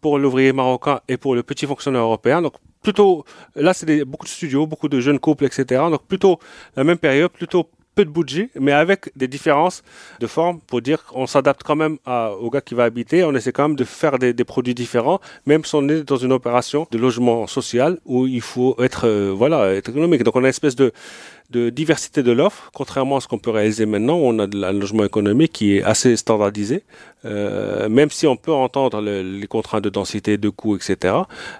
pour 0.00 0.18
l'ouvrier 0.18 0.52
marocain 0.54 1.00
et 1.08 1.16
pour 1.18 1.34
le 1.34 1.42
petit 1.42 1.66
fonctionnaire 1.66 2.02
européen. 2.02 2.40
Donc 2.40 2.54
plutôt, 2.82 3.24
là 3.54 3.74
c'est 3.74 4.04
beaucoup 4.04 4.24
de 4.24 4.30
studios, 4.30 4.66
beaucoup 4.66 4.88
de 4.88 5.00
jeunes 5.00 5.18
couples, 5.18 5.44
etc. 5.44 5.82
Donc 5.90 6.06
plutôt 6.06 6.38
la 6.76 6.84
même 6.84 6.98
période, 6.98 7.30
plutôt 7.30 7.68
peu 7.94 8.04
de 8.04 8.10
budget, 8.10 8.50
mais 8.58 8.72
avec 8.72 9.10
des 9.16 9.28
différences 9.28 9.82
de 10.20 10.26
forme 10.26 10.60
pour 10.60 10.80
dire 10.80 11.04
qu'on 11.04 11.26
s'adapte 11.26 11.62
quand 11.62 11.76
même 11.76 11.98
au 12.40 12.50
gars 12.50 12.60
qui 12.60 12.74
va 12.74 12.84
habiter. 12.84 13.24
On 13.24 13.34
essaie 13.34 13.52
quand 13.52 13.68
même 13.68 13.76
de 13.76 13.84
faire 13.84 14.18
des, 14.18 14.34
produits 14.44 14.74
différents, 14.74 15.20
même 15.46 15.64
si 15.64 15.74
on 15.74 15.88
est 15.88 16.02
dans 16.02 16.16
une 16.16 16.32
opération 16.32 16.86
de 16.90 16.98
logement 16.98 17.46
social 17.46 17.98
où 18.04 18.26
il 18.26 18.40
faut 18.40 18.76
être, 18.78 19.06
euh, 19.06 19.32
voilà, 19.34 19.72
être 19.74 19.88
économique. 19.88 20.22
Donc 20.22 20.36
on 20.36 20.40
a 20.40 20.42
une 20.42 20.48
espèce 20.48 20.76
de, 20.76 20.92
de 21.54 21.70
diversité 21.70 22.22
de 22.22 22.32
l'offre, 22.32 22.70
contrairement 22.74 23.18
à 23.18 23.20
ce 23.20 23.28
qu'on 23.28 23.38
peut 23.38 23.50
réaliser 23.50 23.86
maintenant, 23.86 24.16
on 24.16 24.38
a 24.40 24.44
un 24.44 24.72
logement 24.72 25.04
économique 25.04 25.52
qui 25.52 25.76
est 25.76 25.82
assez 25.82 26.16
standardisé, 26.16 26.82
euh, 27.24 27.88
même 27.88 28.10
si 28.10 28.26
on 28.26 28.36
peut 28.36 28.52
entendre 28.52 29.00
les 29.00 29.46
contraintes 29.46 29.84
de 29.84 29.88
densité, 29.88 30.36
de 30.36 30.48
coûts, 30.48 30.74
etc. 30.76 31.14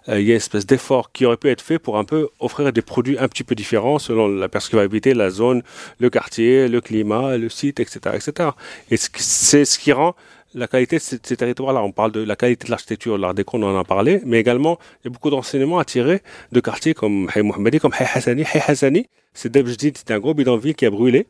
Euh, 0.09 0.21
il 0.21 0.27
y 0.27 0.31
a 0.31 0.35
une 0.35 0.37
espèce 0.37 0.67
d'effort 0.67 1.13
qui 1.13 1.25
aurait 1.27 1.37
pu 1.37 1.49
être 1.49 1.63
fait 1.63 1.79
pour 1.79 1.97
un 1.97 2.05
peu 2.05 2.29
offrir 2.41 2.73
des 2.73 2.83
produits 2.83 3.19
un 3.19 3.29
petit 3.29 3.45
peu 3.45 3.55
différents 3.55 4.01
selon 4.01 4.27
la 4.29 4.49
personne 4.49 4.89
la 5.05 5.31
zone, 5.31 5.63
le 6.01 6.11
quartier, 6.11 6.69
le 6.69 6.81
climat, 6.81 7.37
le 7.37 7.49
site, 7.49 7.79
etc., 7.79 8.17
etc. 8.17 8.51
Et 8.91 8.97
c'est 8.97 9.65
ce 9.65 9.79
qui 9.79 9.93
rend 9.93 10.15
la 10.55 10.69
qualité 10.69 10.97
de 10.97 11.03
ces, 11.03 11.37
territoires-là. 11.37 11.83
On 11.83 11.93
parle 11.93 12.13
de 12.13 12.21
la 12.21 12.37
qualité 12.37 12.67
de 12.67 12.71
l'architecture, 12.71 13.19
l'art 13.19 13.35
déco, 13.35 13.59
on 13.59 13.63
en 13.63 13.79
a 13.79 13.85
parlé, 13.85 14.21
mais 14.25 14.39
également, 14.41 14.79
il 15.03 15.09
y 15.09 15.09
a 15.09 15.11
beaucoup 15.11 15.31
d'enseignements 15.31 15.79
à 15.79 15.85
tirer 15.85 16.23
de 16.53 16.61
quartiers 16.61 16.95
comme 16.95 17.29
Hay 17.35 17.43
Mohammedi, 17.43 17.79
comme 17.81 17.93
Hay 17.99 18.07
Hassani. 18.15 18.45
Hay 18.53 18.63
Hassani, 18.67 19.09
c'est 19.35 19.55
c'était 19.55 20.15
un 20.15 20.19
gros 20.19 20.35
bidonville 20.35 20.75
qui 20.75 20.87
a 20.87 20.91
brûlé. 20.91 21.27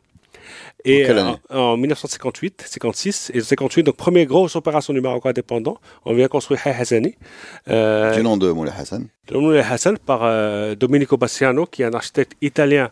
Et 0.84 1.10
en, 1.10 1.38
en, 1.50 1.76
1958, 1.78 2.64
56 2.66 3.32
et 3.34 3.40
58, 3.40 3.82
donc 3.84 3.96
première 3.96 4.26
grosse 4.26 4.54
opération 4.56 4.92
du 4.92 5.00
Maroc 5.00 5.24
indépendant, 5.24 5.78
on 6.04 6.12
vient 6.12 6.28
construire 6.28 6.60
Hay 6.66 6.74
Hassani. 6.74 7.14
Euh, 7.68 8.14
du 8.14 8.22
nom 8.22 8.36
de 8.36 8.50
Moulay 8.50 8.72
Hassan. 8.76 9.08
De 9.28 9.38
Moulay 9.38 9.60
Hassan 9.60 9.96
par 9.96 10.20
euh, 10.22 10.74
Domenico 10.74 11.16
Bassiano, 11.16 11.64
qui 11.64 11.82
est 11.82 11.86
un 11.86 11.94
architecte 11.94 12.36
italien 12.42 12.90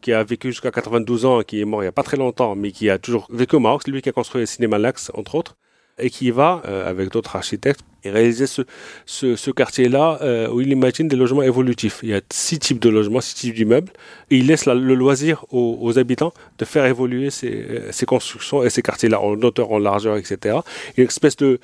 qui 0.00 0.12
a 0.12 0.24
vécu 0.24 0.48
jusqu'à 0.48 0.70
92 0.70 1.26
ans, 1.26 1.42
qui 1.42 1.60
est 1.60 1.64
mort 1.64 1.82
il 1.82 1.84
n'y 1.84 1.88
a 1.88 1.92
pas 1.92 2.02
très 2.02 2.16
longtemps, 2.16 2.54
mais 2.54 2.72
qui 2.72 2.88
a 2.88 2.98
toujours 2.98 3.26
vécu 3.30 3.56
au 3.56 3.60
Maroc. 3.60 3.82
C'est 3.84 3.90
lui 3.90 4.00
qui 4.00 4.08
a 4.08 4.12
construit 4.12 4.40
le 4.40 4.46
cinéma 4.46 4.78
Lax, 4.78 5.10
entre 5.14 5.34
autres 5.34 5.56
et 5.98 6.10
qui 6.10 6.30
va, 6.30 6.62
euh, 6.66 6.88
avec 6.88 7.10
d'autres 7.10 7.36
architectes, 7.36 7.84
réaliser 8.10 8.46
ce, 8.46 8.62
ce, 9.06 9.50
quartier-là 9.50 10.18
euh, 10.22 10.48
où 10.48 10.60
il 10.60 10.70
imagine 10.70 11.08
des 11.08 11.16
logements 11.16 11.42
évolutifs. 11.42 12.00
Il 12.02 12.10
y 12.10 12.14
a 12.14 12.20
six 12.30 12.58
types 12.58 12.80
de 12.80 12.88
logements, 12.88 13.20
six 13.20 13.34
types 13.34 13.54
d'immeubles, 13.54 13.92
et 14.30 14.36
il 14.36 14.46
laisse 14.46 14.66
le 14.66 14.94
loisir 14.94 15.44
aux, 15.50 15.98
habitants 15.98 16.32
de 16.58 16.64
faire 16.64 16.84
évoluer 16.86 17.30
ces, 17.30 17.52
euh, 17.52 17.92
ces 17.92 18.06
constructions 18.06 18.62
et 18.64 18.70
ces 18.70 18.82
quartiers-là 18.82 19.20
en 19.20 19.40
hauteur, 19.42 19.70
en 19.70 19.78
largeur, 19.78 20.16
etc. 20.16 20.58
Une 20.96 21.04
espèce 21.04 21.36
de, 21.36 21.60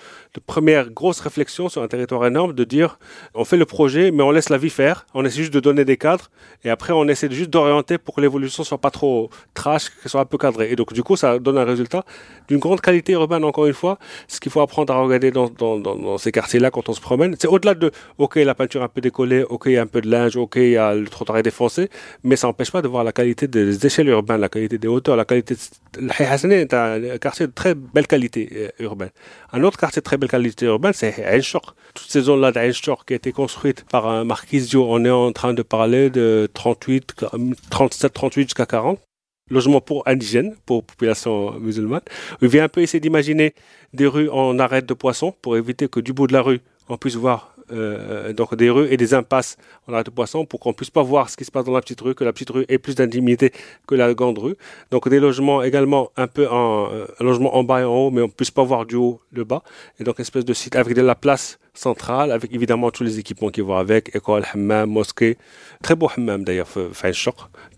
première 0.47 0.91
grosse 0.91 1.21
réflexion 1.21 1.69
sur 1.69 1.83
un 1.83 1.89
territoire 1.89 2.25
énorme 2.27 2.53
de 2.53 2.65
dire 2.65 2.99
on 3.35 3.45
fait 3.45 3.57
le 3.57 3.67
projet, 3.67 4.11
mais 4.11 4.23
on 4.23 4.31
laisse 4.31 4.49
la 4.49 4.59
vie 4.59 4.71
faire, 4.71 5.07
on 5.15 5.25
essaie 5.25 5.39
juste 5.39 5.53
de 5.53 5.61
donner 5.61 5.85
des 5.85 5.97
cadres, 5.97 6.31
et 6.65 6.71
après 6.71 6.93
on 6.93 7.07
essaie 7.09 7.31
juste 7.31 7.51
d'orienter 7.51 7.99
pour 7.99 8.15
que 8.15 8.21
l'évolution 8.21 8.63
soit 8.65 8.79
pas 8.79 8.91
trop 8.91 9.31
trash, 9.55 9.91
qu'elle 9.91 10.11
soit 10.11 10.21
un 10.21 10.25
peu 10.25 10.39
cadrée. 10.39 10.71
Et 10.71 10.77
donc 10.77 10.93
du 10.93 11.03
coup, 11.03 11.17
ça 11.17 11.39
donne 11.39 11.59
un 11.59 11.65
résultat 11.65 12.05
d'une 12.49 12.59
grande 12.59 12.81
qualité 12.81 13.13
urbaine, 13.13 13.45
encore 13.45 13.67
une 13.67 13.75
fois, 13.75 13.99
ce 14.29 14.41
qu'il 14.41 14.53
faut 14.53 14.61
apprendre 14.61 14.93
à 14.93 15.01
regarder 15.01 15.31
dans, 15.31 15.49
dans, 15.49 15.79
dans, 15.79 15.97
dans 15.97 16.19
ces 16.19 16.30
quartiers-là 16.33 16.71
quand 16.71 16.89
on 16.89 16.93
se 16.93 17.01
promène. 17.01 17.35
C'est 17.39 17.49
au-delà 17.49 17.75
de, 17.75 17.91
OK, 18.19 18.37
la 18.37 18.55
peinture 18.55 18.83
un 18.83 18.89
peu 18.89 19.01
décollée, 19.01 19.43
OK, 19.43 19.65
il 19.67 19.73
y 19.73 19.77
a 19.79 19.83
un 19.83 19.87
peu 19.87 20.01
de 20.01 20.11
linge, 20.11 20.37
OK, 20.37 20.57
il 20.57 20.71
y 20.71 20.77
a 20.77 20.95
le 20.95 21.09
trottoir 21.09 21.39
est 21.39 21.43
défoncé, 21.43 21.89
mais 22.25 22.37
ça 22.37 22.47
n'empêche 22.47 22.71
pas 22.71 22.83
de 22.83 22.89
voir 22.89 23.05
la 23.05 23.13
qualité 23.13 23.49
des 23.49 23.85
échelles 23.87 24.09
urbaines, 24.09 24.41
la 24.41 24.49
qualité 24.49 24.79
des 24.79 24.89
hauteurs, 24.89 25.17
la 25.17 25.25
qualité. 25.25 25.57
Le 25.99 26.53
est 26.53 26.75
un 26.75 27.19
quartier 27.19 27.47
de 27.47 27.53
très 27.53 27.75
belle 27.75 28.07
qualité 28.07 28.49
euh, 28.53 28.85
urbaine. 28.85 29.11
Un 29.53 29.63
autre 29.65 29.79
quartier 29.79 30.01
de 30.01 30.05
très 30.05 30.17
belle 30.17 30.31
qualité 30.31 30.67
urbaine, 30.67 30.93
c'est 30.95 31.15
Ain 31.25 31.41
Toutes 31.41 32.11
ces 32.11 32.23
zones-là 32.23 32.53
d'Ain 32.53 32.71
qui 32.71 32.91
ont 32.91 32.97
été 33.09 33.33
construites 33.33 33.85
par 33.91 34.07
un 34.07 34.25
Marquisio, 34.25 34.87
on 34.89 35.05
est 35.05 35.11
en 35.11 35.33
train 35.33 35.55
de 35.55 35.63
parler 35.63 36.11
de 36.11 36.49
38, 36.55 37.27
37, 37.71 38.13
38 38.13 38.43
jusqu'à 38.43 38.67
40 38.67 39.01
logement 39.51 39.81
pour 39.81 40.07
indigènes, 40.07 40.55
pour 40.67 40.85
population 40.85 41.53
musulmane. 41.61 42.03
Il 42.41 42.49
vient 42.49 42.65
un 42.65 42.69
peu 42.69 42.81
essayer 42.81 43.01
d'imaginer 43.01 43.55
des 43.93 44.07
rues 44.07 44.31
en 44.31 44.59
arête 44.59 44.87
de 44.87 44.95
poissons 44.95 45.35
pour 45.43 45.57
éviter 45.57 45.89
que 45.89 46.01
du 46.01 46.13
bout 46.13 46.27
de 46.27 46.33
la 46.33 46.43
rue, 46.43 46.61
on 46.89 46.97
puisse 46.97 47.17
voir 47.17 47.55
euh, 47.73 48.33
donc 48.33 48.57
des 48.57 48.69
rues 48.69 48.89
et 48.91 48.97
des 48.97 49.15
impasses 49.15 49.57
en 49.87 49.93
arrêt 49.93 50.03
de 50.03 50.11
poissons 50.11 50.45
pour 50.45 50.59
qu'on 50.59 50.73
puisse 50.73 50.91
pas 50.91 51.03
voir 51.03 51.31
ce 51.31 51.37
qui 51.37 51.45
se 51.45 51.53
passe 51.53 51.65
dans 51.65 51.73
la 51.73 51.81
petite 51.81 52.01
rue, 52.01 52.17
que 52.17 52.25
la 52.25 52.33
petite 52.33 52.51
rue 52.51 52.65
ait 52.69 52.79
plus 52.79 52.97
d'intimité 52.97 53.53
que 53.87 53.95
la 53.95 54.13
grande 54.13 54.39
rue. 54.39 54.57
Donc 54.91 55.09
des 55.09 55.21
logements 55.21 55.63
également 55.63 56.11
un 56.17 56.27
peu 56.27 56.49
en 56.49 56.93
euh, 56.93 57.07
un 57.21 57.25
logement 57.25 57.55
en 57.57 57.63
bas 57.63 57.83
et 57.83 57.85
en 57.85 57.95
haut, 57.95 58.11
mais 58.11 58.23
on 58.23 58.29
puisse 58.29 58.51
pas 58.51 58.65
voir 58.65 58.87
du 58.87 58.97
haut 58.97 59.21
le 59.31 59.45
bas. 59.45 59.63
Et 60.01 60.05
donc 60.05 60.19
espèce 60.19 60.45
de 60.45 60.53
site 60.53 60.75
avec 60.75 60.97
de 60.97 61.03
la 61.03 61.15
place 61.15 61.60
centrale, 61.75 62.33
avec 62.33 62.53
évidemment 62.53 62.91
tous 62.91 63.05
les 63.05 63.19
équipements 63.19 63.51
qui 63.51 63.61
vont 63.61 63.77
avec, 63.77 64.15
école, 64.15 64.45
hammam, 64.53 64.91
mosquée. 64.91 65.39
Très 65.83 65.95
beau 65.95 66.09
hammam 66.17 66.45
d'ailleurs, 66.45 66.69
fin 66.69 67.13
choc. 67.13 67.37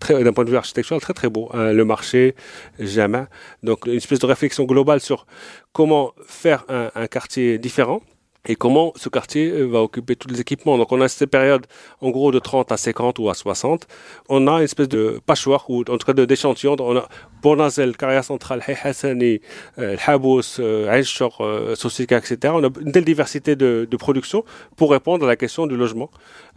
D'un 0.09 0.33
point 0.33 0.43
de 0.43 0.49
vue 0.49 0.57
architectural, 0.57 1.01
très 1.01 1.13
très 1.13 1.29
beau. 1.29 1.49
Hein, 1.53 1.73
le 1.73 1.85
marché, 1.85 2.35
jamais. 2.79 3.25
Donc 3.61 3.85
une 3.85 3.93
espèce 3.93 4.19
de 4.19 4.25
réflexion 4.25 4.65
globale 4.65 4.99
sur 4.99 5.25
comment 5.71 6.13
faire 6.27 6.65
un 6.69 7.07
quartier 7.07 7.57
différent 7.57 8.01
et 8.45 8.55
comment 8.55 8.91
ce 8.95 9.09
quartier 9.09 9.49
euh, 9.49 9.65
va 9.65 9.81
occuper 9.81 10.15
tous 10.15 10.27
les 10.27 10.41
équipements. 10.41 10.77
Donc 10.77 10.91
on 10.91 10.99
a 11.01 11.07
cette 11.07 11.29
période 11.29 11.65
en 12.01 12.09
gros 12.09 12.31
de 12.31 12.39
30 12.39 12.71
à 12.71 12.77
50 12.77 13.19
ou 13.19 13.29
à 13.29 13.33
60. 13.33 13.87
On 14.29 14.47
a 14.47 14.53
une 14.57 14.63
espèce 14.63 14.89
de 14.89 15.21
patchwork 15.25 15.69
ou 15.69 15.81
en 15.81 15.97
tout 15.97 16.05
cas 16.05 16.13
d'échantillon. 16.13 16.75
On 16.79 16.97
a 16.97 17.07
Bournazel, 17.41 17.97
carrière 17.97 18.23
centrale, 18.23 18.63
Hay 18.65 18.77
Hassani, 18.81 19.41
euh, 19.77 19.97
Habous, 20.07 20.59
euh, 20.59 20.89
Aïchor, 20.89 21.45
Sosika, 21.75 22.17
etc. 22.17 22.53
On 22.55 22.63
a 22.63 22.69
une 22.79 22.91
telle 22.93 23.03
diversité 23.03 23.55
de, 23.55 23.85
de, 23.89 23.97
production 23.97 24.45
pour 24.77 24.91
répondre 24.91 25.25
à 25.25 25.27
la 25.27 25.35
question 25.35 25.67
du 25.67 25.75
logement. 25.75 26.09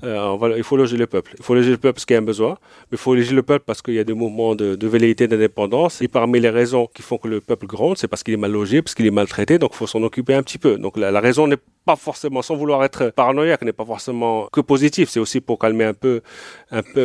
Euh, 0.04 0.54
il 0.56 0.62
faut 0.62 0.76
loger 0.76 0.96
le 0.96 1.06
peuple. 1.06 1.34
Il 1.38 1.44
faut 1.44 1.54
loger 1.54 1.70
le 1.70 1.76
peuple 1.76 1.94
parce 1.94 2.04
qu'il 2.04 2.14
y 2.14 2.18
a 2.18 2.20
un 2.20 2.24
besoin, 2.24 2.50
mais 2.90 2.92
il 2.92 2.98
faut 2.98 3.14
loger 3.14 3.34
le 3.34 3.42
peuple 3.42 3.64
parce 3.66 3.82
qu'il 3.82 3.94
y 3.94 3.98
a 3.98 4.04
des 4.04 4.14
mouvements 4.14 4.54
de, 4.54 4.76
de 4.76 4.86
velléité 4.86 5.26
d'indépendance. 5.26 6.02
Et 6.02 6.08
parmi 6.08 6.38
les 6.38 6.50
raisons 6.50 6.88
qui 6.94 7.02
font 7.02 7.18
que 7.18 7.28
le 7.28 7.40
peuple 7.40 7.66
gronde, 7.66 7.98
c'est 7.98 8.08
parce 8.08 8.22
qu'il 8.22 8.34
est 8.34 8.38
mal 8.38 8.52
logé, 8.52 8.80
parce 8.82 8.94
qu'il 8.94 9.06
est 9.06 9.10
maltraité, 9.10 9.58
donc 9.58 9.70
il 9.74 9.76
faut 9.76 9.86
s'en 9.88 10.02
occuper 10.02 10.34
un 10.34 10.42
petit 10.42 10.58
peu. 10.58 10.78
Donc 10.78 10.96
la, 10.96 11.10
la 11.10 11.20
raison 11.20 11.48
n'est 11.48 11.58
pas 11.86 11.96
forcément, 11.96 12.42
sans 12.42 12.56
vouloir 12.56 12.84
être 12.84 13.10
paranoïaque, 13.10 13.62
n'est 13.62 13.72
pas 13.72 13.84
forcément 13.84 14.48
que 14.52 14.60
positif. 14.60 15.08
C'est 15.08 15.20
aussi 15.20 15.40
pour 15.40 15.58
calmer 15.58 15.84
un 15.84 15.94
peu, 15.94 16.20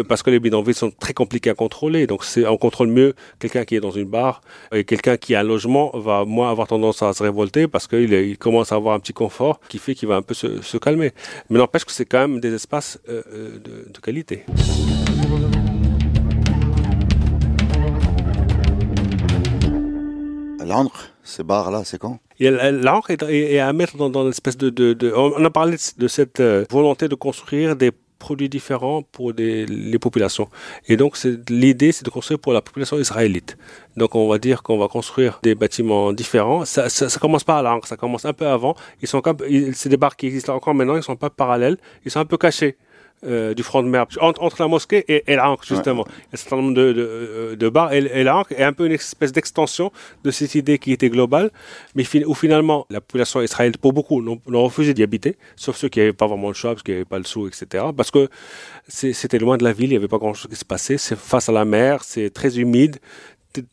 parce 0.10 0.24
que 0.24 0.32
les 0.32 0.40
bidonvilles 0.40 0.74
sont 0.74 0.92
très 0.92 1.14
compliqués 1.14 1.52
à 1.52 1.54
contrôler. 1.54 2.08
Donc 2.08 2.26
on 2.48 2.58
contrôle 2.58 2.88
mieux 2.88 3.14
quelqu'un 3.40 3.64
qui 3.64 3.76
est 3.76 3.80
dans 3.80 3.92
une 3.92 4.10
barre 4.10 4.42
et 4.74 4.84
quelqu'un 4.84 5.18
qui 5.18 5.36
a 5.36 5.42
un 5.42 5.44
logement 5.44 5.92
va 5.94 6.26
moins 6.26 6.50
avoir 6.50 6.68
tendance 6.68 7.04
à 7.04 7.14
se 7.14 7.22
révolter 7.22 7.68
parce 7.68 7.88
qu'il 7.88 8.12
il 8.12 8.38
commence 8.40 8.72
à 8.72 8.76
avoir 8.76 8.96
un 8.96 9.00
petit 9.00 9.14
confort 9.14 9.60
qui 9.70 9.78
fait 9.78 9.94
qu'il 9.94 10.10
va 10.10 10.16
un 10.16 10.24
peu 10.24 10.34
se, 10.34 10.78
calmer. 10.78 11.12
Mais 11.50 11.60
n'empêche 11.60 11.86
que 11.86 11.92
c'est 11.92 12.06
quand 12.06 12.28
même 12.28 12.40
des 12.40 12.54
espaces 12.54 13.00
euh, 13.08 13.22
euh 13.34 13.60
de, 13.94 14.00
qualité. 14.00 14.46
L'encre, 20.66 21.12
ces 21.22 21.44
barres-là, 21.44 21.84
c'est 21.84 22.00
quand? 22.00 22.20
L'encre 22.50 23.12
est, 23.12 23.22
est, 23.24 23.60
à 23.60 23.72
mettre 23.74 23.98
dans, 23.98 24.10
dans 24.10 24.24
l'espèce 24.24 24.58
de, 24.58 24.70
de, 24.70 24.94
de, 24.94 25.14
On 25.16 25.44
a 25.46 25.50
parlé 25.50 25.78
de 25.98 26.08
cette 26.08 26.40
euh, 26.40 26.66
volonté 26.70 27.08
de 27.08 27.16
construire 27.16 27.76
des 27.76 27.92
produits 28.22 28.50
différents 28.50 29.02
pour 29.02 29.34
des, 29.34 29.66
les 29.66 30.00
populations. 30.00 30.48
Et 30.88 30.96
donc, 30.96 31.18
l'idée, 31.50 31.92
c'est 31.92 32.06
de 32.06 32.10
construire 32.12 32.40
pour 32.40 32.54
la 32.54 32.62
population 32.62 32.98
israélite. 33.00 33.58
Donc, 33.98 34.16
on 34.16 34.28
va 34.30 34.38
dire 34.38 34.62
qu'on 34.64 34.78
va 34.78 34.88
construire 34.88 35.40
des 35.44 35.56
bâtiments 35.56 36.14
différents. 36.14 36.64
Ça, 36.66 36.88
ça, 36.90 37.10
ça 37.10 37.20
commence 37.20 37.44
pas 37.44 37.58
à 37.60 37.64
l'encre, 37.64 37.88
ça 37.88 37.98
commence 37.98 38.26
un 38.26 38.34
peu 38.34 38.48
avant. 38.48 38.76
Ils 39.02 39.08
sont, 39.08 39.22
c'est 39.74 39.90
des 39.90 39.98
barres 39.98 40.16
qui 40.16 40.28
existent 40.28 40.56
encore 40.56 40.76
maintenant, 40.76 40.96
ils 40.96 41.04
sont 41.04 41.16
pas 41.16 41.32
parallèles, 41.32 41.78
ils 42.06 42.12
sont 42.12 42.20
un 42.20 42.26
peu 42.26 42.38
cachés. 42.38 42.78
Euh, 43.24 43.54
du 43.54 43.62
front 43.62 43.84
de 43.84 43.88
mer, 43.88 44.08
entre, 44.20 44.42
entre, 44.42 44.60
la 44.60 44.68
mosquée 44.68 45.06
et, 45.08 45.32
et 45.32 45.36
l'Ankh, 45.36 45.64
justement. 45.64 46.02
Ouais. 46.02 46.10
Il 46.10 46.22
y 46.22 46.24
a 46.24 46.34
un 46.34 46.38
certain 46.38 46.56
nombre 46.56 46.74
de, 46.74 46.92
de, 46.92 47.08
euh, 47.08 47.56
de 47.56 47.70
bars. 47.70 47.94
Et, 47.94 48.00
et 48.00 48.24
l'Ankh 48.24 48.52
est 48.52 48.64
un 48.64 48.74
peu 48.74 48.88
une 48.88 48.94
espèce 48.94 49.32
d'extension 49.32 49.92
de 50.24 50.32
cette 50.32 50.56
idée 50.56 50.80
qui 50.80 50.92
était 50.92 51.10
globale, 51.10 51.52
mais 51.94 52.04
où 52.26 52.34
finalement 52.34 52.88
la 52.90 53.00
population 53.00 53.40
israélienne, 53.44 53.78
pour 53.80 53.94
beaucoup, 53.94 54.24
n'ont 54.24 54.64
refusé 54.64 54.96
d'y 54.96 55.04
habiter, 55.04 55.38
sauf 55.56 55.78
ceux 55.78 55.88
qui 55.88 56.00
n'avaient 56.00 56.14
pas 56.14 56.26
vraiment 56.26 56.48
le 56.48 56.56
choix, 56.56 56.72
parce 56.72 56.82
qu'ils 56.82 56.96
n'avaient 56.96 57.06
pas 57.06 57.20
le 57.20 57.26
sou, 57.26 57.48
etc. 57.48 57.86
Parce 57.96 58.10
que 58.10 58.28
c'était 58.88 59.38
loin 59.38 59.58
de 59.58 59.64
la 59.64 59.72
ville, 59.72 59.90
il 59.90 59.92
n'y 59.92 59.98
avait 59.98 60.08
pas 60.08 60.18
grand-chose 60.18 60.50
qui 60.50 60.58
se 60.58 60.66
passait. 60.66 60.98
C'est 60.98 61.16
face 61.16 61.48
à 61.48 61.52
la 61.52 61.64
mer, 61.64 62.04
c'est 62.04 62.32
très 62.32 62.58
humide, 62.58 62.98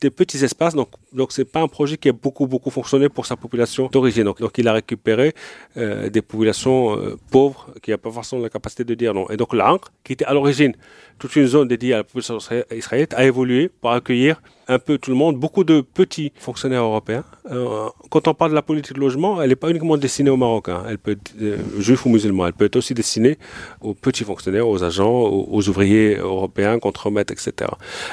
des 0.01 0.11
petits 0.11 0.43
espaces. 0.45 0.75
Donc, 0.75 0.91
donc 1.13 1.33
c'est 1.33 1.45
pas 1.45 1.61
un 1.61 1.69
projet 1.69 1.97
qui 1.97 2.09
a 2.09 2.13
beaucoup 2.13 2.47
beaucoup 2.47 2.71
fonctionné 2.71 3.09
pour 3.09 3.27
sa 3.27 3.37
population 3.37 3.89
d'origine. 3.93 4.25
Donc, 4.25 4.59
il 4.59 4.69
a 4.69 4.73
récupéré 4.73 5.35
euh, 5.77 6.09
des 6.11 6.23
populations 6.23 6.97
euh, 6.97 7.17
pauvres 7.31 7.73
qui 7.83 7.91
n'ont 7.91 7.99
pas 7.99 8.11
forcément 8.11 8.43
la 8.43 8.51
capacité 8.51 8.85
de 8.85 8.95
dire 8.95 9.15
non. 9.15 9.29
Et 9.31 9.37
donc 9.37 9.53
l'Ancre, 9.55 9.93
qui 10.05 10.13
était 10.15 10.25
à 10.25 10.35
l'origine 10.35 10.75
toute 11.19 11.35
une 11.37 11.47
zone 11.47 11.69
dédiée 11.69 11.95
à 11.95 11.99
la 11.99 12.05
population 12.05 12.39
israélienne, 12.71 13.09
a 13.15 13.25
évolué 13.25 13.69
pour 13.69 13.91
accueillir 13.91 14.41
un 14.69 14.79
peu 14.79 14.99
tout 14.99 15.11
le 15.11 15.17
monde, 15.17 15.37
beaucoup 15.37 15.65
de 15.65 15.81
petits 15.81 16.33
fonctionnaires 16.39 16.83
européens. 16.83 17.25
Euh, 17.51 17.89
quand 18.11 18.29
on 18.29 18.35
parle 18.35 18.51
de 18.51 18.55
la 18.55 18.63
politique 18.63 18.95
de 18.95 19.01
logement, 19.01 19.41
elle 19.41 19.49
n'est 19.49 19.57
pas 19.57 19.71
uniquement 19.71 19.97
destinée 19.97 20.31
aux 20.31 20.37
Marocains, 20.37 20.83
elle 20.89 20.99
peut 20.99 21.13
être 21.13 21.33
euh, 21.41 21.57
juifs 21.79 22.05
ou 22.05 22.11
musulmans, 22.11 22.47
elle 22.47 22.53
peut 22.53 22.67
être 22.67 22.77
aussi 22.77 22.95
destinée 22.95 23.39
aux 23.81 23.95
petits 23.95 24.25
fonctionnaires, 24.25 24.69
aux 24.69 24.85
agents, 24.85 25.11
aux, 25.11 25.69
ouvriers 25.69 26.17
européens, 26.17 26.79
contremaîtres, 26.79 27.33
etc. 27.33 27.71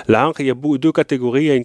Là, 0.08 0.32
il 0.40 0.46
y 0.46 0.52
a 0.52 0.56
deux 0.56 0.92
catégories. 0.92 1.56
Une 1.56 1.64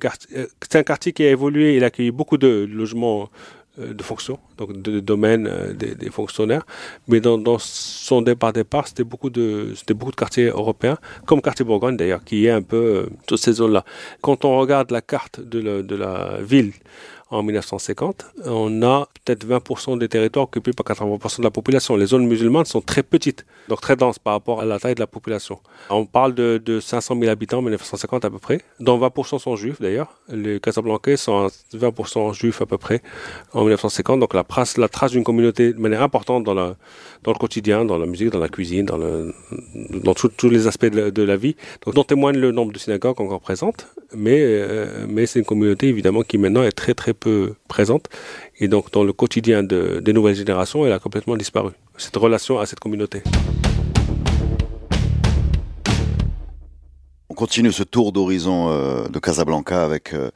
c'est 0.62 0.78
un 0.78 0.82
quartier 0.82 1.12
qui 1.12 1.22
a 1.24 1.30
évolué, 1.30 1.76
il 1.76 1.84
a 1.84 1.86
accueilli 1.88 2.10
beaucoup 2.10 2.36
de 2.36 2.68
logements 2.70 3.30
de 3.80 4.02
fonctions, 4.02 4.38
donc 4.58 4.80
de, 4.80 5.00
domaine 5.00 5.48
des, 5.74 6.10
fonctionnaires. 6.10 6.66
Mais 7.08 7.20
dans, 7.20 7.58
son 7.58 8.22
départ 8.22 8.52
départ, 8.52 8.88
c'était 8.88 9.04
beaucoup 9.04 9.30
de 9.30 9.74
beaucoup 9.94 10.10
de 10.10 10.16
quartiers 10.16 10.46
européens, 10.46 10.98
comme 11.26 11.40
quartier 11.40 11.64
Bourgogne 11.64 11.96
d'ailleurs, 11.96 12.24
qui 12.24 12.46
est 12.46 12.50
un 12.50 12.62
peu 12.62 13.08
toutes 13.26 13.40
ces 13.40 13.52
zones-là. 13.54 13.84
Quand 14.20 14.44
on 14.44 14.58
regarde 14.58 14.90
la 14.90 15.00
carte 15.00 15.40
de, 15.40 15.82
de 15.82 15.96
la 15.96 16.38
ville 16.42 16.72
en 17.30 17.42
1950, 17.42 18.26
on 18.44 18.82
a 18.82 19.08
peut-être 19.24 19.46
20% 19.46 19.98
des 19.98 20.08
territoires 20.08 20.44
occupés 20.44 20.72
par 20.72 20.84
80% 20.96 21.38
de 21.38 21.44
la 21.44 21.50
population. 21.50 21.96
Les 21.96 22.06
zones 22.06 22.26
musulmanes 22.26 22.64
sont 22.64 22.80
très 22.80 23.04
petites, 23.04 23.46
donc 23.68 23.80
très 23.80 23.94
denses 23.94 24.18
par 24.18 24.32
rapport 24.32 24.60
à 24.60 24.64
la 24.64 24.80
taille 24.80 24.96
de 24.96 25.00
la 25.00 25.06
population. 25.06 25.60
On 25.90 26.06
parle 26.06 26.34
de, 26.34 26.60
de 26.64 26.80
500 26.80 27.16
000 27.18 27.30
habitants 27.30 27.58
en 27.58 27.62
1950 27.62 28.24
à 28.24 28.30
peu 28.30 28.38
près, 28.38 28.60
dont 28.80 28.98
20% 28.98 29.38
sont 29.38 29.54
juifs 29.54 29.80
d'ailleurs. 29.80 30.18
Les 30.28 30.58
Casablancais 30.58 31.16
sont 31.16 31.46
à 31.46 31.48
20% 31.76 32.34
juifs 32.34 32.60
à 32.62 32.66
peu 32.66 32.78
près 32.78 33.00
en 33.52 33.60
1950, 33.60 34.18
donc 34.18 34.34
la 34.34 34.42
trace, 34.42 34.76
la 34.76 34.88
trace 34.88 35.12
d'une 35.12 35.24
communauté 35.24 35.72
de 35.72 35.78
manière 35.78 36.02
importante 36.02 36.42
dans, 36.42 36.54
le 36.54 37.38
quotidien, 37.38 37.84
dans 37.84 37.98
la 37.98 38.06
musique, 38.06 38.30
dans 38.30 38.40
la 38.40 38.48
cuisine, 38.48 38.86
dans 38.86 40.14
tous 40.14 40.48
les 40.48 40.66
aspects 40.66 40.86
de 40.86 41.22
la, 41.22 41.36
vie, 41.36 41.54
donc 41.84 41.94
dont 41.94 42.04
témoigne 42.04 42.36
le 42.38 42.50
nombre 42.50 42.72
de 42.72 42.78
synagogues 42.78 43.20
encore 43.20 43.40
présentes, 43.40 43.86
mais, 44.14 44.40
euh, 44.40 45.06
mais 45.08 45.26
c'est 45.26 45.38
une 45.38 45.44
communauté 45.44 45.86
évidemment 45.86 46.22
qui 46.22 46.38
maintenant 46.38 46.64
est 46.64 46.72
très 46.72 46.94
très 46.94 47.14
peu 47.20 47.54
présente. 47.68 48.08
Et 48.58 48.68
donc, 48.68 48.90
dans 48.90 49.04
le 49.04 49.12
quotidien 49.12 49.62
de, 49.62 50.00
des 50.00 50.12
nouvelles 50.12 50.34
générations, 50.34 50.84
elle 50.86 50.92
a 50.92 50.98
complètement 50.98 51.36
disparu, 51.36 51.72
cette 51.96 52.16
relation 52.16 52.58
à 52.58 52.66
cette 52.66 52.80
communauté. 52.80 53.22
On 57.30 57.34
continue 57.34 57.70
ce 57.70 57.84
tour 57.84 58.10
d'horizon 58.10 58.70
euh, 58.70 59.06
de 59.06 59.20
Casablanca 59.20 59.84
avec, 59.84 60.14
euh, 60.14 60.32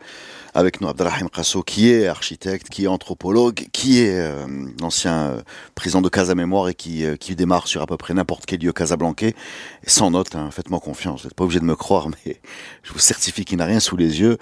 avec 0.54 0.80
nous 0.80 0.86
Abdelrahim 0.86 1.28
Qasso, 1.28 1.64
qui 1.64 1.90
est 1.90 2.06
architecte, 2.06 2.68
qui 2.68 2.84
est 2.84 2.86
anthropologue, 2.86 3.66
qui 3.72 3.98
est 3.98 4.20
euh, 4.20 4.46
ancien 4.80 5.42
président 5.74 6.02
de 6.02 6.08
Casa 6.08 6.36
Mémoire 6.36 6.68
et 6.68 6.74
qui, 6.74 7.04
qui 7.18 7.34
démarre 7.34 7.66
sur 7.66 7.82
à 7.82 7.86
peu 7.88 7.96
près 7.96 8.14
n'importe 8.14 8.46
quel 8.46 8.60
lieu 8.60 8.72
casablancais. 8.72 9.34
sans 9.84 10.12
note, 10.12 10.36
hein, 10.36 10.50
faites-moi 10.52 10.78
confiance, 10.78 11.22
vous 11.22 11.26
n'êtes 11.26 11.34
pas 11.34 11.42
obligé 11.42 11.58
de 11.58 11.64
me 11.64 11.74
croire, 11.74 12.08
mais 12.26 12.40
je 12.84 12.92
vous 12.92 13.00
certifie 13.00 13.44
qu'il 13.44 13.58
n'a 13.58 13.66
rien 13.66 13.80
sous 13.80 13.96
les 13.96 14.20
yeux. 14.20 14.38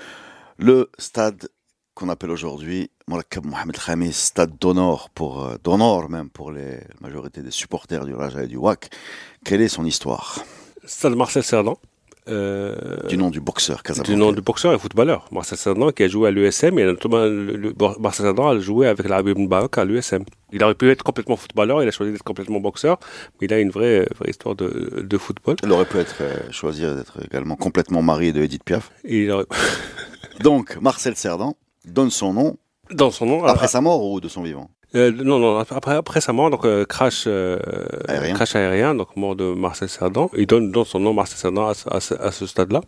Le 0.58 0.90
stade 0.98 1.48
qu'on 1.94 2.08
appelle 2.08 2.30
aujourd'hui 2.30 2.90
Mohamed 3.06 3.76
Khamis, 3.76 4.12
stade 4.12 4.58
d'honneur 4.58 5.10
pour 5.10 5.44
euh, 5.44 5.56
d'honneur 5.62 6.08
même 6.08 6.30
pour 6.30 6.52
les, 6.52 6.76
la 6.76 7.00
majorité 7.00 7.42
des 7.42 7.50
supporters 7.50 8.04
du 8.04 8.14
Raja 8.14 8.44
et 8.44 8.46
du 8.46 8.56
WAC. 8.56 8.90
Quelle 9.44 9.60
est 9.60 9.68
son 9.68 9.84
histoire? 9.84 10.44
Stade 10.84 11.14
Marcel 11.14 11.42
Cerdan. 11.42 11.76
Euh, 12.28 13.08
du 13.08 13.16
nom 13.16 13.30
du 13.30 13.40
boxeur 13.40 13.82
Du 14.04 14.14
nom 14.14 14.30
du 14.30 14.40
boxeur 14.40 14.72
et 14.72 14.78
footballeur. 14.78 15.26
Marcel 15.32 15.58
Cerdan 15.58 15.90
qui 15.90 16.04
a 16.04 16.08
joué 16.08 16.28
à 16.28 16.30
l'USM 16.30 16.78
et 16.78 16.84
notamment 16.84 17.24
le, 17.24 17.74
Marcel 17.98 18.26
Cerdan 18.26 18.56
a 18.56 18.60
joué 18.60 18.86
avec 18.86 19.08
l'Arabie 19.08 19.34
Mbarak 19.34 19.76
à 19.76 19.84
l'USM. 19.84 20.24
Il 20.52 20.62
aurait 20.62 20.76
pu 20.76 20.88
être 20.90 21.02
complètement 21.02 21.36
footballeur, 21.36 21.82
il 21.82 21.88
a 21.88 21.90
choisi 21.90 22.12
d'être 22.12 22.22
complètement 22.22 22.60
boxeur, 22.60 23.00
mais 23.40 23.48
il 23.48 23.52
a 23.52 23.58
une 23.58 23.70
vraie, 23.70 24.06
vraie 24.16 24.30
histoire 24.30 24.54
de, 24.54 25.02
de, 25.02 25.18
football. 25.18 25.56
Il 25.64 25.72
aurait 25.72 25.84
pu 25.84 25.98
être 25.98 26.14
euh, 26.20 26.36
choisi 26.52 26.82
d'être 26.82 27.24
également 27.24 27.56
complètement 27.56 28.02
marié 28.02 28.32
de 28.32 28.40
Edith 28.40 28.62
Piaf. 28.62 28.92
il 29.04 29.30
aurait... 29.32 29.46
Donc 30.40 30.80
Marcel 30.80 31.16
Cerdan, 31.16 31.56
donne 31.84 32.10
son 32.10 32.32
nom. 32.32 32.56
Dans 32.90 33.10
son 33.10 33.26
nom. 33.26 33.44
Après 33.44 33.68
sa 33.68 33.80
mort 33.80 34.04
ou 34.04 34.20
de 34.20 34.28
son 34.28 34.42
vivant 34.42 34.70
euh, 34.94 35.10
non, 35.10 35.38
non, 35.38 35.56
après, 35.58 35.94
après 35.94 36.20
sa 36.20 36.34
mort, 36.34 36.50
donc 36.50 36.66
euh, 36.66 36.84
crash, 36.84 37.24
euh, 37.26 37.58
aérien. 38.08 38.34
crash 38.34 38.54
aérien, 38.56 38.94
donc 38.94 39.16
mort 39.16 39.34
de 39.34 39.54
Marcel 39.54 39.88
Cerdan. 39.88 40.28
Il 40.36 40.46
donne, 40.46 40.70
donne 40.70 40.84
son 40.84 41.00
nom 41.00 41.14
Marcel 41.14 41.38
Cerdan 41.38 41.62
à, 41.70 41.72
à, 41.90 41.96
à 41.96 42.30
ce 42.30 42.46
stade-là. 42.46 42.82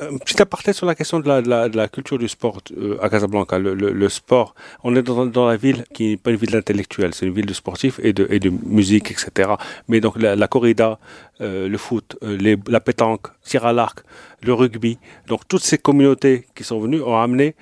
Un 0.00 0.16
petit 0.16 0.42
aparté 0.42 0.72
sur 0.72 0.86
la 0.86 0.96
question 0.96 1.20
de 1.20 1.28
la, 1.28 1.40
de 1.40 1.48
la, 1.48 1.68
de 1.68 1.76
la 1.76 1.86
culture 1.86 2.18
du 2.18 2.26
sport 2.26 2.58
euh, 2.76 2.98
à 3.00 3.08
Casablanca. 3.08 3.60
Le, 3.60 3.74
le, 3.74 3.92
le, 3.92 4.08
sport, 4.08 4.56
on 4.82 4.96
est 4.96 5.02
dans, 5.04 5.26
dans 5.26 5.46
la 5.46 5.56
ville 5.56 5.84
qui 5.94 6.08
n'est 6.08 6.16
pas 6.16 6.32
une 6.32 6.36
ville 6.36 6.50
d'intellectuels, 6.50 7.14
c'est 7.14 7.26
une 7.26 7.32
ville 7.32 7.46
de 7.46 7.54
sportifs 7.54 8.00
et 8.02 8.12
de, 8.12 8.26
et 8.30 8.40
de 8.40 8.50
musique, 8.50 9.12
etc. 9.12 9.52
Mais 9.86 10.00
donc 10.00 10.20
la, 10.20 10.34
la 10.34 10.48
corrida, 10.48 10.98
euh, 11.40 11.68
le 11.68 11.78
foot, 11.78 12.16
les, 12.22 12.56
la 12.66 12.80
pétanque, 12.80 13.28
tir 13.44 13.64
à 13.64 13.72
l'arc, 13.72 14.00
le 14.42 14.52
rugby, 14.52 14.98
donc 15.28 15.46
toutes 15.46 15.62
ces 15.62 15.78
communautés 15.78 16.48
qui 16.56 16.64
sont 16.64 16.80
venues 16.80 17.00
ont 17.00 17.16
amené 17.16 17.54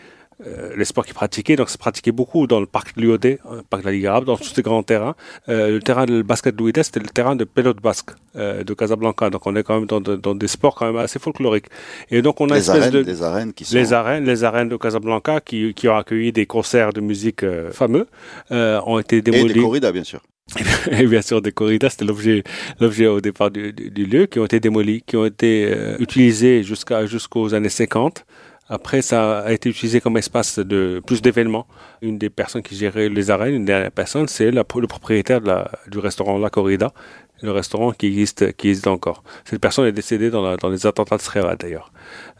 euh, 0.46 0.72
les 0.76 0.84
sports 0.84 1.06
qui 1.06 1.12
pratiquaient. 1.12 1.56
Donc, 1.56 1.70
c'est 1.70 1.80
pratiqué 1.80 2.12
beaucoup 2.12 2.46
dans 2.46 2.60
le 2.60 2.66
parc 2.66 2.96
de 2.96 3.02
l'UOD, 3.02 3.24
le 3.24 3.38
euh, 3.50 3.62
parc 3.68 3.82
de 3.82 3.86
la 3.86 3.92
Ligue 3.92 4.06
arabe, 4.06 4.24
dans 4.24 4.36
tous 4.36 4.52
ces 4.54 4.62
grands 4.62 4.82
terrains. 4.82 5.14
Euh, 5.48 5.72
le 5.72 5.80
terrain 5.80 6.06
de 6.06 6.22
basket 6.22 6.56
de 6.56 6.82
c'était 6.82 7.00
le 7.00 7.06
terrain 7.06 7.36
de 7.36 7.44
pelote 7.44 7.80
basque 7.80 8.10
euh, 8.36 8.64
de 8.64 8.74
Casablanca. 8.74 9.30
Donc, 9.30 9.46
on 9.46 9.54
est 9.56 9.62
quand 9.62 9.78
même 9.78 9.86
dans, 9.86 10.00
dans, 10.00 10.34
des 10.34 10.48
sports 10.48 10.74
quand 10.74 10.86
même 10.86 10.96
assez 10.96 11.18
folkloriques. 11.18 11.66
Et 12.10 12.22
donc, 12.22 12.40
on 12.40 12.48
a 12.50 12.56
les 12.56 12.70
arènes, 12.70 12.90
de, 12.90 13.02
des 13.02 13.22
arènes 13.22 13.52
qui 13.52 13.64
sont... 13.64 13.76
les 13.76 13.92
arènes, 13.92 14.24
les 14.24 14.44
arènes 14.44 14.68
de 14.68 14.76
Casablanca 14.76 15.40
qui, 15.40 15.74
qui 15.74 15.88
ont 15.88 15.96
accueilli 15.96 16.32
des 16.32 16.46
concerts 16.46 16.92
de 16.92 17.00
musique 17.00 17.44
fameux, 17.70 18.06
ont 18.50 18.98
été 18.98 19.22
démolis. 19.22 19.50
Et 19.50 19.54
des 19.54 19.60
corridas, 19.60 19.92
bien 19.92 20.04
sûr. 20.04 20.20
et 20.90 21.06
bien 21.06 21.22
sûr 21.22 21.40
des 21.40 21.52
corridas, 21.52 21.90
c'était 21.90 22.04
l'objet, 22.04 22.42
l'objet 22.80 23.06
au 23.06 23.20
départ 23.20 23.50
du, 23.50 23.72
du, 23.72 24.06
lieu, 24.06 24.26
qui 24.26 24.38
ont 24.40 24.44
été 24.44 24.60
démolis, 24.60 25.02
qui 25.06 25.16
ont 25.16 25.24
été 25.24 25.72
utilisés 25.98 26.62
jusqu'à 26.62 27.06
jusqu'aux 27.06 27.54
années 27.54 27.68
50 27.68 28.24
après, 28.72 29.02
ça 29.02 29.40
a 29.40 29.52
été 29.52 29.68
utilisé 29.68 30.00
comme 30.00 30.16
espace 30.16 30.58
de 30.58 31.02
plus 31.04 31.20
d'événements. 31.20 31.66
Une 32.00 32.16
des 32.16 32.30
personnes 32.30 32.62
qui 32.62 32.74
gérait 32.74 33.10
les 33.10 33.30
arènes, 33.30 33.54
une 33.54 33.66
dernière 33.66 33.90
personne, 33.90 34.28
c'est 34.28 34.50
le 34.50 34.64
propriétaire 34.64 35.42
de 35.42 35.48
la, 35.48 35.70
du 35.88 35.98
restaurant 35.98 36.38
La 36.38 36.48
Corrida, 36.48 36.94
le 37.42 37.50
restaurant 37.50 37.92
qui 37.92 38.06
existe, 38.06 38.56
qui 38.56 38.70
existe 38.70 38.86
encore. 38.86 39.24
Cette 39.44 39.60
personne 39.60 39.84
est 39.84 39.92
décédée 39.92 40.30
dans, 40.30 40.56
dans 40.56 40.70
les 40.70 40.86
attentats 40.86 41.18
de 41.18 41.20
Srera 41.20 41.54
d'ailleurs, 41.54 41.92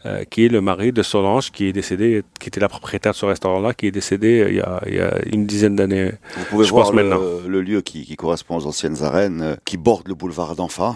euh, 0.07 0.23
qui 0.23 0.45
est 0.45 0.47
le 0.47 0.59
mari 0.59 0.91
de 0.91 1.03
Solange, 1.03 1.51
qui 1.51 1.67
est 1.67 1.73
décédé, 1.73 2.23
qui 2.39 2.47
était 2.47 2.59
la 2.59 2.69
propriétaire 2.69 3.11
de 3.11 3.17
ce 3.17 3.27
restaurant-là, 3.27 3.75
qui 3.75 3.85
est 3.85 3.91
décédé 3.91 4.39
euh, 4.39 4.49
il, 4.49 4.55
y 4.55 4.61
a, 4.61 4.81
il 4.87 4.95
y 4.95 5.01
a 5.01 5.13
une 5.31 5.45
dizaine 5.45 5.75
d'années. 5.75 6.13
Vous 6.35 6.45
pouvez 6.45 6.65
voir 6.65 6.91
le, 6.93 7.47
le, 7.47 7.61
lieu 7.61 7.81
qui, 7.81 8.05
qui, 8.07 8.15
correspond 8.15 8.57
aux 8.57 8.65
anciennes 8.65 9.03
arènes, 9.03 9.41
euh, 9.43 9.55
qui 9.65 9.77
borde 9.77 10.07
le 10.07 10.15
boulevard 10.15 10.55
d'Enfa. 10.55 10.95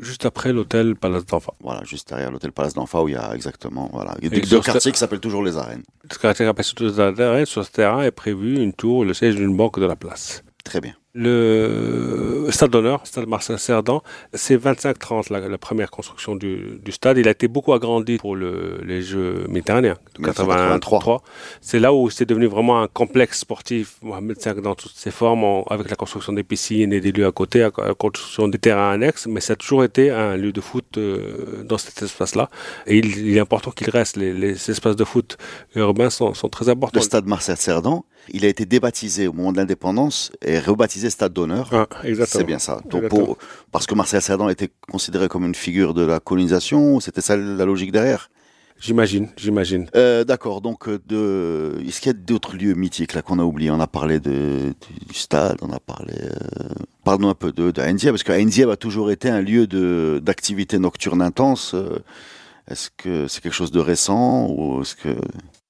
Juste 0.00 0.26
après 0.26 0.52
l'hôtel 0.52 0.96
Palace 0.96 1.26
d'Enfa. 1.26 1.52
Voilà, 1.60 1.82
juste 1.84 2.08
derrière 2.08 2.30
l'hôtel 2.30 2.52
Palace 2.52 2.74
d'Enfa 2.74 3.02
où 3.02 3.08
il 3.08 3.14
y 3.14 3.16
a 3.16 3.34
exactement 3.34 3.88
voilà, 3.92 4.14
il 4.20 4.24
y 4.24 4.36
a 4.36 4.40
deux, 4.44 4.60
quartiers 4.60 4.92
qui 4.92 4.98
s'appellent 4.98 5.20
toujours 5.20 5.42
les 5.42 5.56
arènes. 5.56 5.82
Ce 6.10 6.18
quartier 6.18 6.44
qui 6.44 6.48
s'appelle 6.48 6.64
toujours 6.74 6.88
les 6.88 7.20
arènes. 7.20 7.46
Sur 7.46 7.64
ce 7.64 7.70
terrain 7.70 8.02
est 8.02 8.10
prévu 8.10 8.62
une 8.62 8.72
tour, 8.72 9.04
le 9.04 9.14
siège 9.14 9.36
d'une 9.36 9.56
banque 9.56 9.78
de 9.78 9.86
la 9.86 9.96
place. 9.96 10.42
Très 10.64 10.80
bien. 10.80 10.94
Le 11.14 12.46
stade 12.48 12.70
d'honneur, 12.70 13.06
stade 13.06 13.28
Marcel 13.28 13.58
Cerdan, 13.58 14.00
c'est 14.32 14.56
25-30 14.56 15.30
la, 15.30 15.46
la, 15.46 15.58
première 15.58 15.90
construction 15.90 16.34
du, 16.34 16.80
du, 16.82 16.90
stade. 16.90 17.18
Il 17.18 17.28
a 17.28 17.32
été 17.32 17.48
beaucoup 17.48 17.74
agrandi 17.74 18.16
pour 18.16 18.34
le, 18.34 18.80
les 18.82 19.02
Jeux 19.02 19.44
méditerranéens 19.46 19.98
de 20.18 20.24
83. 20.24 21.22
C'est 21.60 21.80
là 21.80 21.92
où 21.92 22.08
c'est 22.08 22.24
devenu 22.24 22.46
vraiment 22.46 22.80
un 22.80 22.88
complexe 22.88 23.40
sportif, 23.40 23.98
Mohamed 24.00 24.38
V 24.42 24.62
dans 24.62 24.74
toutes 24.74 24.94
ses 24.94 25.10
formes, 25.10 25.62
avec 25.68 25.90
la 25.90 25.96
construction 25.96 26.32
des 26.32 26.44
piscines 26.44 26.94
et 26.94 27.00
des 27.02 27.12
lieux 27.12 27.26
à 27.26 27.32
côté, 27.32 27.58
la 27.58 27.92
construction 27.92 28.48
des 28.48 28.58
terrains 28.58 28.92
annexes, 28.92 29.26
mais 29.26 29.40
ça 29.40 29.52
a 29.52 29.56
toujours 29.56 29.84
été 29.84 30.10
un 30.10 30.38
lieu 30.38 30.52
de 30.52 30.62
foot 30.62 30.96
euh, 30.96 31.62
dans 31.64 31.76
cet 31.76 32.00
espace-là. 32.00 32.48
Et 32.86 32.96
il, 32.96 33.18
il 33.18 33.36
est 33.36 33.40
important 33.40 33.70
qu'il 33.70 33.90
reste. 33.90 34.16
Les, 34.16 34.32
les, 34.32 34.70
espaces 34.70 34.96
de 34.96 35.04
foot 35.04 35.36
urbains 35.74 36.08
sont, 36.08 36.32
sont 36.32 36.48
très 36.48 36.70
importants. 36.70 37.00
Le 37.00 37.04
stade 37.04 37.26
Marcel 37.26 37.58
Cerdan, 37.58 38.02
il 38.30 38.44
a 38.44 38.48
été 38.48 38.64
débaptisé 38.64 39.26
au 39.26 39.32
moment 39.32 39.52
de 39.52 39.58
l'indépendance 39.58 40.32
et 40.42 40.58
rebaptisé 40.58 41.01
Stade 41.10 41.32
d'honneur. 41.32 41.70
Ah, 41.72 41.86
c'est 42.26 42.44
bien 42.44 42.58
ça. 42.58 42.80
Donc 42.88 43.08
pour, 43.08 43.38
parce 43.70 43.86
que 43.86 43.94
Marcel 43.94 44.22
Cerdan 44.22 44.48
était 44.48 44.70
considéré 44.90 45.28
comme 45.28 45.44
une 45.44 45.54
figure 45.54 45.94
de 45.94 46.02
la 46.02 46.20
colonisation, 46.20 47.00
c'était 47.00 47.20
ça 47.20 47.36
la 47.36 47.64
logique 47.64 47.92
derrière? 47.92 48.30
J'imagine, 48.82 49.28
j'imagine. 49.36 49.88
Euh, 49.94 50.24
D'accord. 50.24 50.60
Donc, 50.60 50.88
euh, 50.88 50.98
de, 51.06 51.80
est-ce 51.86 52.00
qu'il 52.00 52.10
y 52.10 52.14
a 52.16 52.18
d'autres 52.18 52.56
lieux 52.56 52.74
mythiques 52.74 53.14
là 53.14 53.22
qu'on 53.22 53.38
a 53.38 53.44
oubliés? 53.44 53.70
On 53.70 53.78
a 53.78 53.86
parlé 53.86 54.18
de, 54.18 54.74
du 55.08 55.14
stade, 55.14 55.58
on 55.62 55.70
a 55.70 55.78
parlé. 55.78 56.14
Euh, 56.20 56.68
Parle-nous 57.04 57.28
un 57.28 57.34
peu 57.34 57.52
de, 57.52 57.70
de 57.70 57.80
parce 58.10 58.24
que 58.24 58.68
a 58.68 58.76
toujours 58.76 59.12
été 59.12 59.28
un 59.28 59.40
lieu 59.40 59.68
de 59.68 60.20
d'activité 60.20 60.80
nocturne 60.80 61.22
intense. 61.22 61.74
Euh, 61.74 62.00
est-ce 62.68 62.90
que 62.96 63.28
c'est 63.28 63.40
quelque 63.40 63.54
chose 63.54 63.70
de 63.70 63.78
récent 63.78 64.48
ou 64.50 64.82
est-ce 64.82 64.96
que 64.96 65.14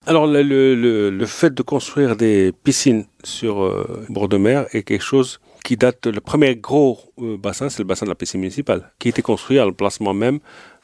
alors 0.07 0.27
le, 0.27 0.43
le, 0.43 1.11
le, 1.11 1.27
fait 1.27 1.55
de 1.55 1.63
construire 1.63 2.17
des 2.17 2.53
piscines 2.65 3.05
sur 3.23 3.63
euh, 3.63 4.05
bord 4.09 4.29
de 4.29 4.37
mer 4.37 4.67
est 4.73 4.83
quelque 4.83 5.03
chose 5.05 5.41
qui 5.63 5.77
date, 5.77 6.07
le 6.07 6.21
premier 6.21 6.57
gros 6.57 6.99
euh, 7.21 7.37
bassin, 7.37 7.69
c'est 7.69 7.79
le 7.79 7.85
bassin 7.85 8.07
de 8.07 8.11
la 8.11 8.17
piscine 8.17 8.41
municipale, 8.41 8.91
qui 8.99 9.09
été 9.09 9.23
construit 9.23 9.59
à 9.59 9.65
l'emplacement 9.65 10.13
même 10.13 10.41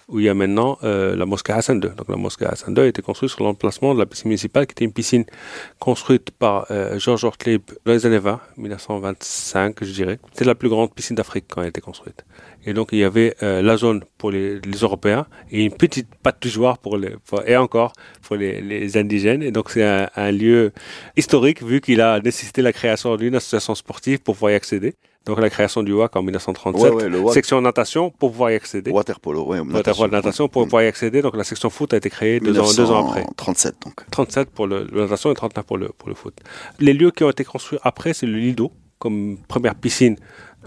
où 0.09 0.21
il 0.21 0.25
y 0.25 0.29
a 0.29 0.35
maintenant 0.35 0.79
euh, 0.85 1.15
la 1.17 1.27
mosquée 1.27 1.53
Hassan 1.53 1.83
II. 1.83 1.91
Donc 1.91 2.09
la 2.09 2.17
mosquée 2.17 2.47
Hassan 2.47 2.75
II 2.75 2.83
a 2.83 2.87
été 2.87 3.03
construite 3.03 3.31
sur 3.31 3.45
l'emplacement 3.45 3.95
de 3.95 3.99
la 3.99 4.07
piscine 4.07 4.29
municipale, 4.29 4.67
qui 4.67 4.73
était 4.73 4.85
une 4.85 4.93
piscine 4.93 5.25
construite 5.79 6.31
par 6.31 6.67
euh, 6.71 6.99
Georges 6.99 7.25
Ortlieb 7.25 7.63
dans 7.85 7.93
les 7.93 8.07
années 8.07 8.19
20, 8.19 8.41
1925, 8.57 9.85
je 9.85 9.93
dirais. 9.93 10.19
C'était 10.33 10.47
la 10.47 10.55
plus 10.55 10.71
grande 10.71 10.95
piscine 10.95 11.15
d'Afrique 11.17 11.45
quand 11.49 11.61
elle 11.61 11.67
a 11.67 11.69
été 11.69 11.83
construite. 11.83 12.25
Et 12.69 12.75
donc 12.75 12.91
il 12.93 12.99
y 12.99 13.05
avait 13.05 13.35
euh, 13.43 13.63
la 13.63 13.79
zone 13.79 14.03
pour 14.19 14.31
les, 14.31 14.61
les, 14.61 14.79
Européens 14.83 15.25
et 15.51 15.65
une 15.65 15.73
petite 15.73 16.09
patoujoire 16.23 16.77
pour 16.77 16.99
les 16.99 17.15
pour, 17.25 17.41
et 17.49 17.57
encore 17.57 17.93
pour 18.21 18.37
les, 18.37 18.61
les, 18.61 18.99
indigènes. 18.99 19.43
Et 19.43 19.51
donc 19.51 19.71
c'est 19.71 19.83
un, 19.83 20.11
un, 20.17 20.31
lieu 20.31 20.73
historique 21.17 21.63
vu 21.63 21.81
qu'il 21.81 22.03
a 22.03 22.21
nécessité 22.21 22.61
la 22.61 22.75
création 22.75 23.17
d'une 23.17 23.35
association 23.37 23.75
sportive 23.75 24.19
pour 24.21 24.35
pouvoir 24.35 24.53
y 24.53 24.55
accéder. 24.55 24.93
Donc 25.25 25.41
la 25.41 25.49
création 25.49 25.83
du 25.83 25.93
WAC 25.95 26.15
en 26.15 26.23
1937, 26.23 26.83
Ouais, 26.83 26.91
ouais, 26.91 27.09
le 27.09 27.21
WAC. 27.21 27.33
section 27.33 27.59
natation 27.63 28.11
pour 28.11 28.33
pouvoir 28.33 28.51
y 28.51 28.55
accéder. 28.55 28.91
Waterpolo, 28.91 29.47
ouais. 29.47 29.61
Waterpolo 29.61 30.11
natation 30.11 30.49
pour 30.49 30.65
pouvoir 30.65 30.83
y 30.83 30.89
accéder. 30.89 31.23
Donc 31.23 31.37
la 31.39 31.45
section 31.45 31.71
foot 31.71 31.95
a 31.95 31.97
été 31.97 32.11
créée 32.11 32.39
deux 32.39 32.59
ans, 32.59 32.71
deux 32.77 32.91
ans 32.91 33.09
après. 33.09 33.25
37 33.35 33.77
donc. 33.83 33.95
37 34.11 34.51
pour 34.51 34.67
le, 34.67 34.87
le 34.93 35.01
natation 35.05 35.31
et 35.33 35.35
39 35.35 35.65
pour 35.65 35.79
le, 35.79 35.89
pour 35.89 36.11
le 36.11 36.15
foot. 36.15 36.35
Les 36.81 36.93
lieux 36.93 37.13
qui 37.13 37.25
ont 37.25 37.31
été 37.31 37.45
construits 37.45 37.79
après, 37.83 38.13
c'est 38.13 38.27
le 38.27 38.37
Lido, 38.37 38.73
comme 38.99 39.39
première 39.49 39.75
piscine. 39.75 40.17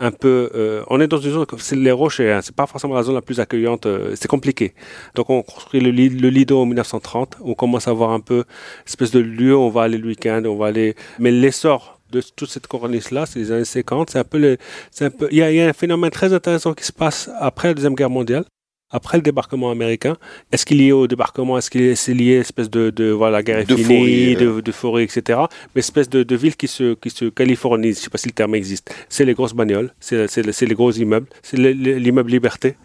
Un 0.04 0.12
peu, 0.12 0.50
euh, 0.56 0.84
on 0.88 1.00
est 1.00 1.08
dans 1.08 1.20
une 1.20 1.32
zone, 1.32 1.46
c'est 1.60 1.76
les 1.76 1.92
rochers, 1.92 2.32
hein, 2.32 2.40
c'est 2.42 2.56
pas 2.56 2.66
forcément 2.66 2.96
la 2.96 3.04
zone 3.04 3.14
la 3.14 3.22
plus 3.22 3.40
accueillante, 3.40 3.86
euh, 3.86 4.16
c'est 4.16 4.28
compliqué. 4.28 4.74
Donc 5.14 5.30
on 5.30 5.44
construit 5.44 5.80
le, 5.80 5.92
le 5.92 6.30
Lido 6.30 6.60
en 6.60 6.66
1930, 6.66 7.38
on 7.42 7.54
commence 7.54 7.88
à 7.88 7.92
avoir 7.92 8.10
un 8.10 8.20
peu 8.20 8.46
espèce 8.88 9.12
de 9.12 9.20
lieu, 9.20 9.56
on 9.56 9.70
va 9.70 9.84
aller 9.84 10.00
le 10.00 10.08
week-end, 10.08 10.42
on 10.48 10.56
va 10.56 10.68
aller, 10.68 10.96
mais 11.20 11.30
l'essor 11.30 12.00
de 12.12 12.20
toute 12.36 12.50
cette 12.50 12.66
corniche-là, 12.66 13.28
c'est 13.28 13.38
les 13.38 13.52
années 13.52 13.64
50, 13.64 14.10
c'est 14.10 14.18
un 14.18 14.24
peu 14.24 14.58
c'est 14.90 15.06
un 15.06 15.12
peu, 15.12 15.28
il 15.32 15.38
y 15.38 15.56
y 15.56 15.62
a 15.62 15.68
un 15.68 15.74
phénomène 15.74 16.10
très 16.10 16.34
intéressant 16.34 16.74
qui 16.74 16.84
se 16.84 16.92
passe 16.92 17.30
après 17.40 17.68
la 17.68 17.74
deuxième 17.76 17.94
guerre 17.94 18.10
mondiale 18.10 18.46
après 18.92 19.18
le 19.18 19.24
débarquement 19.24 19.72
américain, 19.72 20.18
est-ce 20.52 20.66
qu'il 20.66 20.82
est 20.82 20.86
lié 20.86 20.92
au 20.92 21.08
débarquement? 21.08 21.58
Est-ce 21.58 21.70
qu'il 21.70 21.82
est, 21.82 22.08
lié 22.10 22.38
à 22.38 22.40
espèce 22.42 22.70
de, 22.70 22.90
de 22.90 23.10
voilà, 23.12 23.38
la 23.38 23.44
guerre 23.44 23.60
est 23.60 23.66
finie, 23.66 24.36
D'euphorie, 24.36 24.36
de, 24.36 24.62
de 24.62 24.72
forêt, 24.72 25.04
etc. 25.04 25.40
Mais 25.76 25.80
espèce 25.80 26.10
de, 26.10 26.24
de 26.24 26.36
ville 26.36 26.56
qui 26.56 26.68
se, 26.68 26.94
qui 26.96 27.10
se 27.10 27.26
californise, 27.26 27.98
je 28.00 28.04
sais 28.04 28.10
pas 28.10 28.18
si 28.18 28.28
le 28.28 28.34
terme 28.34 28.56
existe. 28.56 28.94
C'est 29.10 29.26
les 29.26 29.34
grosses 29.34 29.54
bagnoles, 29.54 29.94
c'est, 30.00 30.36
les 30.38 30.76
gros 30.76 30.92
immeubles, 30.92 31.28
c'est 31.42 31.58
le- 31.58 31.74
le- 31.74 31.98
l'immeuble 31.98 32.30
Liberté, 32.32 32.76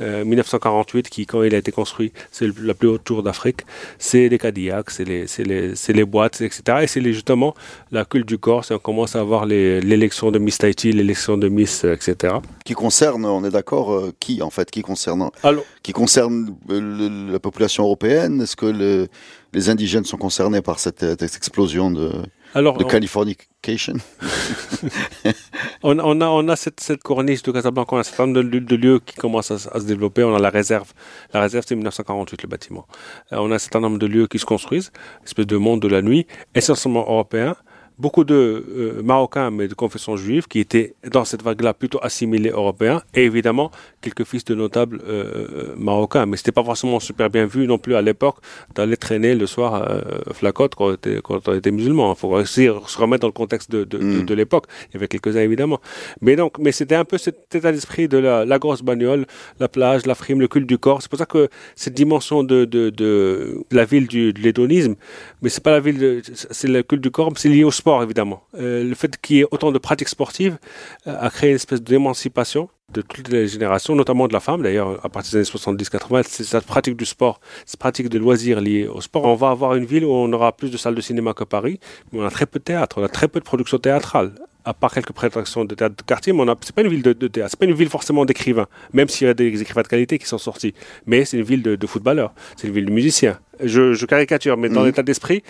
euh, 0.00 0.24
1948, 0.24 1.08
qui 1.08 1.26
quand 1.26 1.42
il 1.42 1.54
a 1.54 1.58
été 1.58 1.72
construit, 1.72 2.12
c'est 2.30 2.48
la 2.60 2.74
plus 2.74 2.88
haute 2.88 3.04
tour 3.04 3.22
d'Afrique. 3.22 3.60
C'est 3.98 4.28
les 4.28 4.38
Cadillacs, 4.38 4.90
c'est 4.90 5.04
les, 5.04 5.26
les, 5.38 5.72
les 5.88 6.04
boîtes, 6.04 6.40
etc. 6.40 6.78
Et 6.82 6.86
c'est 6.86 7.02
justement 7.12 7.54
la 7.92 8.04
culte 8.04 8.26
du 8.28 8.38
corps. 8.38 8.64
C'est 8.64 8.74
on 8.74 8.78
commence 8.78 9.16
à 9.16 9.20
avoir 9.20 9.46
l'élection 9.46 10.30
de 10.30 10.38
Miss 10.38 10.58
Tahiti, 10.58 10.92
l'élection 10.92 11.36
de 11.38 11.48
Miss, 11.48 11.84
euh, 11.84 11.94
etc. 11.94 12.34
Qui 12.64 12.74
concerne, 12.74 13.24
on 13.24 13.44
est 13.44 13.50
d'accord, 13.50 13.92
euh, 13.92 14.12
qui 14.20 14.42
en 14.42 14.50
fait 14.50 14.70
Qui 14.70 14.82
concerne, 14.82 15.30
Alors, 15.42 15.55
qui 15.82 15.92
concerne 15.92 16.56
le- 16.68 17.30
la 17.32 17.38
population 17.38 17.84
européenne 17.84 18.40
Est-ce 18.42 18.56
que 18.56 18.66
le- 18.66 19.08
les 19.52 19.70
indigènes 19.70 20.04
sont 20.04 20.16
concernés 20.18 20.60
par 20.62 20.78
cette, 20.78 21.00
cette 21.18 21.36
explosion 21.36 21.90
de, 21.90 22.10
alors 22.54 22.76
de 22.76 22.84
on- 22.84 22.88
Californication 22.88 23.94
On, 25.82 25.98
on 25.98 26.20
a, 26.20 26.26
on 26.26 26.48
a 26.48 26.56
cette, 26.56 26.80
cette 26.80 27.02
corniche 27.02 27.42
de 27.42 27.52
Casablanca, 27.52 27.90
on 27.94 27.96
a 27.98 28.00
un 28.00 28.02
certain 28.04 28.26
nombre 28.26 28.36
de, 28.36 28.40
lieux- 28.42 28.60
de 28.60 28.76
lieux 28.76 29.00
qui 29.00 29.14
commencent 29.16 29.50
à, 29.50 29.58
se 29.58 29.84
développer. 29.84 30.22
On 30.24 30.34
a 30.34 30.38
la 30.38 30.50
réserve. 30.50 30.92
La 31.32 31.40
réserve, 31.40 31.64
c'est 31.66 31.74
1948, 31.74 32.42
le 32.42 32.48
bâtiment. 32.48 32.86
Euh, 33.32 33.36
on 33.40 33.50
a 33.50 33.56
un 33.56 33.58
certain 33.58 33.80
nombre 33.80 33.98
de 33.98 34.06
lieux 34.06 34.26
qui 34.26 34.38
se 34.38 34.44
construisent, 34.46 34.92
espèce 35.24 35.46
de 35.46 35.56
monde 35.56 35.80
de 35.80 35.88
la 35.88 36.02
nuit, 36.02 36.26
essentiellement 36.54 37.00
européens. 37.02 37.56
Beaucoup 37.98 38.24
de 38.24 38.34
euh, 38.34 39.02
Marocains, 39.02 39.50
mais 39.50 39.68
de 39.68 39.74
confession 39.74 40.16
juive, 40.16 40.46
qui 40.48 40.60
étaient 40.60 40.94
dans 41.10 41.24
cette 41.24 41.42
vague-là 41.42 41.72
plutôt 41.72 41.98
assimilés 42.02 42.50
européens, 42.50 43.00
et 43.14 43.24
évidemment 43.24 43.70
quelques 44.02 44.24
fils 44.24 44.44
de 44.44 44.54
notables 44.54 45.00
euh, 45.08 45.24
euh, 45.70 45.74
marocains. 45.78 46.26
Mais 46.26 46.36
c'était 46.36 46.52
pas 46.52 46.62
forcément 46.62 47.00
super 47.00 47.30
bien 47.30 47.46
vu 47.46 47.66
non 47.66 47.78
plus 47.78 47.94
à 47.94 48.02
l'époque 48.02 48.36
d'aller 48.74 48.96
traîner 48.98 49.34
le 49.34 49.46
soir 49.46 49.82
flacote 50.32 50.74
quand 50.74 50.88
on 50.88 50.94
était, 50.94 51.20
quand 51.24 51.48
on 51.48 51.54
était 51.54 51.70
musulman. 51.70 52.12
Il 52.12 52.18
faut 52.18 52.28
aussi 52.28 52.66
se 52.86 52.98
remettre 52.98 53.22
dans 53.22 53.28
le 53.28 53.32
contexte 53.32 53.70
de, 53.70 53.84
de, 53.84 53.96
de- 53.98 54.04
Mm. 54.04 54.24
de 54.26 54.34
l'époque. 54.34 54.66
Il 54.90 54.94
y 54.94 54.96
avait 54.98 55.08
quelques-uns 55.08 55.40
évidemment. 55.40 55.80
Mais 56.20 56.36
donc, 56.36 56.58
mais 56.58 56.72
c'était 56.72 56.94
un 56.96 57.04
peu 57.04 57.16
cet 57.18 57.54
état 57.54 57.72
d'esprit 57.72 58.08
de 58.08 58.18
la, 58.18 58.44
la 58.44 58.58
grosse 58.58 58.82
bagnole, 58.82 59.24
la 59.58 59.68
plage, 59.68 60.04
la 60.06 60.14
frime, 60.14 60.38
le 60.40 60.48
culte 60.48 60.66
du 60.68 60.76
corps. 60.78 61.00
C'est 61.02 61.08
pour 61.08 61.18
ça 61.18 61.26
que 61.26 61.48
cette 61.74 61.94
dimension 61.94 62.44
de, 62.44 62.64
de, 62.66 62.90
de 62.90 63.64
la 63.70 63.84
ville 63.86 64.06
du, 64.06 64.32
de 64.34 64.40
l'hédonisme, 64.40 64.96
mais 65.40 65.48
c'est 65.48 65.62
pas 65.62 65.70
la 65.72 65.80
ville, 65.80 66.20
c'est 66.32 66.68
le 66.68 66.82
culte 66.82 67.02
du 67.02 67.10
corps, 67.10 67.30
mais 67.30 67.38
c'est 67.38 67.48
lié 67.48 67.64
au 67.64 67.70
sport 67.70 67.85
évidemment. 68.02 68.42
Euh, 68.58 68.84
le 68.84 68.94
fait 68.94 69.16
qu'il 69.20 69.36
y 69.36 69.40
ait 69.40 69.46
autant 69.50 69.72
de 69.72 69.78
pratiques 69.78 70.08
sportives 70.08 70.58
euh, 71.06 71.16
a 71.18 71.30
créé 71.30 71.50
une 71.50 71.56
espèce 71.56 71.82
d'émancipation 71.82 72.68
de 72.92 73.00
toutes 73.02 73.28
les 73.28 73.48
générations, 73.48 73.96
notamment 73.96 74.28
de 74.28 74.32
la 74.32 74.40
femme 74.40 74.62
d'ailleurs, 74.62 75.04
à 75.04 75.08
partir 75.08 75.32
des 75.32 75.38
années 75.38 75.58
70-80, 75.76 76.22
c'est 76.28 76.44
cette 76.44 76.64
pratique 76.66 76.96
du 76.96 77.04
sport, 77.04 77.40
cette 77.64 77.80
pratique 77.80 78.08
de 78.08 78.18
loisirs 78.18 78.60
liés 78.60 78.86
au 78.86 79.00
sport. 79.00 79.24
On 79.24 79.34
va 79.34 79.50
avoir 79.50 79.74
une 79.74 79.84
ville 79.86 80.04
où 80.04 80.10
on 80.12 80.32
aura 80.32 80.52
plus 80.56 80.70
de 80.70 80.76
salles 80.76 80.94
de 80.94 81.00
cinéma 81.00 81.34
que 81.34 81.42
Paris, 81.44 81.80
mais 82.12 82.20
on 82.20 82.24
a 82.24 82.30
très 82.30 82.46
peu 82.46 82.58
de 82.60 82.64
théâtre, 82.64 82.98
on 83.00 83.04
a 83.04 83.08
très 83.08 83.26
peu 83.28 83.40
de 83.40 83.44
productions 83.44 83.78
théâtrales 83.78 84.32
à 84.64 84.74
part 84.74 84.92
quelques 84.92 85.12
prétentions 85.12 85.64
de 85.64 85.74
théâtre 85.76 85.94
de 85.96 86.02
quartier, 86.02 86.32
mais 86.32 86.42
on 86.42 86.48
a, 86.48 86.56
c'est 86.60 86.74
pas 86.74 86.82
une 86.82 86.88
ville 86.88 87.02
de, 87.02 87.12
de 87.12 87.28
théâtre, 87.28 87.50
c'est 87.52 87.58
pas 87.58 87.66
une 87.66 87.74
ville 87.74 87.88
forcément 87.88 88.24
d'écrivains, 88.24 88.66
même 88.92 89.08
s'il 89.08 89.26
y 89.28 89.30
a 89.30 89.34
des 89.34 89.60
écrivains 89.62 89.82
de 89.82 89.86
qualité 89.88 90.18
qui 90.18 90.26
sont 90.26 90.38
sortis. 90.38 90.74
Mais 91.06 91.24
c'est 91.24 91.36
une 91.38 91.44
ville 91.44 91.62
de, 91.62 91.76
de 91.76 91.86
footballeurs, 91.86 92.32
c'est 92.56 92.66
une 92.68 92.74
ville 92.74 92.86
de 92.86 92.90
musiciens. 92.92 93.38
Je, 93.62 93.94
je 93.94 94.06
caricature, 94.06 94.56
mais 94.56 94.68
dans 94.68 94.80
Mhm. 94.80 94.86
l'état 94.86 95.02
d'esprit, 95.04 95.44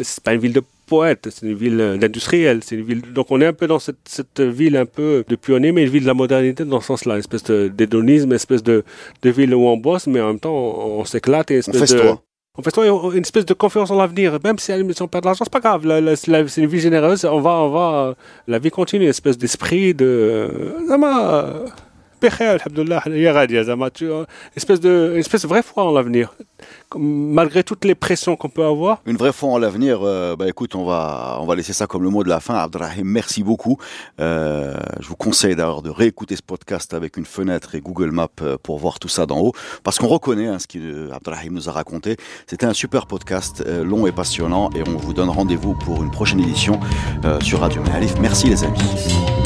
c'est 0.00 0.22
pas 0.22 0.34
une 0.34 0.40
ville 0.40 0.52
de 0.52 0.62
poètes, 0.86 1.28
c'est 1.30 1.46
une 1.46 1.54
ville 1.54 1.80
euh, 1.80 1.96
d'industriels, 1.96 2.60
c'est 2.62 2.76
une 2.76 2.84
ville. 2.84 3.02
Donc 3.12 3.26
on 3.30 3.40
est 3.40 3.46
un 3.46 3.52
peu 3.52 3.66
dans 3.66 3.78
cette, 3.78 3.98
cette 4.06 4.40
ville 4.40 4.76
un 4.76 4.86
peu 4.86 5.24
de 5.28 5.36
pionnier, 5.36 5.72
mais 5.72 5.82
une 5.84 5.90
ville 5.90 6.02
de 6.02 6.06
la 6.06 6.14
modernité 6.14 6.64
dans 6.64 6.80
ce 6.80 6.86
sens-là, 6.86 7.14
une 7.14 7.20
espèce 7.20 7.44
d'hédonisme, 7.44 8.28
une 8.28 8.36
espèce 8.36 8.62
de, 8.62 8.84
de 9.22 9.30
ville 9.30 9.54
où 9.54 9.66
on 9.66 9.76
bosse, 9.76 10.06
mais 10.06 10.20
en 10.20 10.28
même 10.28 10.40
temps 10.40 10.54
on, 10.54 11.00
on 11.00 11.04
s'éclate 11.04 11.50
et 11.50 11.54
une 11.54 11.62
On 11.66 11.72
espèce 11.72 11.90
de, 11.90 11.98
festoie. 11.98 12.22
on 12.58 12.62
fait 12.62 12.70
toi 12.70 12.86
une 13.14 13.22
espèce 13.22 13.46
de 13.46 13.54
confiance 13.54 13.90
en 13.90 13.96
l'avenir, 13.98 14.38
même 14.42 14.58
si, 14.58 14.72
on 14.72 15.08
perd 15.08 15.24
de 15.24 15.28
l'argent, 15.28 15.44
c'est 15.44 15.52
pas 15.52 15.60
grave. 15.60 15.82
C'est 16.16 16.60
une 16.62 16.68
vie 16.68 16.80
généreuse. 16.80 17.24
On 17.24 17.40
va, 17.40 17.50
on 17.50 17.70
va, 17.70 18.06
euh, 18.08 18.14
la 18.46 18.58
vie 18.58 18.70
continue, 18.70 19.04
une 19.04 19.10
espèce 19.10 19.36
d'esprit 19.36 19.94
de. 19.94 20.74
Pécher, 22.18 22.56
Abdullah, 22.64 23.02
une 23.06 24.26
espèce 24.56 24.80
de, 24.80 25.12
une 25.14 25.20
espèce 25.20 25.42
de 25.42 25.48
vraie 25.48 25.62
foi 25.62 25.84
en 25.84 25.92
l'avenir, 25.92 26.34
malgré 26.96 27.62
toutes 27.62 27.84
les 27.84 27.94
pressions 27.94 28.36
qu'on 28.36 28.48
peut 28.48 28.64
avoir. 28.64 29.02
Une 29.06 29.16
vraie 29.16 29.32
foi 29.32 29.50
en 29.50 29.58
l'avenir, 29.58 30.00
euh, 30.02 30.36
bah, 30.36 30.48
écoute, 30.48 30.74
on 30.74 30.84
va, 30.84 31.38
on 31.40 31.46
va 31.46 31.54
laisser 31.54 31.72
ça 31.72 31.86
comme 31.86 32.02
le 32.02 32.10
mot 32.10 32.24
de 32.24 32.28
la 32.28 32.40
fin. 32.40 32.54
Abdelrahim, 32.54 33.06
merci 33.06 33.42
beaucoup. 33.42 33.78
Euh, 34.20 34.76
je 35.00 35.08
vous 35.08 35.16
conseille 35.16 35.54
d'ailleurs 35.54 35.82
de 35.82 35.90
réécouter 35.90 36.36
ce 36.36 36.42
podcast 36.42 36.94
avec 36.94 37.16
une 37.16 37.26
fenêtre 37.26 37.74
et 37.74 37.80
Google 37.80 38.10
Maps 38.10 38.28
euh, 38.42 38.56
pour 38.62 38.78
voir 38.78 38.98
tout 38.98 39.08
ça 39.08 39.26
d'en 39.26 39.38
haut, 39.40 39.52
parce 39.82 39.98
qu'on 39.98 40.08
reconnaît 40.08 40.46
hein, 40.46 40.58
ce 40.58 40.66
qu'Abdelrahim 40.66 41.52
euh, 41.52 41.56
nous 41.56 41.68
a 41.68 41.72
raconté. 41.72 42.16
C'était 42.46 42.66
un 42.66 42.74
super 42.74 43.06
podcast, 43.06 43.64
long 43.66 44.06
et 44.06 44.12
passionnant, 44.12 44.70
et 44.74 44.82
on 44.88 44.96
vous 44.96 45.12
donne 45.12 45.28
rendez-vous 45.28 45.74
pour 45.74 46.02
une 46.02 46.10
prochaine 46.10 46.40
édition 46.40 46.80
sur 47.42 47.60
Radio 47.60 47.82
Méalif. 47.82 48.14
Merci 48.20 48.48
les 48.48 48.64
amis. 48.64 49.45